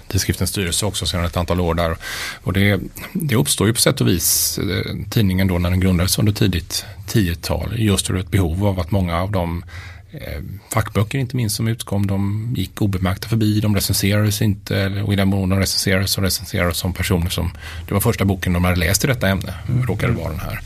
tidskriftens 0.07 0.49
styrelse 0.49 0.85
också 0.85 1.05
sedan 1.05 1.25
ett 1.25 1.37
antal 1.37 1.59
år 1.59 1.73
där. 1.73 1.97
Och 2.43 2.53
det, 2.53 2.79
det 3.13 3.35
uppstår 3.35 3.67
ju 3.67 3.73
på 3.73 3.81
sätt 3.81 4.01
och 4.01 4.07
vis 4.07 4.59
eh, 4.59 4.95
tidningen 5.09 5.47
då 5.47 5.57
när 5.57 5.69
den 5.69 5.79
grundades 5.79 6.19
under 6.19 6.33
tidigt 6.33 6.85
10-tal 7.07 7.73
just 7.77 8.09
ur 8.09 8.17
ett 8.17 8.31
behov 8.31 8.65
av 8.65 8.79
att 8.79 8.91
många 8.91 9.21
av 9.21 9.31
de 9.31 9.63
eh, 10.11 10.41
fackböcker 10.73 11.17
inte 11.17 11.35
minst 11.35 11.55
som 11.55 11.67
utkom, 11.67 12.07
de 12.07 12.49
gick 12.57 12.81
obemärkta 12.81 13.27
förbi, 13.27 13.59
de 13.59 13.75
recenserades 13.75 14.41
inte 14.41 15.01
och 15.05 15.13
i 15.13 15.15
den 15.15 15.27
mån 15.27 15.49
de 15.49 15.59
recenserades 15.59 16.11
så 16.11 16.21
recenserades 16.21 16.77
som 16.77 16.93
personer 16.93 17.29
som, 17.29 17.51
det 17.87 17.93
var 17.93 18.01
första 18.01 18.25
boken 18.25 18.53
de 18.53 18.63
hade 18.63 18.79
läst 18.79 19.03
i 19.03 19.07
detta 19.07 19.27
ämne, 19.27 19.53
mm. 19.69 19.85
råkade 19.85 20.13
vara 20.13 20.29
den 20.29 20.39
här. 20.39 20.61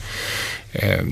Eh, 0.72 1.04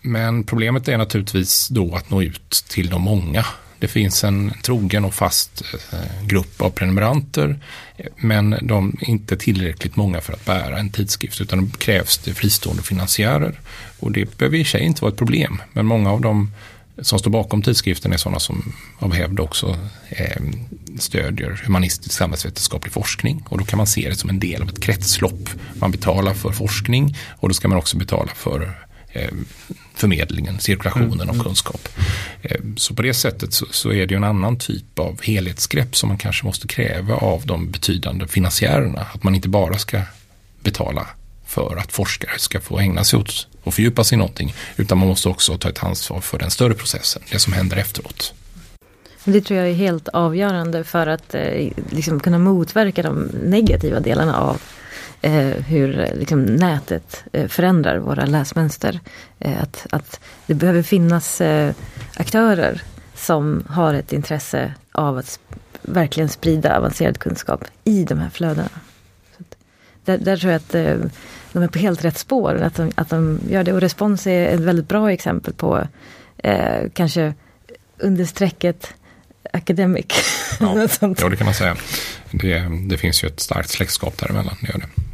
men 0.00 0.44
problemet 0.44 0.88
är 0.88 0.98
naturligtvis 0.98 1.68
då 1.68 1.94
att 1.94 2.10
nå 2.10 2.22
ut 2.22 2.64
till 2.68 2.90
de 2.90 3.02
många 3.02 3.44
det 3.78 3.88
finns 3.88 4.24
en 4.24 4.52
trogen 4.62 5.04
och 5.04 5.14
fast 5.14 5.62
eh, 5.92 6.26
grupp 6.26 6.62
av 6.62 6.70
prenumeranter 6.70 7.60
men 8.16 8.58
de 8.62 8.96
är 9.00 9.08
inte 9.08 9.36
tillräckligt 9.36 9.96
många 9.96 10.20
för 10.20 10.32
att 10.32 10.44
bära 10.44 10.78
en 10.78 10.90
tidskrift 10.90 11.40
utan 11.40 11.66
det 11.66 11.78
krävs 11.78 12.18
det 12.18 12.34
fristående 12.34 12.82
finansiärer. 12.82 13.60
Och 13.98 14.12
det 14.12 14.38
behöver 14.38 14.58
i 14.58 14.64
sig 14.64 14.82
inte 14.82 15.02
vara 15.02 15.12
ett 15.12 15.18
problem 15.18 15.62
men 15.72 15.86
många 15.86 16.10
av 16.10 16.20
dem 16.20 16.52
som 17.02 17.18
står 17.18 17.30
bakom 17.30 17.62
tidskriften 17.62 18.12
är 18.12 18.16
sådana 18.16 18.38
som 18.38 18.72
av 18.98 19.14
hävd 19.14 19.40
också 19.40 19.76
eh, 20.08 20.42
stödjer 20.98 21.62
humanistisk 21.64 22.14
samhällsvetenskaplig 22.14 22.92
forskning. 22.92 23.44
Och 23.48 23.58
då 23.58 23.64
kan 23.64 23.76
man 23.76 23.86
se 23.86 24.08
det 24.08 24.16
som 24.16 24.30
en 24.30 24.40
del 24.40 24.62
av 24.62 24.68
ett 24.68 24.82
kretslopp. 24.82 25.50
Man 25.74 25.90
betalar 25.90 26.34
för 26.34 26.52
forskning 26.52 27.16
och 27.36 27.48
då 27.48 27.54
ska 27.54 27.68
man 27.68 27.78
också 27.78 27.96
betala 27.96 28.30
för 28.34 28.87
förmedlingen, 29.94 30.60
cirkulationen 30.60 31.20
mm. 31.20 31.30
av 31.30 31.44
kunskap. 31.44 31.88
Eh, 32.42 32.60
så 32.76 32.94
på 32.94 33.02
det 33.02 33.14
sättet 33.14 33.52
så, 33.52 33.66
så, 33.70 33.92
är 33.92 34.06
det 34.06 34.14
en 34.14 34.24
annan 34.24 34.58
typ 34.58 34.98
av 34.98 35.22
helhetsgrepp 35.22 35.96
som 35.96 36.08
man 36.08 36.18
kanske 36.18 36.46
måste 36.46 36.66
kräva 36.66 37.14
av 37.14 37.46
de 37.46 37.70
betydande 37.70 38.26
finansiärerna. 38.26 39.06
Att 39.14 39.22
man 39.22 39.34
inte 39.34 39.48
bara 39.48 39.78
ska 39.78 40.00
betala 40.60 41.06
för 41.46 41.76
att 41.76 41.92
forskare 41.92 42.38
ska 42.38 42.60
få 42.60 42.78
ägna 42.78 43.04
sig 43.04 43.18
åt 43.18 43.46
och 43.62 43.74
fördjupa 43.74 44.04
sig 44.04 44.16
i 44.16 44.18
någonting. 44.18 44.54
Utan 44.76 44.98
man 44.98 45.08
måste 45.08 45.28
också 45.28 45.58
ta 45.58 45.68
ett 45.68 45.84
ansvar 45.84 46.20
för 46.20 46.38
den 46.38 46.50
större 46.50 46.74
processen, 46.74 47.22
det 47.30 47.38
som 47.38 47.52
händer 47.52 47.76
efteråt. 47.76 48.34
Det 49.24 49.40
tror 49.40 49.58
jag 49.58 49.68
är 49.68 49.74
helt 49.74 50.08
avgörande 50.08 50.84
för 50.84 51.06
att 51.06 51.34
eh, 51.34 51.72
liksom 51.90 52.20
kunna 52.20 52.38
motverka 52.38 53.02
de 53.02 53.30
negativa 53.44 54.00
delarna 54.00 54.36
av 54.36 54.54
eh, 54.54 54.60
hur 55.66 56.10
liksom, 56.14 56.44
nätet 56.44 57.24
eh, 57.32 57.48
förändrar 57.48 57.98
våra 57.98 58.26
läsmönster. 58.26 59.00
Eh, 59.38 59.62
att, 59.62 59.86
att 59.90 60.20
det 60.46 60.54
behöver 60.54 60.82
finnas 60.82 61.40
eh, 61.40 61.74
aktörer 62.16 62.82
som 63.14 63.64
har 63.68 63.94
ett 63.94 64.12
intresse 64.12 64.74
av 64.92 65.18
att 65.18 65.40
verkligen 65.82 66.28
sprida 66.28 66.76
avancerad 66.76 67.18
kunskap 67.18 67.64
i 67.84 68.04
de 68.04 68.18
här 68.18 68.30
flödena. 68.30 68.68
Där, 70.04 70.18
där, 70.18 70.36
tror 70.36 70.52
jag 70.52 70.58
att 70.58 70.74
eh, 70.74 70.96
de 71.52 71.62
är 71.62 71.68
på 71.68 71.78
helt 71.78 72.04
rätt 72.04 72.18
spår, 72.18 72.54
att 72.54 72.74
de, 72.74 72.92
att 72.94 73.10
de 73.10 73.40
gör 73.48 73.64
det. 73.64 73.72
Och 73.72 73.80
Respons 73.80 74.26
är 74.26 74.46
ett 74.46 74.60
väldigt 74.60 74.88
bra 74.88 75.12
exempel 75.12 75.54
på 75.54 75.86
eh, 76.38 76.90
kanske 76.94 77.34
understrecket 77.98 78.94
academic. 79.52 80.06
Ja, 80.60 80.74
ja, 81.00 81.28
det 81.28 81.36
kan 81.36 81.44
man 81.44 81.54
säga. 81.54 81.76
Det, 82.30 82.62
det 82.88 82.98
finns 82.98 83.24
ju 83.24 83.28
ett 83.28 83.40
starkt 83.40 83.70
släktskap 83.70 84.18
däremellan, 84.18 84.56
det 84.60 84.68
gör 84.68 84.78
det. 84.78 85.07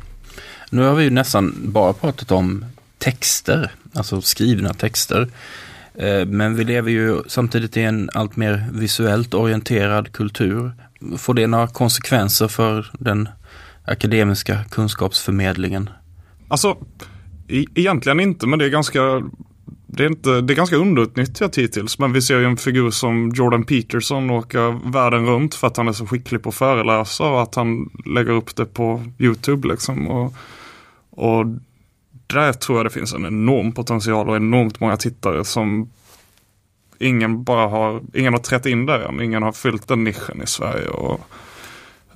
Nu 0.75 0.83
har 0.83 0.95
vi 0.95 1.05
ju 1.05 1.11
nästan 1.11 1.55
bara 1.65 1.93
pratat 1.93 2.31
om 2.31 2.65
texter, 2.99 3.71
alltså 3.93 4.21
skrivna 4.21 4.75
texter. 4.75 5.29
Eh, 5.95 6.27
men 6.27 6.57
vi 6.57 6.65
lever 6.65 6.91
ju 6.91 7.23
samtidigt 7.27 7.77
i 7.77 7.83
en 7.83 8.11
allt 8.15 8.37
mer 8.37 8.67
visuellt 8.73 9.35
orienterad 9.35 10.13
kultur. 10.13 10.73
Får 11.19 11.35
det 11.35 11.47
några 11.47 11.67
konsekvenser 11.67 12.49
för 12.49 12.91
den 12.99 13.29
akademiska 13.85 14.65
kunskapsförmedlingen? 14.71 15.91
Alltså, 16.49 16.77
e 17.49 17.65
egentligen 17.75 18.21
inte, 18.21 18.47
men 18.47 18.59
det 18.59 18.65
är 18.65 18.71
ganska 18.71 19.23
det 19.87 20.05
är, 20.05 20.09
inte, 20.09 20.41
det 20.41 20.53
är 20.53 20.57
ganska 20.57 20.77
underutnyttjat 20.77 21.59
hittills, 21.59 21.99
men 21.99 22.13
vi 22.13 22.23
ser 22.23 22.39
ju 22.39 22.45
en 22.45 22.57
figur 22.57 22.91
som 22.91 23.33
Jordan 23.35 23.65
Peterson 23.65 24.31
åka 24.31 24.81
världen 24.85 25.27
runt 25.27 25.55
för 25.55 25.67
att 25.67 25.77
han 25.77 25.89
är 25.89 25.93
så 25.93 26.07
skicklig 26.07 26.43
på 26.43 26.49
att 26.49 26.55
föreläsa 26.55 27.25
och 27.25 27.43
att 27.43 27.55
han 27.55 27.91
lägger 28.07 28.33
upp 28.33 28.57
det 28.57 28.65
på 28.65 29.03
YouTube. 29.19 29.69
Liksom. 29.69 30.09
Och, 30.09 30.35
och 31.17 31.47
där 32.27 32.53
tror 32.53 32.79
jag 32.79 32.87
det 32.87 32.91
finns 32.91 33.15
en 33.15 33.27
enorm 33.27 33.73
potential 33.73 34.29
och 34.29 34.37
enormt 34.37 34.81
många 34.81 34.97
tittare 34.97 35.45
som 35.45 35.91
ingen 36.99 37.45
bara 37.45 37.69
har, 37.69 38.03
ingen 38.15 38.33
har 38.33 38.41
trätt 38.41 38.67
in 38.67 38.87
där 38.87 39.01
än, 39.01 39.21
ingen 39.21 39.43
har 39.43 39.53
fyllt 39.53 39.89
den 39.89 40.05
nischen 40.05 40.43
i 40.43 40.47
Sverige. 40.47 40.89
Och, 40.89 41.21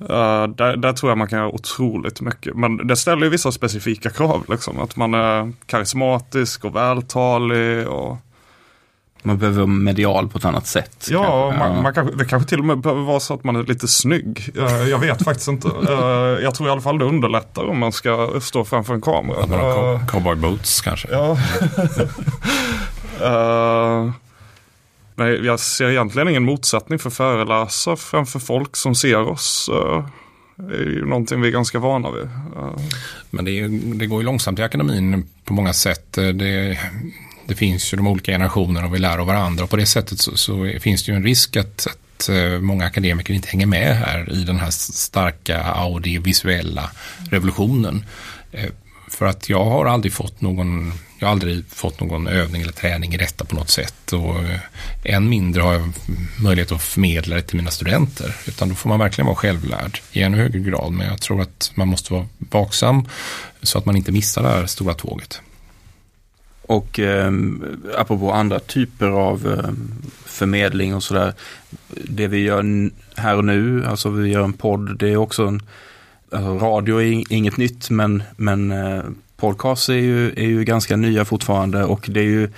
Uh, 0.01 0.47
där, 0.47 0.77
där, 0.77 0.93
tror 0.93 1.11
jag 1.11 1.17
man 1.17 1.27
kan 1.27 1.39
göra 1.39 1.49
otroligt 1.49 2.21
mycket. 2.21 2.55
Men 2.55 2.87
det 2.87 2.95
ställer 2.95 3.23
ju 3.23 3.29
vissa 3.29 3.51
specifika 3.51 4.09
krav. 4.09 4.45
Liksom. 4.49 4.79
Att 4.79 4.95
man 4.95 5.13
är 5.13 5.53
karismatisk 5.65 6.65
och 6.65 6.75
vältalig. 6.75 7.87
Och... 7.87 8.17
Man 9.23 9.37
behöver 9.37 9.57
vara 9.57 9.67
medial 9.67 10.29
på 10.29 10.37
ett 10.37 10.45
annat 10.45 10.67
sätt. 10.67 11.07
Ja, 11.11 11.53
man, 11.59 11.83
man 11.83 11.93
kanske, 11.93 12.15
det 12.15 12.25
kanske 12.25 12.49
till 12.49 12.59
och 12.59 12.65
med 12.65 12.79
behöver 12.79 13.01
vara 13.01 13.19
så 13.19 13.33
att 13.33 13.43
man 13.43 13.55
är 13.55 13.63
lite 13.63 13.87
snygg. 13.87 14.53
Uh, 14.57 14.89
jag 14.89 14.99
vet 14.99 15.23
faktiskt 15.23 15.47
inte. 15.47 15.67
Uh, 15.67 16.43
jag 16.43 16.55
tror 16.55 16.69
i 16.69 16.71
alla 16.71 16.81
fall 16.81 16.99
det 16.99 17.05
underlättar 17.05 17.63
om 17.63 17.79
man 17.79 17.91
ska 17.91 18.39
stå 18.41 18.65
framför 18.65 18.93
en 18.93 19.01
kamera. 19.01 19.47
Man 19.47 19.59
har 19.59 20.07
cowboy 20.07 20.35
boots 20.35 20.81
kanske. 20.81 21.07
Ja. 21.11 21.37
Men 25.19 25.45
jag 25.45 25.59
ser 25.59 25.89
egentligen 25.89 26.27
ingen 26.27 26.43
motsättning 26.43 26.99
för 26.99 27.09
föreläsa 27.09 27.95
framför 27.95 28.39
folk 28.39 28.75
som 28.75 28.95
ser 28.95 29.21
oss. 29.21 29.69
Eh, 29.73 30.05
det 30.55 30.75
är 30.75 30.85
ju 30.85 31.05
någonting 31.05 31.41
vi 31.41 31.47
är 31.47 31.51
ganska 31.51 31.79
vana 31.79 32.11
vid. 32.11 32.23
Eh. 32.23 32.81
Men 33.29 33.45
det, 33.45 33.51
är, 33.51 33.95
det 33.97 34.05
går 34.05 34.21
ju 34.21 34.25
långsamt 34.25 34.59
i 34.59 34.63
akademin 34.63 35.29
på 35.45 35.53
många 35.53 35.73
sätt. 35.73 36.17
Eh, 36.17 36.27
det, 36.27 36.79
det, 37.49 37.55
finns 37.55 37.93
ju 37.93 37.97
de 37.97 38.07
olika 38.07 38.31
generationerna 38.31 38.87
och 38.87 38.95
vi 38.95 38.99
lär 38.99 39.17
av 39.17 39.27
varandra. 39.27 39.63
Och 39.63 39.69
på 39.69 39.75
det 39.75 39.85
sättet 39.85 40.19
så, 40.19 40.37
så 40.37 40.73
finns 40.79 41.03
det 41.03 41.11
ju 41.11 41.15
en 41.15 41.23
risk 41.23 41.55
att, 41.55 41.87
att 41.87 42.29
eh, 42.29 42.59
många 42.59 42.85
akademiker 42.85 43.33
inte 43.33 43.49
hänger 43.49 43.65
med 43.65 43.97
här 43.97 44.31
i 44.31 44.43
den 44.43 44.59
här 44.59 44.71
starka 44.71 45.63
audiovisuella 45.63 46.91
revolutionen. 47.29 48.05
Eh, 48.51 48.69
för 49.09 49.25
att 49.25 49.49
jag 49.49 49.65
har 49.65 49.85
aldrig 49.85 50.13
fått 50.13 50.41
någon 50.41 50.93
jag 51.19 51.27
har 51.27 51.31
aldrig 51.31 51.65
fått 51.69 51.99
någon 51.99 52.27
övning 52.27 52.61
eller 52.61 52.71
träning 52.71 53.13
i 53.13 53.17
detta 53.17 53.45
på 53.45 53.55
något 53.55 53.69
sätt. 53.69 54.13
Och 54.13 54.39
eh, 54.39 54.59
än 55.03 55.29
mindre 55.29 55.61
har 55.61 55.73
jag 55.73 55.93
möjlighet 56.39 56.71
att 56.71 56.81
förmedla 56.81 57.35
det 57.35 57.41
till 57.41 57.57
mina 57.57 57.71
studenter. 57.71 58.35
Utan 58.47 58.69
då 58.69 58.75
får 58.75 58.89
man 58.89 58.99
verkligen 58.99 59.25
vara 59.25 59.35
självlärd 59.35 59.99
i 60.11 60.21
ännu 60.21 60.37
högre 60.37 60.59
grad. 60.59 60.91
Men 60.91 61.07
jag 61.07 61.21
tror 61.21 61.41
att 61.41 61.71
man 61.75 61.87
måste 61.87 62.13
vara 62.13 62.27
vaksam 62.37 63.07
så 63.61 63.77
att 63.77 63.85
man 63.85 63.95
inte 63.95 64.11
missar 64.11 64.43
det 64.43 64.49
här 64.49 64.65
stora 64.65 64.93
tåget. 64.93 65.41
Och 66.69 66.99
eh, 66.99 67.31
apropå 67.97 68.31
andra 68.31 68.59
typer 68.59 69.07
av 69.07 69.47
eh, 69.47 69.71
förmedling 70.25 70.95
och 70.95 71.03
sådär. 71.03 71.33
Det 72.05 72.27
vi 72.27 72.37
gör 72.37 72.89
här 73.15 73.37
och 73.37 73.45
nu, 73.45 73.85
alltså 73.85 74.09
vi 74.09 74.29
gör 74.29 74.43
en 74.43 74.53
podd, 74.53 74.97
det 74.99 75.09
är 75.09 75.17
också 75.17 75.47
en 75.47 75.61
alltså 76.31 76.57
radio 76.57 77.01
är 77.01 77.33
inget 77.33 77.57
nytt 77.57 77.89
men, 77.89 78.23
men 78.35 78.71
eh, 78.71 79.03
podcasts 79.37 79.89
är 79.89 79.93
ju, 79.93 80.29
är 80.29 80.47
ju 80.47 80.63
ganska 80.63 80.95
nya 80.95 81.25
fortfarande 81.25 81.83
och 81.83 82.09
det 82.09 82.19
är 82.19 82.23
ju, 82.23 82.49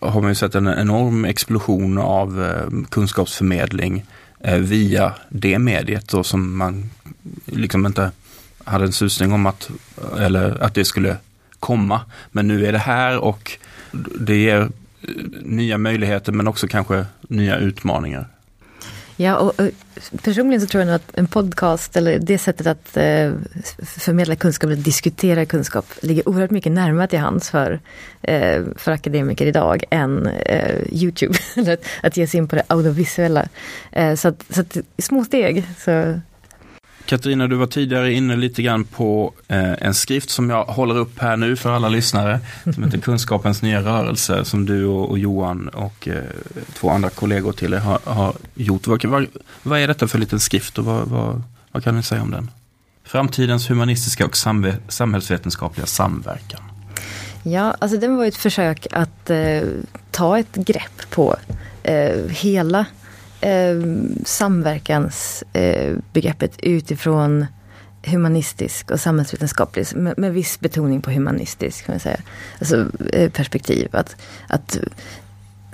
har 0.00 0.20
man 0.20 0.30
ju 0.30 0.34
sett 0.34 0.54
en 0.54 0.66
enorm 0.66 1.24
explosion 1.24 1.98
av 1.98 2.44
eh, 2.44 2.84
kunskapsförmedling 2.88 4.04
eh, 4.40 4.58
via 4.58 5.12
det 5.28 5.58
mediet 5.58 6.08
då, 6.08 6.24
som 6.24 6.56
man 6.56 6.90
liksom 7.44 7.86
inte 7.86 8.10
hade 8.64 8.84
en 8.84 8.92
susning 8.92 9.32
om 9.32 9.46
att, 9.46 9.70
eller 10.18 10.62
att 10.62 10.74
det 10.74 10.84
skulle 10.84 11.16
komma. 11.66 12.00
Men 12.32 12.48
nu 12.48 12.66
är 12.66 12.72
det 12.72 12.78
här 12.78 13.18
och 13.18 13.58
det 14.20 14.36
ger 14.36 14.60
eh, 14.60 14.68
nya 15.42 15.78
möjligheter 15.78 16.32
men 16.32 16.48
också 16.48 16.68
kanske 16.68 17.06
nya 17.28 17.56
utmaningar. 17.56 18.26
Ja, 19.18 19.36
och, 19.36 19.60
och 19.60 19.70
personligen 20.22 20.60
så 20.60 20.66
tror 20.66 20.80
jag 20.80 20.86
nog 20.86 20.96
att 20.96 21.16
en 21.18 21.26
podcast 21.26 21.96
eller 21.96 22.18
det 22.18 22.38
sättet 22.38 22.66
att 22.66 22.96
eh, 22.96 23.32
förmedla 23.82 24.36
kunskap 24.36 24.70
eller 24.70 24.82
diskutera 24.82 25.46
kunskap 25.46 25.86
ligger 26.02 26.28
oerhört 26.28 26.50
mycket 26.50 26.72
närmare 26.72 27.08
till 27.08 27.18
hands 27.18 27.50
för, 27.50 27.80
eh, 28.22 28.62
för 28.76 28.92
akademiker 28.92 29.46
idag 29.46 29.84
än 29.90 30.26
eh, 30.26 30.82
Youtube. 30.92 31.34
att, 31.72 31.84
att 32.02 32.16
ge 32.16 32.26
sig 32.26 32.38
in 32.38 32.48
på 32.48 32.56
det 32.56 32.62
audiovisuella. 32.66 33.48
Eh, 33.92 34.14
så 34.14 34.28
att, 34.28 34.44
så 34.50 34.60
att 34.60 34.76
små 34.98 35.24
steg 35.24 35.64
så 35.78 36.20
Katarina, 37.06 37.46
du 37.46 37.56
var 37.56 37.66
tidigare 37.66 38.12
inne 38.12 38.36
lite 38.36 38.62
grann 38.62 38.84
på 38.84 39.32
eh, 39.48 39.82
en 39.82 39.94
skrift 39.94 40.30
som 40.30 40.50
jag 40.50 40.64
håller 40.64 40.96
upp 40.96 41.18
här 41.18 41.36
nu 41.36 41.56
för 41.56 41.70
alla 41.70 41.88
lyssnare. 41.88 42.40
Som 42.74 42.84
heter 42.84 42.98
Kunskapens 42.98 43.62
nya 43.62 43.82
rörelse 43.82 44.44
som 44.44 44.66
du 44.66 44.86
och, 44.86 45.10
och 45.10 45.18
Johan 45.18 45.68
och 45.68 46.08
eh, 46.08 46.22
två 46.74 46.90
andra 46.90 47.10
kollegor 47.10 47.52
till 47.52 47.74
er 47.74 47.78
har, 47.78 48.00
har 48.04 48.34
gjort. 48.54 48.86
Vad, 48.86 49.04
vad, 49.04 49.26
vad, 49.62 49.80
är 49.80 49.88
detta 49.88 50.08
för 50.08 50.18
liten 50.18 50.40
skrift 50.40 50.78
och 50.78 50.84
vad, 50.84 51.08
vad, 51.08 51.42
vad 51.72 51.84
kan 51.84 51.96
ni 51.96 52.02
säga 52.02 52.22
om 52.22 52.30
den? 52.30 52.50
Framtidens 53.04 53.70
humanistiska 53.70 54.26
och 54.26 54.36
samhällsvetenskapliga 54.88 55.86
samverkan. 55.86 56.60
Ja, 57.42 57.76
alltså 57.78 57.98
den 57.98 58.16
var 58.16 58.24
ett 58.24 58.36
försök 58.36 58.86
att 58.90 59.30
eh, 59.30 59.62
ta 60.10 60.38
ett 60.38 60.54
grepp 60.54 61.10
på 61.10 61.36
eh, 61.82 62.28
hela 62.28 62.86
eh, 63.40 63.82
samverkansbegreppet 64.24 66.52
eh, 66.58 66.72
utifrån 66.72 67.46
humanistisk 68.06 68.90
och 68.90 69.00
samhällsvetenskaplig, 69.00 69.86
med, 69.94 70.18
med 70.18 70.32
viss 70.32 70.60
betoning 70.60 71.02
på 71.02 71.10
humanistisk 71.10 71.86
kan 71.86 71.92
man 71.92 72.00
säga, 72.00 72.20
alltså, 72.58 72.86
eh, 73.12 73.30
perspektiv. 73.30 73.88
Att, 73.92 74.16
att 74.48 74.78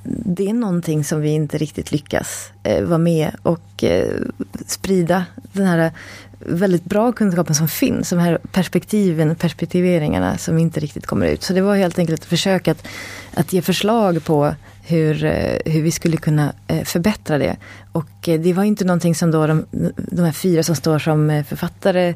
det 0.04 0.48
är 0.48 0.54
någonting 0.54 1.04
som 1.04 1.20
vi 1.20 1.30
inte 1.30 1.58
riktigt 1.58 1.92
lyckas 1.92 2.52
eh, 2.62 2.84
vara 2.84 2.98
med 2.98 3.30
och 3.42 3.84
eh, 3.84 4.20
sprida 4.66 5.24
den 5.52 5.66
här 5.66 5.92
väldigt 6.38 6.84
bra 6.84 7.12
kunskapen 7.12 7.54
som 7.54 7.68
finns, 7.68 8.10
de 8.10 8.18
här 8.18 8.38
perspektiven, 8.52 9.34
perspektiveringarna 9.34 10.38
som 10.38 10.58
inte 10.58 10.80
riktigt 10.80 11.06
kommer 11.06 11.26
ut. 11.26 11.42
Så 11.42 11.52
det 11.52 11.60
var 11.60 11.76
helt 11.76 11.98
enkelt 11.98 12.20
ett 12.20 12.28
försök 12.28 12.68
att, 12.68 12.86
att 13.34 13.52
ge 13.52 13.62
förslag 13.62 14.24
på 14.24 14.54
hur, 14.82 15.24
eh, 15.24 15.72
hur 15.72 15.82
vi 15.82 15.90
skulle 15.90 16.16
kunna 16.16 16.52
eh, 16.66 16.84
förbättra 16.84 17.38
det. 17.38 17.56
Och 17.92 18.28
eh, 18.28 18.40
det 18.40 18.52
var 18.52 18.64
inte 18.64 18.84
någonting 18.84 19.14
som 19.14 19.30
då 19.30 19.46
de, 19.46 19.66
de 19.96 20.22
här 20.24 20.32
fyra 20.32 20.62
som 20.62 20.76
står 20.76 20.98
som 20.98 21.44
författare 21.48 22.14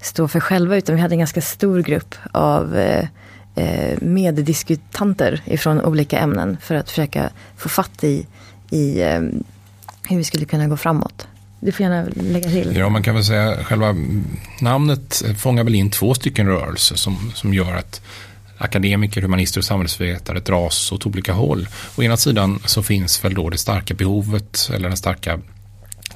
står 0.00 0.28
för 0.28 0.40
själva, 0.40 0.76
utan 0.76 0.94
vi 0.94 1.00
hade 1.00 1.14
en 1.14 1.18
ganska 1.18 1.40
stor 1.40 1.82
grupp 1.82 2.14
av 2.32 2.76
meddiskutanter 4.00 5.42
ifrån 5.44 5.80
olika 5.80 6.18
ämnen 6.18 6.56
för 6.60 6.74
att 6.74 6.90
försöka 6.90 7.30
få 7.56 7.68
fatt 7.68 8.04
i, 8.04 8.26
i 8.70 9.02
hur 10.08 10.16
vi 10.16 10.24
skulle 10.24 10.44
kunna 10.44 10.68
gå 10.68 10.76
framåt. 10.76 11.26
Du 11.60 11.72
får 11.72 11.86
gärna 11.86 12.06
lägga 12.14 12.50
till. 12.50 12.76
Ja, 12.76 12.88
man 12.88 13.02
kan 13.02 13.14
väl 13.14 13.24
säga 13.24 13.64
själva 13.64 13.94
namnet 14.60 15.22
fångar 15.38 15.64
väl 15.64 15.74
in 15.74 15.90
två 15.90 16.14
stycken 16.14 16.46
rörelser 16.46 16.96
som, 16.96 17.32
som 17.34 17.54
gör 17.54 17.74
att 17.74 18.00
akademiker, 18.58 19.22
humanister 19.22 19.60
och 19.60 19.64
samhällsvetare 19.64 20.40
dras 20.40 20.92
åt 20.92 21.06
olika 21.06 21.32
håll. 21.32 21.68
Å 21.96 22.02
ena 22.02 22.16
sidan 22.16 22.62
så 22.66 22.82
finns 22.82 23.24
väl 23.24 23.34
då 23.34 23.50
det 23.50 23.58
starka 23.58 23.94
behovet 23.94 24.70
eller 24.74 24.88
den 24.88 24.96
starka 24.96 25.40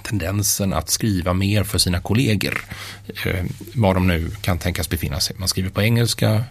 tendensen 0.03 0.73
att 0.73 0.91
skriva 0.91 1.33
mer 1.33 1.65
för 1.65 1.79
sina 1.79 2.01
kollegor. 2.01 2.65
Eh, 3.25 3.45
var 3.75 3.95
de 3.95 4.07
nu 4.07 4.31
kan 4.41 4.59
tänkas 4.59 4.89
befinna 4.89 5.21
sig. 5.21 5.37
Man 5.39 5.49
skriver 5.49 5.71
på 5.71 5.83
engelska, 5.83 6.45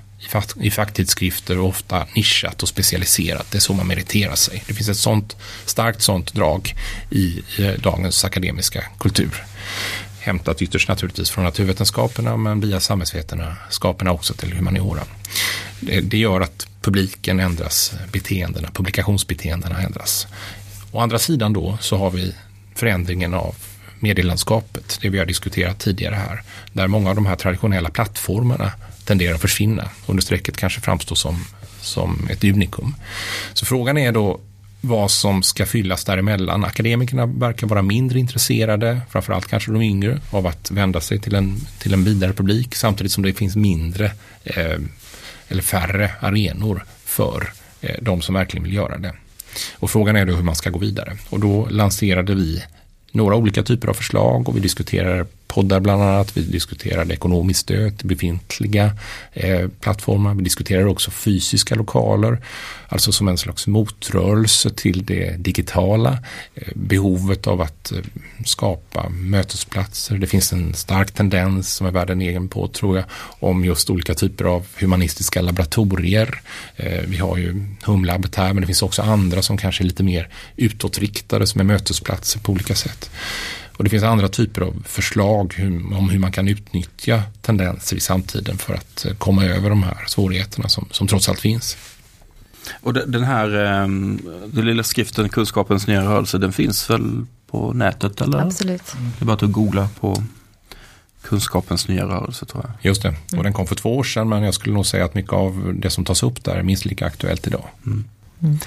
i 0.62 0.72
facktidskrifter 0.72 1.60
och 1.60 1.68
ofta 1.68 2.06
nischat 2.16 2.64
och 2.64 2.70
specialiserat. 2.70 3.52
Det 3.52 3.58
är 3.58 3.60
så 3.60 3.74
man 3.74 3.88
meriterar 3.88 4.36
sig. 4.36 4.64
Det 4.68 4.74
finns 4.74 4.90
ett 4.90 4.98
sånt 4.98 5.36
starkt 5.66 6.02
sånt 6.02 6.34
drag 6.34 6.76
i, 7.10 7.44
i 7.58 7.76
dagens 7.84 8.26
akademiska 8.26 8.84
kultur. 9.00 9.44
Hämtat 10.28 10.62
ytterst 10.62 10.90
naturligtvis 10.90 11.30
från 11.30 11.44
naturvetenskaperna 11.44 12.38
men 12.38 12.60
via 12.60 12.80
samhällsvetenskaperna 12.80 14.12
också 14.12 14.34
till 14.34 14.54
humaniora. 14.54 15.04
Det, 15.80 16.02
det 16.02 16.18
gör 16.18 16.42
att 16.42 16.68
publiken 16.82 17.40
ändras, 17.40 17.94
beteendena, 18.12 18.70
publikationsbeteendena 18.74 19.82
ändras. 19.82 20.28
Å 20.92 21.00
andra 21.00 21.20
sidan 21.20 21.54
då 21.54 21.78
så 21.82 21.98
har 21.98 22.12
vi 22.12 22.36
förändringen 22.76 23.34
av 23.34 23.56
medielandskapet, 24.00 25.00
det 25.02 25.10
vi 25.10 25.20
har 25.20 25.26
diskuterat 25.26 25.80
tidigare 25.80 26.16
här, 26.16 26.44
där 26.74 26.88
många 26.88 27.10
av 27.10 27.16
de 27.16 27.26
här 27.26 27.36
traditionella 27.36 27.90
plattformarna 27.90 28.72
tenderar 29.06 29.36
att 29.36 29.42
försvinna. 29.42 29.90
Under 30.06 30.24
strecket 30.24 30.58
kanske 30.58 30.82
framstår 30.82 31.16
som, 31.16 31.46
som 31.82 32.28
ett 32.32 32.44
unikum. 32.44 32.96
Så 33.54 33.66
frågan 33.66 33.98
är 33.98 34.12
då 34.12 34.40
vad 34.82 35.12
som 35.12 35.44
ska 35.44 35.66
fyllas 35.66 36.06
däremellan. 36.06 36.66
Akademikerna 36.66 37.26
verkar 37.26 37.68
vara 37.68 37.82
mindre 37.82 38.20
intresserade, 38.20 39.02
framförallt 39.10 39.48
kanske 39.48 39.72
de 39.72 39.82
yngre, 39.82 40.20
av 40.32 40.48
att 40.48 40.72
vända 40.72 41.02
sig 41.02 41.20
till 41.20 41.36
en, 41.36 41.58
till 41.80 41.94
en 41.94 42.04
vidare 42.04 42.34
publik 42.34 42.76
samtidigt 42.76 43.12
som 43.12 43.24
det 43.24 43.34
finns 43.34 43.56
mindre 43.56 44.12
eh, 44.44 44.80
eller 45.48 45.62
färre 45.62 46.12
arenor 46.20 46.86
för 47.06 47.54
eh, 47.82 47.96
de 48.02 48.22
som 48.22 48.36
verkligen 48.36 48.64
vill 48.64 48.74
göra 48.74 48.98
det. 48.98 49.14
Och 49.74 49.92
frågan 49.92 50.16
är 50.16 50.26
då 50.26 50.34
hur 50.34 50.44
man 50.44 50.56
ska 50.56 50.70
gå 50.70 50.80
vidare. 50.80 51.18
Och 51.30 51.40
då 51.40 51.68
lanserade 51.70 52.36
vi 52.36 52.64
några 53.12 53.36
olika 53.36 53.64
typer 53.64 53.88
av 53.88 53.94
förslag 53.94 54.50
och 54.50 54.56
vi 54.56 54.60
diskuterar 54.60 55.26
poddar 55.48 55.80
bland 55.80 56.02
annat. 56.02 56.38
Vi 56.38 56.42
diskuterade 56.42 57.14
ekonomiskt 57.14 57.60
stöd 57.60 57.98
till 57.98 58.08
befintliga 58.08 58.92
eh, 59.34 59.68
plattformar. 59.80 60.34
Vi 60.34 60.44
diskuterade 60.44 60.90
också 60.90 61.12
fysiska 61.12 61.76
lokaler, 61.76 62.38
alltså 62.90 63.12
som 63.12 63.28
en 63.28 63.38
slags 63.38 63.68
motrörelse 63.68 64.70
till 64.70 65.06
det 65.06 65.36
digitala. 65.38 66.18
Eh, 66.56 66.68
behovet 66.76 67.48
av 67.48 67.62
att 67.62 67.92
eh, 67.92 67.98
skapa 68.46 69.10
mötesplatser. 69.10 70.18
Det 70.18 70.28
finns 70.28 70.54
en 70.54 70.74
stark 70.74 71.12
tendens 71.12 71.76
som 71.76 71.88
är 71.88 71.92
värd 71.92 72.10
en 72.10 72.22
egen 72.22 72.48
på 72.48 72.68
tror 72.68 72.98
jag 72.98 73.06
om 73.40 73.66
just 73.66 73.90
olika 73.90 74.14
typer 74.14 74.46
av 74.46 74.66
humanistiska 74.76 75.42
laboratorier. 75.42 76.42
Eh, 76.76 77.02
vi 77.08 77.18
har 77.18 77.38
ju 77.38 77.66
Humlabbet 77.84 78.36
här 78.36 78.54
men 78.54 78.62
det 78.62 78.68
finns 78.68 78.82
också 78.82 79.02
andra 79.02 79.42
som 79.42 79.58
kanske 79.58 79.84
är 79.84 79.86
lite 79.86 80.04
mer 80.04 80.30
utåtriktade 80.56 81.48
som 81.48 81.62
är 81.62 81.66
mötesplatser 81.66 82.40
på 82.40 82.52
olika 82.52 82.76
sätt. 82.76 83.10
Och 83.78 83.84
det 83.84 83.90
finns 83.90 84.04
andra 84.04 84.28
typer 84.28 84.62
av 84.62 84.84
förslag 84.86 85.56
om 85.98 86.10
hur 86.10 86.20
man 86.20 86.32
kan 86.32 86.48
utnyttja 86.48 87.24
tendenser 87.42 87.96
i 87.98 88.00
samtiden 88.00 88.58
för 88.58 88.74
att 88.74 89.06
eh, 89.06 89.14
komma 89.14 89.46
över 89.46 89.70
de 89.70 89.84
här 89.84 90.06
svårigheterna 90.08 90.70
som, 90.70 90.88
som 90.92 91.08
trots 91.08 91.30
allt 91.30 91.40
finns. 91.40 91.78
Och 92.82 92.94
den 92.94 93.24
här 93.24 93.66
ehm, 93.66 94.22
den 94.46 94.66
lilla 94.66 94.84
skriften 94.84 95.30
Kunskapens 95.30 95.88
nya 95.88 96.06
rörelse, 96.06 96.38
den 96.38 96.54
finns 96.54 96.90
väl 96.90 97.26
på 97.52 97.74
nätet? 97.74 98.22
Eller? 98.22 98.38
Absolut. 98.38 98.96
Det 99.20 99.24
är 99.24 99.26
bara 99.26 99.34
att 99.34 99.52
googla 99.52 99.90
på 100.00 100.24
Kunskapens 101.22 101.88
nya 101.88 102.06
rörelse 102.06 102.46
tror 102.46 102.64
jag. 102.64 102.74
Just 102.82 103.02
det, 103.02 103.16
och 103.38 103.44
den 103.44 103.54
kom 103.54 103.68
för 103.68 103.76
två 103.76 103.98
år 103.98 104.04
sedan 104.04 104.30
men 104.30 104.44
jag 104.44 104.54
skulle 104.54 104.76
nog 104.76 104.86
säga 104.86 105.06
att 105.06 105.14
mycket 105.14 105.34
av 105.34 105.74
det 105.80 105.90
som 105.90 106.06
tas 106.06 106.24
upp 106.24 106.44
där 106.44 106.56
är 106.56 106.64
minst 106.64 106.86
lika 106.86 107.06
aktuellt 107.06 107.48
idag. 107.48 107.66
Mm. 107.86 108.06
Mm. 108.40 108.60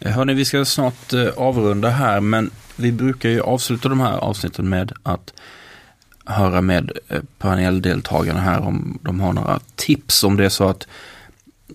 Eh, 0.00 0.12
hörni, 0.12 0.34
vi 0.34 0.44
ska 0.44 0.64
snart 0.64 1.12
eh, 1.12 1.28
avrunda 1.36 1.88
här 1.88 2.20
men 2.20 2.50
vi 2.76 2.92
brukar 2.92 3.28
ju 3.28 3.40
avsluta 3.40 3.88
de 3.88 4.00
här 4.00 4.18
avsnitten 4.18 4.68
med 4.68 4.92
att 5.02 5.32
höra 6.24 6.60
med 6.60 6.92
eh, 7.08 7.20
paneldeltagarna 7.38 8.40
här 8.40 8.60
om 8.60 8.98
de 9.02 9.20
har 9.20 9.32
några 9.32 9.60
tips 9.74 10.24
om 10.24 10.36
det 10.36 10.44
är 10.44 10.48
så 10.48 10.68
att 10.68 10.86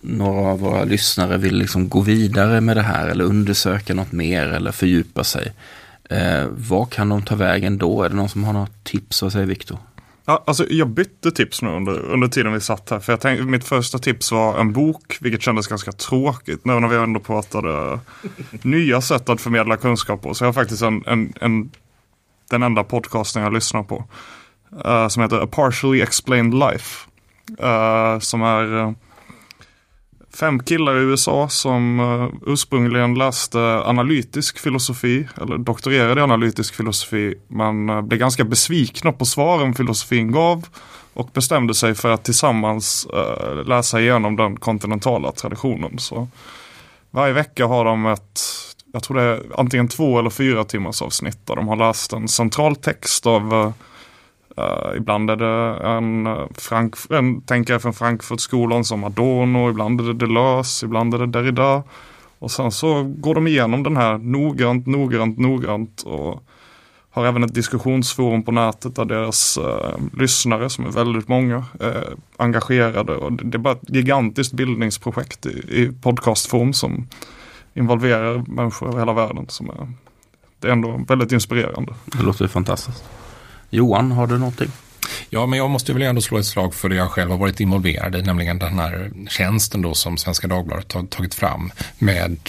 några 0.02 0.52
av 0.52 0.60
våra 0.60 0.84
lyssnare 0.84 1.38
vill 1.38 1.56
liksom 1.56 1.90
gå 1.90 2.02
vidare 2.02 2.62
med 2.62 2.78
det 2.78 2.82
här 2.82 3.08
eller 3.08 3.24
undersöka 3.24 3.94
något 3.94 4.12
mer 4.12 4.48
eller 4.48 4.72
fördjupa 4.72 5.24
sig. 5.24 5.54
Eh, 6.10 6.46
vad 6.50 6.90
kan 6.90 7.10
de 7.10 7.22
ta 7.22 7.36
vägen 7.36 7.78
då? 7.78 8.04
Är 8.04 8.10
det 8.10 8.16
någon 8.16 8.30
som 8.30 8.44
har 8.44 8.54
något 8.54 8.84
tips? 8.84 9.22
Vad 9.22 9.32
säger 9.32 9.46
Viktor? 9.46 9.78
Ja, 10.32 10.44
alltså 10.48 10.66
jag 10.70 10.88
bytte 10.88 11.32
tips 11.32 11.62
nu 11.62 11.70
under, 11.70 12.00
under 12.00 12.28
tiden 12.28 12.54
vi 12.54 12.62
satt 12.62 12.90
här. 12.90 13.00
För 13.00 13.14
jag 13.14 13.20
tänkte, 13.20 13.46
mitt 13.46 13.64
första 13.64 13.98
tips 13.98 14.32
var 14.32 14.60
en 14.60 14.74
bok, 14.74 15.18
vilket 15.22 15.42
kändes 15.42 15.68
ganska 15.68 15.92
tråkigt 15.92 16.66
nu 16.66 16.80
när 16.80 16.88
vi 16.88 16.96
ändå 16.96 17.20
pratade 17.20 17.94
eh, 17.94 18.00
nya 18.62 19.02
sätt 19.02 19.30
att 19.30 19.42
förmedla 19.42 19.78
kunskap 19.78 20.22
på. 20.22 20.34
Så 20.34 20.44
jag 20.44 20.48
har 20.48 20.54
faktiskt 20.54 20.82
en, 20.82 21.04
en, 21.08 21.34
en 21.42 21.72
den 22.50 22.64
enda 22.64 22.84
podcasten 22.84 23.44
jag 23.44 23.54
lyssnar 23.54 23.84
på. 23.84 24.04
Uh, 24.86 25.08
som 25.08 25.24
heter 25.24 25.44
A 25.44 25.48
Partially 25.52 26.02
Explained 26.02 26.54
Life. 26.54 27.10
Uh, 27.64 28.20
som 28.20 28.42
är 28.42 28.74
uh, 28.74 28.92
fem 30.34 30.64
killar 30.64 30.96
i 30.96 31.02
USA 31.02 31.50
som 31.50 32.00
eh, 32.00 32.52
ursprungligen 32.54 33.14
läste 33.14 33.60
analytisk 33.86 34.60
filosofi, 34.60 35.28
eller 35.42 35.58
doktorerade 35.58 36.22
i 36.22 36.24
analytisk 36.24 36.76
filosofi, 36.76 37.36
men 37.48 37.90
eh, 37.90 38.02
blev 38.02 38.20
ganska 38.20 38.44
besvikna 38.44 39.12
på 39.12 39.26
svaren 39.26 39.74
filosofin 39.74 40.32
gav 40.32 40.66
och 41.14 41.30
bestämde 41.34 41.74
sig 41.74 41.96
för 41.96 42.12
att 42.12 42.24
tillsammans 42.24 43.08
eh, 43.14 43.66
läsa 43.66 44.02
igenom 44.02 44.36
den 44.36 44.58
kontinentala 44.58 45.32
traditionen. 45.32 46.00
Så 46.00 46.28
varje 47.12 47.34
vecka 47.34 47.66
har 47.66 47.86
de 47.86 48.06
ett, 48.06 48.42
jag 48.94 49.04
tror 49.04 49.18
det 49.18 49.24
är 49.24 49.42
antingen 49.58 49.88
två 49.88 50.20
eller 50.20 50.30
fyra 50.30 50.64
timmars 50.64 51.02
avsnitt 51.02 51.48
där 51.48 51.56
de 51.56 51.68
har 51.68 51.76
läst 51.76 52.14
en 52.14 52.28
central 52.28 52.76
text 52.76 53.28
av 53.28 53.74
Uh, 54.60 54.98
ibland 54.98 55.30
är 55.30 55.36
det 55.36 55.88
en, 55.88 56.28
Frank, 56.54 56.96
en 57.10 57.42
tänkare 57.42 57.80
från 57.80 57.94
Frankfurtskolan 57.94 58.84
som 58.84 59.04
Adorno, 59.04 59.70
ibland 59.70 60.02
är 60.02 60.06
det 60.06 60.14
Deleuze, 60.14 60.86
ibland 60.86 61.14
är 61.14 61.18
det 61.18 61.28
Derrida. 61.28 61.84
Och 62.40 62.52
sen 62.52 62.72
så 62.72 63.04
går 63.04 63.36
de 63.36 63.48
igenom 63.48 63.84
den 63.84 63.98
här 63.98 64.18
noggrant, 64.18 64.88
noggrant, 64.88 65.38
noggrant 65.38 66.02
och 66.02 66.44
har 67.14 67.26
även 67.26 67.44
ett 67.44 67.54
diskussionsforum 67.54 68.44
på 68.44 68.52
nätet 68.52 68.96
där 68.96 69.06
deras 69.06 69.58
uh, 69.58 70.20
lyssnare, 70.20 70.70
som 70.70 70.86
är 70.86 70.90
väldigt 70.90 71.28
många, 71.28 71.66
är 71.80 72.14
engagerade. 72.38 73.16
Och 73.16 73.34
det, 73.34 73.44
det 73.44 73.58
är 73.58 73.60
bara 73.60 73.74
ett 73.74 73.90
gigantiskt 73.90 74.54
bildningsprojekt 74.54 75.46
i, 75.46 75.50
i 75.50 75.92
podcastform 76.02 76.74
som 76.74 77.08
involverar 77.74 78.44
människor 78.48 78.88
över 78.88 79.00
hela 79.00 79.14
världen. 79.14 79.46
Som 79.50 79.70
är, 79.70 79.92
det 80.60 80.68
är 80.68 80.72
ändå 80.72 81.06
väldigt 81.08 81.32
inspirerande. 81.32 81.94
Det 82.06 82.24
låter 82.24 82.48
fantastiskt. 82.48 83.04
Johan, 83.74 84.12
har 84.12 84.28
du 84.28 84.38
någonting? 84.38 84.72
Ja, 85.30 85.46
men 85.46 85.60
jag 85.60 85.70
måste 85.70 85.94
väl 85.94 86.02
ändå 86.02 86.22
slå 86.22 86.38
ett 86.38 86.46
slag 86.46 86.76
för 86.76 86.90
det 86.90 86.96
jag 86.96 87.12
själv 87.12 87.32
har 87.32 87.38
varit 87.38 87.60
involverad 87.60 88.16
i, 88.16 88.22
nämligen 88.22 88.60
den 88.60 88.80
här 88.80 89.12
tjänsten 89.30 89.82
då 89.82 89.94
som 89.94 90.18
Svenska 90.18 90.48
Dagbladet 90.48 90.92
har 90.92 91.04
tagit 91.04 91.34
fram 91.34 91.72
med 91.98 92.40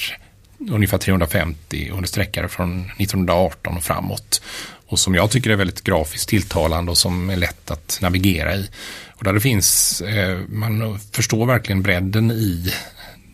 ungefär 0.71 0.99
350 0.99 1.91
understreckare 1.93 2.49
från 2.49 2.81
1918 2.81 3.77
och 3.77 3.83
framåt. 3.83 4.43
Och 4.87 4.99
som 4.99 5.15
jag 5.15 5.31
tycker 5.31 5.51
är 5.51 5.57
väldigt 5.57 5.85
grafiskt 5.85 6.29
tilltalande 6.29 6.91
och 6.91 6.99
som 6.99 7.31
är 7.31 7.37
lätt 7.37 7.71
att 7.71 7.99
navigera 8.03 8.55
i. 8.55 8.71
Och 9.09 9.25
där 9.25 9.33
det 9.33 9.41
finns, 9.41 10.01
eh, 10.01 10.39
man 10.49 10.99
förstår 11.13 11.47
verkligen 11.47 11.83
bredden 11.83 12.31
i 12.31 12.73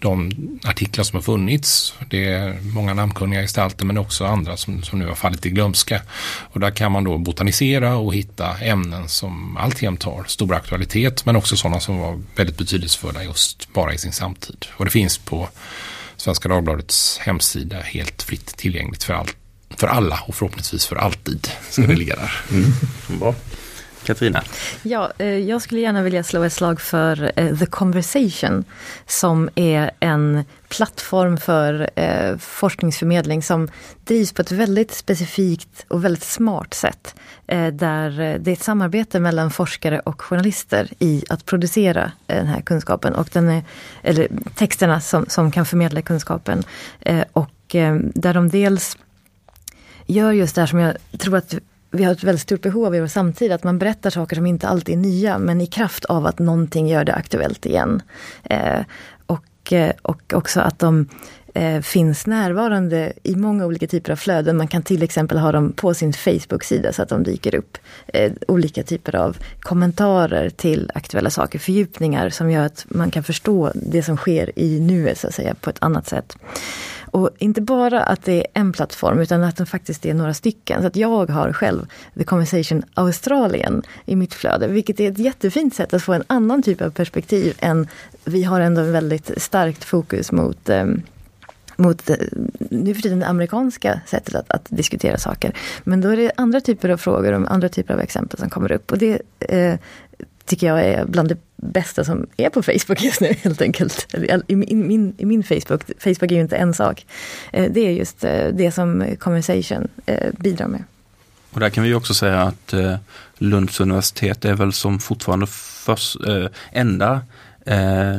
de 0.01 0.33
artiklar 0.65 1.05
som 1.05 1.17
har 1.17 1.23
funnits. 1.23 1.95
Det 2.11 2.25
är 2.25 2.61
många 2.61 2.95
namnkunniga 2.95 3.41
gestalter 3.41 3.85
men 3.85 3.99
också 3.99 4.25
andra 4.25 4.57
som, 4.57 4.83
som 4.83 4.99
nu 4.99 5.07
har 5.07 5.15
fallit 5.15 5.47
i 5.47 5.51
glömska. 5.51 6.03
Och 6.41 6.61
där 6.61 6.71
kan 6.71 6.93
man 6.93 7.05
då 7.05 7.19
botanisera 7.19 7.97
och 7.97 8.15
hitta 8.15 8.59
ämnen 8.59 9.09
som 9.09 9.57
alltjämt 9.57 10.03
har 10.03 10.25
stor 10.25 10.55
aktualitet 10.55 11.25
men 11.27 11.37
också 11.37 11.57
sådana 11.57 11.81
som 11.81 11.99
var 11.99 12.21
väldigt 12.37 12.59
betydelsefulla 12.59 13.25
just 13.25 13.73
bara 13.73 13.95
i 13.95 13.99
sin 13.99 14.13
samtid. 14.13 14.67
Och 14.71 14.85
det 14.85 14.91
finns 14.91 15.19
på 15.19 15.49
Svenska 16.17 16.49
Dagbladets 16.49 17.19
hemsida 17.19 17.81
helt 17.81 18.23
fritt 18.23 18.57
tillgängligt 18.57 19.05
för, 19.05 19.15
all, 19.15 19.29
för 19.77 19.87
alla 19.87 20.21
och 20.27 20.35
förhoppningsvis 20.35 20.87
för 20.87 20.97
alltid 20.97 21.49
ska 21.71 21.83
det 21.83 21.97
ligga 21.97 22.17
där. 22.17 22.33
Mm. 22.51 22.73
Katarina? 24.09 24.43
Ja, 24.83 25.13
eh, 25.19 25.27
jag 25.27 25.63
skulle 25.63 25.81
gärna 25.81 26.03
vilja 26.03 26.23
slå 26.23 26.43
ett 26.43 26.53
slag 26.53 26.81
för 26.81 27.33
eh, 27.37 27.59
The 27.59 27.67
Conversation 27.67 28.65
som 29.07 29.51
är 29.55 29.91
en 30.01 30.45
plattform 30.69 31.39
för 31.39 31.91
eh, 31.95 32.37
forskningsförmedling 32.37 33.43
som 33.43 33.69
drivs 34.05 34.33
på 34.33 34.43
ett 34.43 34.53
väldigt 34.53 34.95
specifikt 34.95 35.87
och 35.89 36.05
väldigt 36.05 36.25
smart 36.25 36.75
sätt. 36.75 37.15
Där 37.73 38.39
det 38.39 38.51
är 38.51 38.53
ett 38.53 38.63
samarbete 38.63 39.21
mellan 39.21 39.51
forskare 39.51 40.01
och 40.01 40.23
journalister 40.23 40.89
i 40.99 41.25
att 41.29 41.47
producera 41.47 42.13
den 42.27 42.47
här 42.47 42.61
kunskapen 42.61 43.15
och 43.15 43.29
den 43.33 43.49
är, 43.49 43.63
eller 44.03 44.29
texterna 44.55 45.01
som, 45.01 45.27
som 45.29 45.51
kan 45.51 45.67
förmedla 45.67 46.03
kunskapen. 46.03 46.63
Och 47.33 47.77
där 48.15 48.35
de 48.35 48.49
dels 48.49 48.97
gör 50.07 50.33
just 50.33 50.55
det 50.55 50.61
här 50.61 50.67
som 50.67 50.79
jag 50.79 50.97
tror 51.19 51.37
att 51.37 51.55
vi 51.91 52.05
har 52.05 52.13
ett 52.13 52.25
väldigt 52.25 52.43
stort 52.43 52.63
behov 52.63 52.87
av 52.87 52.95
i 52.95 53.01
vår 53.01 53.07
samtid, 53.07 53.53
att 53.53 53.65
man 53.65 53.79
berättar 53.79 54.11
saker 54.11 54.37
som 54.37 54.47
inte 54.47 54.69
alltid 54.69 54.95
är 54.95 54.99
nya, 54.99 55.39
men 55.39 55.61
i 55.61 55.67
kraft 55.67 56.05
av 56.05 56.27
att 56.27 56.39
någonting 56.39 56.89
gör 56.89 57.05
det 57.05 57.15
aktuellt 57.15 57.67
igen. 57.67 58.03
Eh, 58.45 58.81
och, 59.27 59.73
eh, 59.73 59.93
och 60.03 60.35
också 60.35 60.61
att 60.61 60.79
de 60.79 61.09
eh, 61.55 61.81
finns 61.81 62.27
närvarande 62.27 63.13
i 63.23 63.37
många 63.37 63.67
olika 63.67 63.87
typer 63.87 64.13
av 64.13 64.17
flöden. 64.17 64.57
Man 64.57 64.69
kan 64.69 64.83
till 64.83 65.03
exempel 65.03 65.39
ha 65.39 65.53
dem 65.53 65.73
på 65.73 65.95
sin 65.95 66.13
Facebook-sida 66.13 66.93
så 66.93 67.03
att 67.03 67.09
de 67.09 67.23
dyker 67.23 67.55
upp. 67.55 67.79
Eh, 68.07 68.33
olika 68.49 68.83
typer 68.83 69.17
av 69.17 69.37
kommentarer 69.61 70.51
till 70.51 70.91
aktuella 70.95 71.31
saker, 71.31 71.59
fördjupningar 71.59 72.31
som 72.31 72.51
gör 72.51 72.67
att 72.67 72.87
man 72.89 73.11
kan 73.11 73.23
förstå 73.25 73.73
det 73.75 74.03
som 74.03 74.17
sker 74.17 74.59
i 74.59 74.81
nuet 74.81 75.19
så 75.19 75.29
att 75.29 75.35
säga 75.35 75.55
på 75.55 75.71
ett 75.71 75.79
annat 75.81 76.07
sätt. 76.07 76.37
Och 77.11 77.31
inte 77.39 77.61
bara 77.61 78.03
att 78.03 78.25
det 78.25 78.33
är 78.33 78.47
en 78.55 78.73
plattform 78.73 79.19
utan 79.19 79.45
att 79.45 79.57
det 79.57 79.67
faktiskt 79.67 80.07
är 80.07 80.15
några 80.15 80.35
stycken. 80.35 80.81
Så 80.81 80.87
att 80.87 80.97
jag 80.97 81.31
har 81.31 81.53
själv 81.53 81.87
The 82.15 82.25
Conversation 82.25 82.83
Australien 82.95 83.83
i 84.07 84.17
mitt 84.17 84.35
flöde, 84.35 84.69
vilket 84.69 85.01
är 85.01 85.11
ett 85.11 85.19
jättefint 85.19 85.75
sätt 85.75 85.95
att 85.95 86.03
få 86.03 86.13
en 86.13 86.25
annan 86.27 86.63
typ 86.63 86.83
av 86.83 86.91
perspektiv 86.91 87.57
än 87.61 87.89
vi 88.25 88.45
har 88.45 88.61
ändå 88.61 88.81
en 88.81 88.93
väldigt 88.93 89.43
starkt 89.43 89.85
fokus 89.85 90.33
mot 90.33 90.69
ehm, 90.69 90.95
eh, 90.95 91.03
mot 91.81 92.11
nu 92.59 92.95
för 92.95 93.03
tiden 93.03 93.19
det 93.21 93.27
amerikanska 93.27 94.01
sättet 94.07 94.35
att, 94.35 94.51
att, 94.51 94.67
diskutera 94.69 95.19
saker. 95.19 95.53
Men 95.85 96.01
då 96.01 96.09
är 96.09 96.17
det 96.17 96.33
andra 96.37 96.61
typer 96.61 96.89
av 96.89 96.97
frågor 96.97 97.33
och 97.33 97.53
andra 97.53 97.69
typer 97.69 97.95
av 97.95 98.01
exempel 98.01 98.39
som 98.39 98.51
kommer 98.51 98.73
upp. 98.73 98.93
Och 98.93 98.99
det 98.99 99.23
eh, 99.39 99.79
tycker 100.49 100.67
jag 100.67 100.85
är 100.85 101.05
bland 101.05 101.29
det 101.29 101.37
bästa 101.57 102.05
som 102.05 102.27
är 102.37 102.51
på 102.51 102.63
Facebook 102.63 103.03
just 103.03 103.21
nu 103.21 103.35
helt 103.43 103.63
enkelt. 103.63 104.15
I 104.49 104.57
min, 104.57 104.87
min, 104.87 105.15
i 105.19 105.25
min 105.25 105.45
Facebook, 105.45 105.83
Facebook 105.99 106.31
är 106.31 106.35
ju 106.35 106.41
inte 106.41 106.57
en 106.57 106.75
sak. 106.75 107.07
Eh, 107.53 107.73
det 107.73 107.81
är 107.81 107.91
just 107.91 108.25
eh, 108.25 108.49
det 108.53 108.73
som 108.73 109.05
Conversation 109.19 109.89
eh, 110.07 110.33
bidrar 110.39 110.69
med. 110.69 110.85
Och 111.51 111.61
där 111.61 111.71
kan 111.71 111.85
vi 111.85 111.95
också 111.95 112.15
säga 112.15 112.43
att 112.43 112.75
Lunds 113.39 113.81
universitet 113.81 114.45
är 114.45 114.55
väl 114.55 114.73
som 114.73 114.99
fortfarande 114.99 115.47
först, 115.47 116.17
enda 116.73 117.21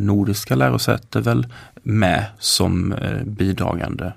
nordiska 0.02 0.56
lärosäte 0.56 1.20
väl 1.20 1.48
med 1.84 2.26
som 2.40 2.96
bidragande 3.26 4.14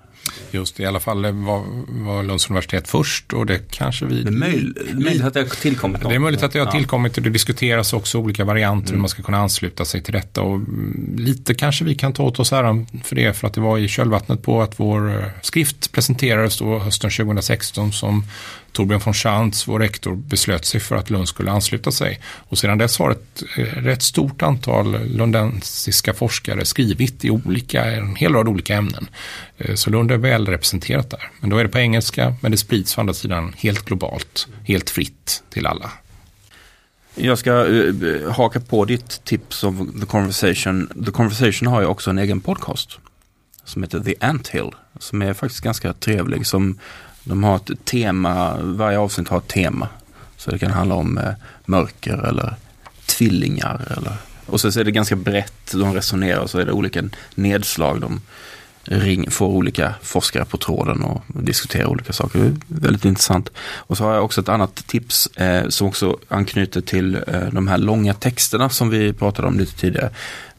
Just 0.51 0.80
i 0.80 0.87
alla 0.87 1.01
fall 1.01 1.22
var, 1.22 1.64
var 1.89 2.22
Lunds 2.22 2.51
universitet 2.51 2.89
först 2.89 3.33
och 3.33 3.47
det 3.47 3.70
kanske 3.70 4.07
vi... 4.07 4.22
Det 4.22 4.28
är 4.28 4.95
möjligt 4.95 5.24
att 5.24 5.35
det 5.35 5.41
har 5.41 5.47
tillkommit 5.47 6.03
något. 6.03 6.11
Det 6.11 6.14
är 6.14 6.18
möjligt 6.18 6.43
att 6.43 6.53
det 6.53 6.59
har 6.59 6.72
tillkommit 6.72 7.16
och 7.16 7.22
det 7.22 7.30
diskuteras 7.30 7.93
också 7.93 8.18
olika 8.18 8.45
varianter 8.45 8.89
mm. 8.89 8.95
hur 8.95 9.01
man 9.01 9.09
ska 9.09 9.22
kunna 9.22 9.39
ansluta 9.39 9.85
sig 9.85 10.03
till 10.03 10.12
detta. 10.12 10.43
Och 10.43 10.61
lite 11.16 11.55
kanske 11.55 11.85
vi 11.85 11.95
kan 11.95 12.12
ta 12.12 12.22
åt 12.22 12.39
oss 12.39 12.53
äran 12.53 12.87
för 13.05 13.16
det 13.16 13.37
för 13.37 13.47
att 13.47 13.55
det 13.55 13.61
var 13.61 13.78
i 13.78 13.89
kölvattnet 13.89 14.43
på 14.43 14.62
att 14.62 14.80
vår 14.80 15.11
eh, 15.11 15.24
skrift 15.43 15.93
presenterades 15.93 16.59
då 16.59 16.78
hösten 16.78 17.11
2016 17.11 17.93
som 17.93 18.24
Torbjörn 18.72 19.00
von 19.04 19.14
Schantz, 19.14 19.68
vår 19.68 19.78
rektor, 19.78 20.16
beslöt 20.16 20.64
sig 20.64 20.80
för 20.80 20.96
att 20.96 21.10
Lund 21.10 21.28
skulle 21.28 21.50
ansluta 21.50 21.92
sig. 21.92 22.20
Och 22.48 22.58
sedan 22.58 22.78
dess 22.78 22.98
har 22.98 23.10
ett 23.10 23.42
eh, 23.56 23.64
rätt 23.64 24.02
stort 24.02 24.42
antal 24.42 25.06
lundensiska 25.08 26.14
forskare 26.14 26.64
skrivit 26.64 27.24
i 27.24 27.30
olika, 27.30 27.84
en 27.84 28.16
hel 28.16 28.32
rad 28.32 28.48
olika 28.48 28.74
ämnen. 28.74 29.08
Eh, 29.58 29.74
så 29.74 29.90
Lund 29.90 30.10
är 30.10 30.16
väl 30.16 30.46
representerat 30.46 31.10
där. 31.10 31.30
Men 31.40 31.50
då 31.50 31.58
är 31.58 31.64
det 31.64 31.70
på 31.70 31.78
engelska, 31.78 32.34
men 32.40 32.50
det 32.50 32.58
sprids 32.58 32.98
å 32.98 33.00
andra 33.00 33.14
sidan 33.14 33.54
helt 33.58 33.84
globalt, 33.84 34.48
helt 34.64 34.90
fritt 34.90 35.42
till 35.50 35.66
alla. 35.66 35.90
Jag 37.14 37.38
ska 37.38 37.52
uh, 37.52 38.30
haka 38.30 38.60
på 38.60 38.84
ditt 38.84 39.24
tips 39.24 39.64
om 39.64 40.00
The 40.00 40.06
Conversation. 40.06 41.04
The 41.04 41.10
Conversation 41.10 41.68
har 41.68 41.80
ju 41.80 41.86
också 41.86 42.10
en 42.10 42.18
egen 42.18 42.40
podcast 42.40 42.98
som 43.64 43.82
heter 43.82 44.00
The 44.00 44.14
Anthill. 44.20 44.70
Som 44.98 45.22
är 45.22 45.34
faktiskt 45.34 45.64
ganska 45.64 45.92
trevlig. 45.92 46.46
Som 46.46 46.78
de 47.24 47.44
har 47.44 47.56
ett 47.56 47.84
tema, 47.84 48.58
varje 48.62 48.98
avsnitt 48.98 49.28
har 49.28 49.38
ett 49.38 49.48
tema. 49.48 49.88
Så 50.36 50.50
det 50.50 50.58
kan 50.58 50.70
handla 50.70 50.94
om 50.94 51.18
eh, 51.18 51.32
mörker 51.64 52.28
eller 52.28 52.54
tvillingar. 53.06 53.94
Eller, 53.96 54.16
och 54.46 54.60
så, 54.60 54.80
är 54.80 54.84
det 54.84 54.90
ganska 54.90 55.16
brett, 55.16 55.72
de 55.72 55.94
resonerar 55.94 56.40
och 56.40 56.50
så 56.50 56.58
är 56.58 56.66
det 56.66 56.72
olika 56.72 57.02
nedslag. 57.34 58.00
De 58.00 58.20
ring, 58.85 59.30
får 59.30 59.47
olika 59.47 59.95
forskare 60.03 60.45
på 60.45 60.57
tråden 60.57 61.03
och 61.03 61.22
diskuterar 61.28 61.87
olika 61.87 62.12
saker. 62.12 62.39
Det 62.39 62.47
är 62.47 62.80
väldigt 62.80 63.05
intressant. 63.05 63.51
Och 63.76 63.97
så 63.97 64.05
har 64.05 64.14
jag 64.14 64.24
också 64.24 64.41
ett 64.41 64.49
annat 64.49 64.87
tips 64.87 65.26
eh, 65.26 65.68
som 65.68 65.89
också 65.89 66.18
anknyter 66.28 66.80
till 66.80 67.14
eh, 67.14 67.41
de 67.53 67.68
här 67.68 67.78
långa 67.78 68.14
texterna 68.14 68.68
som 68.68 68.91
vi 68.91 69.12
pratade 69.12 69.49
om 69.49 69.59
lite 69.59 69.80
tidigare. 69.80 70.11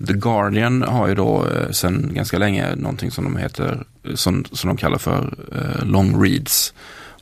The 0.07 0.13
Guardian 0.13 0.81
har 0.81 1.07
ju 1.07 1.15
då 1.15 1.45
eh, 1.45 1.71
sedan 1.71 2.11
ganska 2.13 2.37
länge 2.37 2.75
någonting 2.75 3.11
som 3.11 3.23
de 3.23 3.37
heter, 3.37 3.83
som, 4.15 4.45
som 4.51 4.67
de 4.67 4.77
kallar 4.77 4.97
för 4.97 5.33
eh, 5.51 5.85
long 5.85 6.23
reads. 6.23 6.73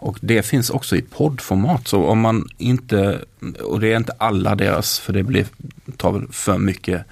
Och 0.03 0.17
det 0.21 0.43
finns 0.43 0.69
också 0.69 0.95
i 0.95 1.01
poddformat. 1.01 1.87
Så 1.87 2.03
om 2.03 2.19
man 2.19 2.47
inte, 2.57 3.19
och 3.63 3.79
det 3.79 3.93
är 3.93 3.97
inte 3.97 4.13
alla 4.17 4.55
deras, 4.55 4.99
för 4.99 5.13
det 5.13 5.23
blir, 5.23 5.45
tar 5.97 6.11
väl 6.11 6.27
för 6.31 6.57
mycket 6.57 7.05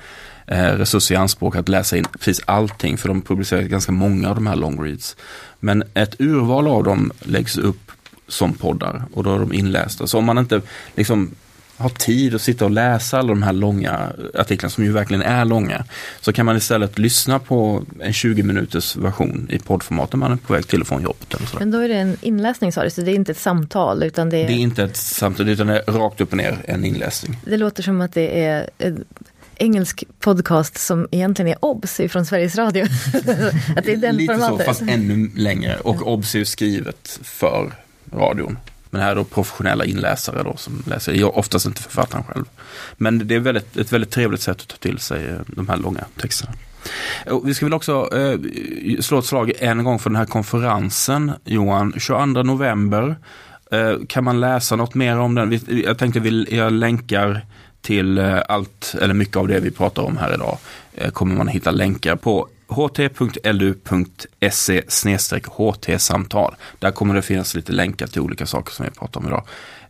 resurser 0.50 1.16
i 1.16 1.18
anspråk 1.18 1.56
att 1.56 1.70
läsa 1.70 1.98
in 1.98 2.06
precis 2.20 2.42
allting. 2.46 2.98
För 2.98 3.08
de 3.08 3.22
publicerar 3.22 3.62
ganska 3.62 3.92
många 3.92 4.30
av 4.30 4.36
de 4.36 4.48
här 4.48 4.56
long 4.56 4.84
reads. 4.84 5.16
Men 5.60 5.84
ett 5.94 6.16
urval 6.22 6.68
av 6.68 6.84
dem 6.84 7.12
läggs 7.20 7.58
upp 7.58 7.92
som 8.28 8.54
poddar 8.54 9.04
och 9.14 9.24
då 9.24 9.36
är 9.36 9.40
de 9.40 9.54
inlästa. 9.54 10.08
Så 10.08 10.18
om 10.18 10.26
man 10.26 10.38
inte 10.38 10.62
liksom 10.96 11.32
har 11.78 11.90
tid 11.90 12.36
att 12.36 12.42
sitta 12.42 12.66
och 12.66 12.72
läsa 12.72 13.20
alla 13.20 13.28
de 13.28 13.44
här 13.44 13.54
långa 13.54 14.12
artiklarna 14.34 14.70
som 14.70 14.84
ju 14.84 14.92
verkligen 14.92 15.22
är 15.22 15.46
långa. 15.46 15.86
Så 16.22 16.34
kan 16.34 16.46
man 16.46 16.58
istället 16.58 17.00
lyssna 17.00 17.40
på 17.40 17.84
en 18.00 18.14
20 18.14 18.44
minuters 18.44 18.96
version 18.96 19.48
i 19.52 19.60
poddformat 19.60 20.14
när 20.14 20.18
man 20.18 20.32
är 20.32 20.36
på 20.36 20.54
väg 20.54 20.68
till 20.68 20.82
och 20.82 20.88
från 20.88 21.04
jobbet. 21.04 21.34
Eller 21.34 21.46
så. 21.46 21.60
Men 21.60 21.72
då 21.72 21.78
är 21.78 21.90
det 21.90 21.96
en 21.96 22.18
inläsning 22.22 22.72
sa 22.72 22.84
du, 22.84 22.90
så 22.90 23.02
det 23.02 23.12
är 23.12 23.16
inte 23.16 23.32
ett 23.32 23.38
samtal 23.38 24.04
utan 24.04 24.30
det 24.30 24.38
är... 24.38 24.48
Det 24.48 24.54
är 24.54 24.58
inte 24.58 24.84
ett 24.84 24.98
samtal 24.98 25.50
utan 25.50 25.68
det 25.68 25.84
är 25.88 25.92
rakt 25.92 26.22
upp 26.22 26.32
och 26.32 26.38
ner 26.38 26.58
en 26.66 26.86
inläsning. 26.86 27.38
Det 27.46 27.58
låter 27.58 27.84
som 27.84 28.02
att 28.02 28.14
det 28.14 28.46
är 28.46 28.70
engelsk 29.60 30.04
podcast 30.20 30.78
som 30.78 31.08
egentligen 31.12 31.52
är 31.52 31.58
OBS 31.62 32.02
från 32.10 32.26
Sveriges 32.26 32.56
Radio. 32.56 32.84
att 33.78 33.86
det 33.86 33.94
är 33.94 33.98
den 33.98 34.16
Lite 34.18 34.34
formatet. 34.34 34.58
så, 34.58 34.64
fast 34.64 34.82
ännu 34.82 35.32
längre. 35.36 35.78
Och 35.78 36.14
OBS 36.14 36.36
är 36.36 36.40
ju 36.40 36.46
skrivet 36.46 37.20
för 37.24 37.74
radion. 38.14 38.58
Men 38.90 39.02
här 39.02 39.12
är 39.12 39.16
då 39.16 39.24
professionella 39.24 39.86
inläsare 39.86 40.44
då 40.44 40.58
som 40.58 40.84
läser, 40.88 41.14
jag 41.14 41.38
oftast 41.38 41.66
inte 41.66 41.82
författaren 41.82 42.24
själv. 42.24 42.46
Men 42.98 43.28
det 43.28 43.36
är 43.36 43.40
väldigt, 43.40 43.78
ett 43.78 43.94
väldigt 43.94 44.12
trevligt 44.12 44.42
sätt 44.42 44.62
att 44.62 44.68
ta 44.68 44.78
till 44.78 45.00
sig 45.00 45.28
eh, 45.28 45.38
de 45.48 45.70
här 45.70 45.78
långa 45.78 46.06
texterna. 46.22 46.54
Vi 47.44 47.54
ska 47.54 47.66
väl 47.66 47.74
också 47.74 48.10
eh, 48.18 48.40
slå 49.02 49.20
ett 49.20 49.26
slag 49.26 49.52
en 49.60 49.84
gång 49.84 50.00
för 50.00 50.10
den 50.10 50.18
här 50.18 50.26
konferensen, 50.26 51.32
Johan. 51.46 51.94
22 51.98 52.26
november. 52.26 53.16
Eh, 53.72 53.94
kan 54.08 54.24
man 54.24 54.40
läsa 54.40 54.76
något 54.76 54.96
mer 54.96 55.20
om 55.20 55.36
den? 55.36 55.60
Jag 55.68 55.98
tänkte 55.98 56.20
att 56.20 56.52
jag 56.52 56.74
länkar 56.74 57.46
till 57.82 58.18
eh, 58.18 58.42
allt, 58.48 58.96
eller 59.02 59.14
mycket 59.14 59.36
av 59.36 59.48
det 59.48 59.60
vi 59.60 59.72
pratar 59.72 60.04
om 60.04 60.18
här 60.18 60.34
idag, 60.34 60.58
eh, 60.94 61.12
kommer 61.12 61.36
man 61.36 61.48
hitta 61.48 61.72
länkar 61.72 62.16
på 62.16 62.48
ht.lu.se 62.88 64.04
ht-samtal. 65.58 66.56
Där 66.80 66.92
kommer 66.92 67.16
det 67.16 67.22
finnas 67.22 67.56
lite 67.56 67.72
länkar 67.72 68.08
till 68.08 68.22
olika 68.22 68.46
saker 68.46 68.74
som 68.74 68.86
vi 68.86 68.92
pratar 68.92 69.20
om 69.20 69.28
idag. 69.28 69.44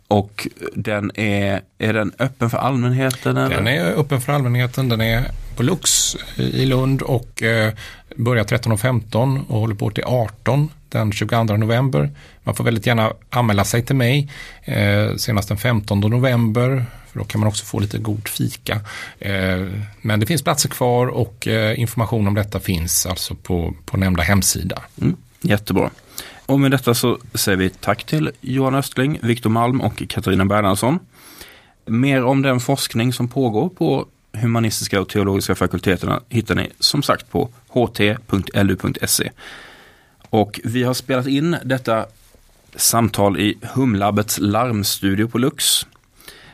Och 0.08 0.48
den 0.76 1.12
är, 1.16 1.62
är 1.78 1.94
den 1.94 2.12
öppen 2.20 2.50
för 2.50 2.58
allmänheten? 2.58 3.38
Eller? 3.38 3.56
Den 3.56 3.68
är 3.68 3.86
öppen 3.86 4.22
för 4.22 4.34
allmänheten. 4.34 4.90
Den 4.90 5.02
är 5.02 5.24
på 5.56 5.64
Lux 5.64 6.16
i 6.38 6.66
Lund 6.66 7.02
och 7.02 7.44
eh, 7.44 7.74
börjar 8.16 8.44
13.15 8.44 9.46
och 9.48 9.60
håller 9.60 9.76
på 9.76 9.92
till 9.92 10.04
18 10.04 10.70
den 10.90 11.12
22 11.12 11.44
november. 11.44 12.12
Man 12.44 12.56
får 12.56 12.64
väldigt 12.64 12.86
gärna 12.86 13.14
anmäla 13.30 13.64
sig 13.64 13.86
till 13.86 13.96
mig 13.96 14.32
eh, 14.64 15.16
senast 15.16 15.48
den 15.48 15.58
15 15.58 16.00
november 16.00 16.86
för 17.12 17.20
då 17.20 17.26
kan 17.26 17.40
man 17.40 17.48
också 17.48 17.66
få 17.66 17.80
lite 17.80 17.98
god 17.98 18.28
fika. 18.28 18.82
Eh, 19.20 19.68
men 20.02 20.20
det 20.20 20.26
finns 20.26 20.42
platser 20.42 20.70
kvar 20.70 21.08
och 21.08 21.48
eh, 21.48 21.80
information 21.80 22.28
om 22.28 22.34
detta 22.34 22.60
finns 22.60 23.06
alltså 23.06 23.36
på, 23.36 23.74
på 23.86 23.98
nämnda 23.98 24.24
hemsida. 24.24 24.82
Mm, 25.02 25.16
jättebra. 25.42 25.90
Och 26.46 26.60
med 26.60 26.72
detta 26.72 26.94
så 26.94 27.18
säger 27.34 27.58
vi 27.58 27.70
tack 27.70 28.04
till 28.04 28.32
Johan 28.42 28.76
Östling, 28.76 29.20
Viktor 29.22 29.50
Malm 29.50 29.82
och 29.82 30.04
Katarina 30.10 30.46
Bernhardsson. 30.46 31.00
Mer 31.86 32.24
om 32.24 32.42
den 32.42 32.60
forskning 32.60 33.14
som 33.14 33.28
pågår 33.28 33.70
på 33.70 34.06
humanistiska 34.34 35.02
och 35.02 35.10
teologiska 35.10 35.56
fakulteterna 35.56 36.22
hittar 36.30 36.56
ni 36.56 36.70
som 36.80 37.04
sagt 37.04 37.32
på 37.32 37.50
ht.lu.se. 37.74 39.32
Och 40.30 40.60
vi 40.64 40.84
har 40.84 40.94
spelat 40.94 41.28
in 41.28 41.58
detta 41.64 42.06
samtal 42.76 43.40
i 43.40 43.58
Humlabbets 43.62 44.40
larmstudio 44.40 45.28
på 45.28 45.38
Lux. 45.38 45.86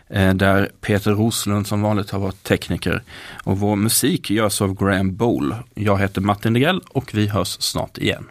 Eh, 0.10 0.34
där 0.34 0.72
Peter 0.82 1.12
Roslund 1.12 1.68
som 1.68 1.82
vanligt 1.82 2.10
har 2.10 2.20
varit 2.20 2.44
tekniker. 2.44 3.04
Och 3.44 3.60
vår 3.60 3.76
musik 3.76 4.30
görs 4.30 4.62
av 4.62 4.76
Graham 4.76 5.16
Bowl. 5.16 5.56
Jag 5.74 6.00
heter 6.00 6.22
Martin 6.22 6.54
Degrell 6.54 6.82
och 6.90 7.16
vi 7.16 7.28
hörs 7.28 7.58
snart 7.60 7.98
igen. 7.98 8.26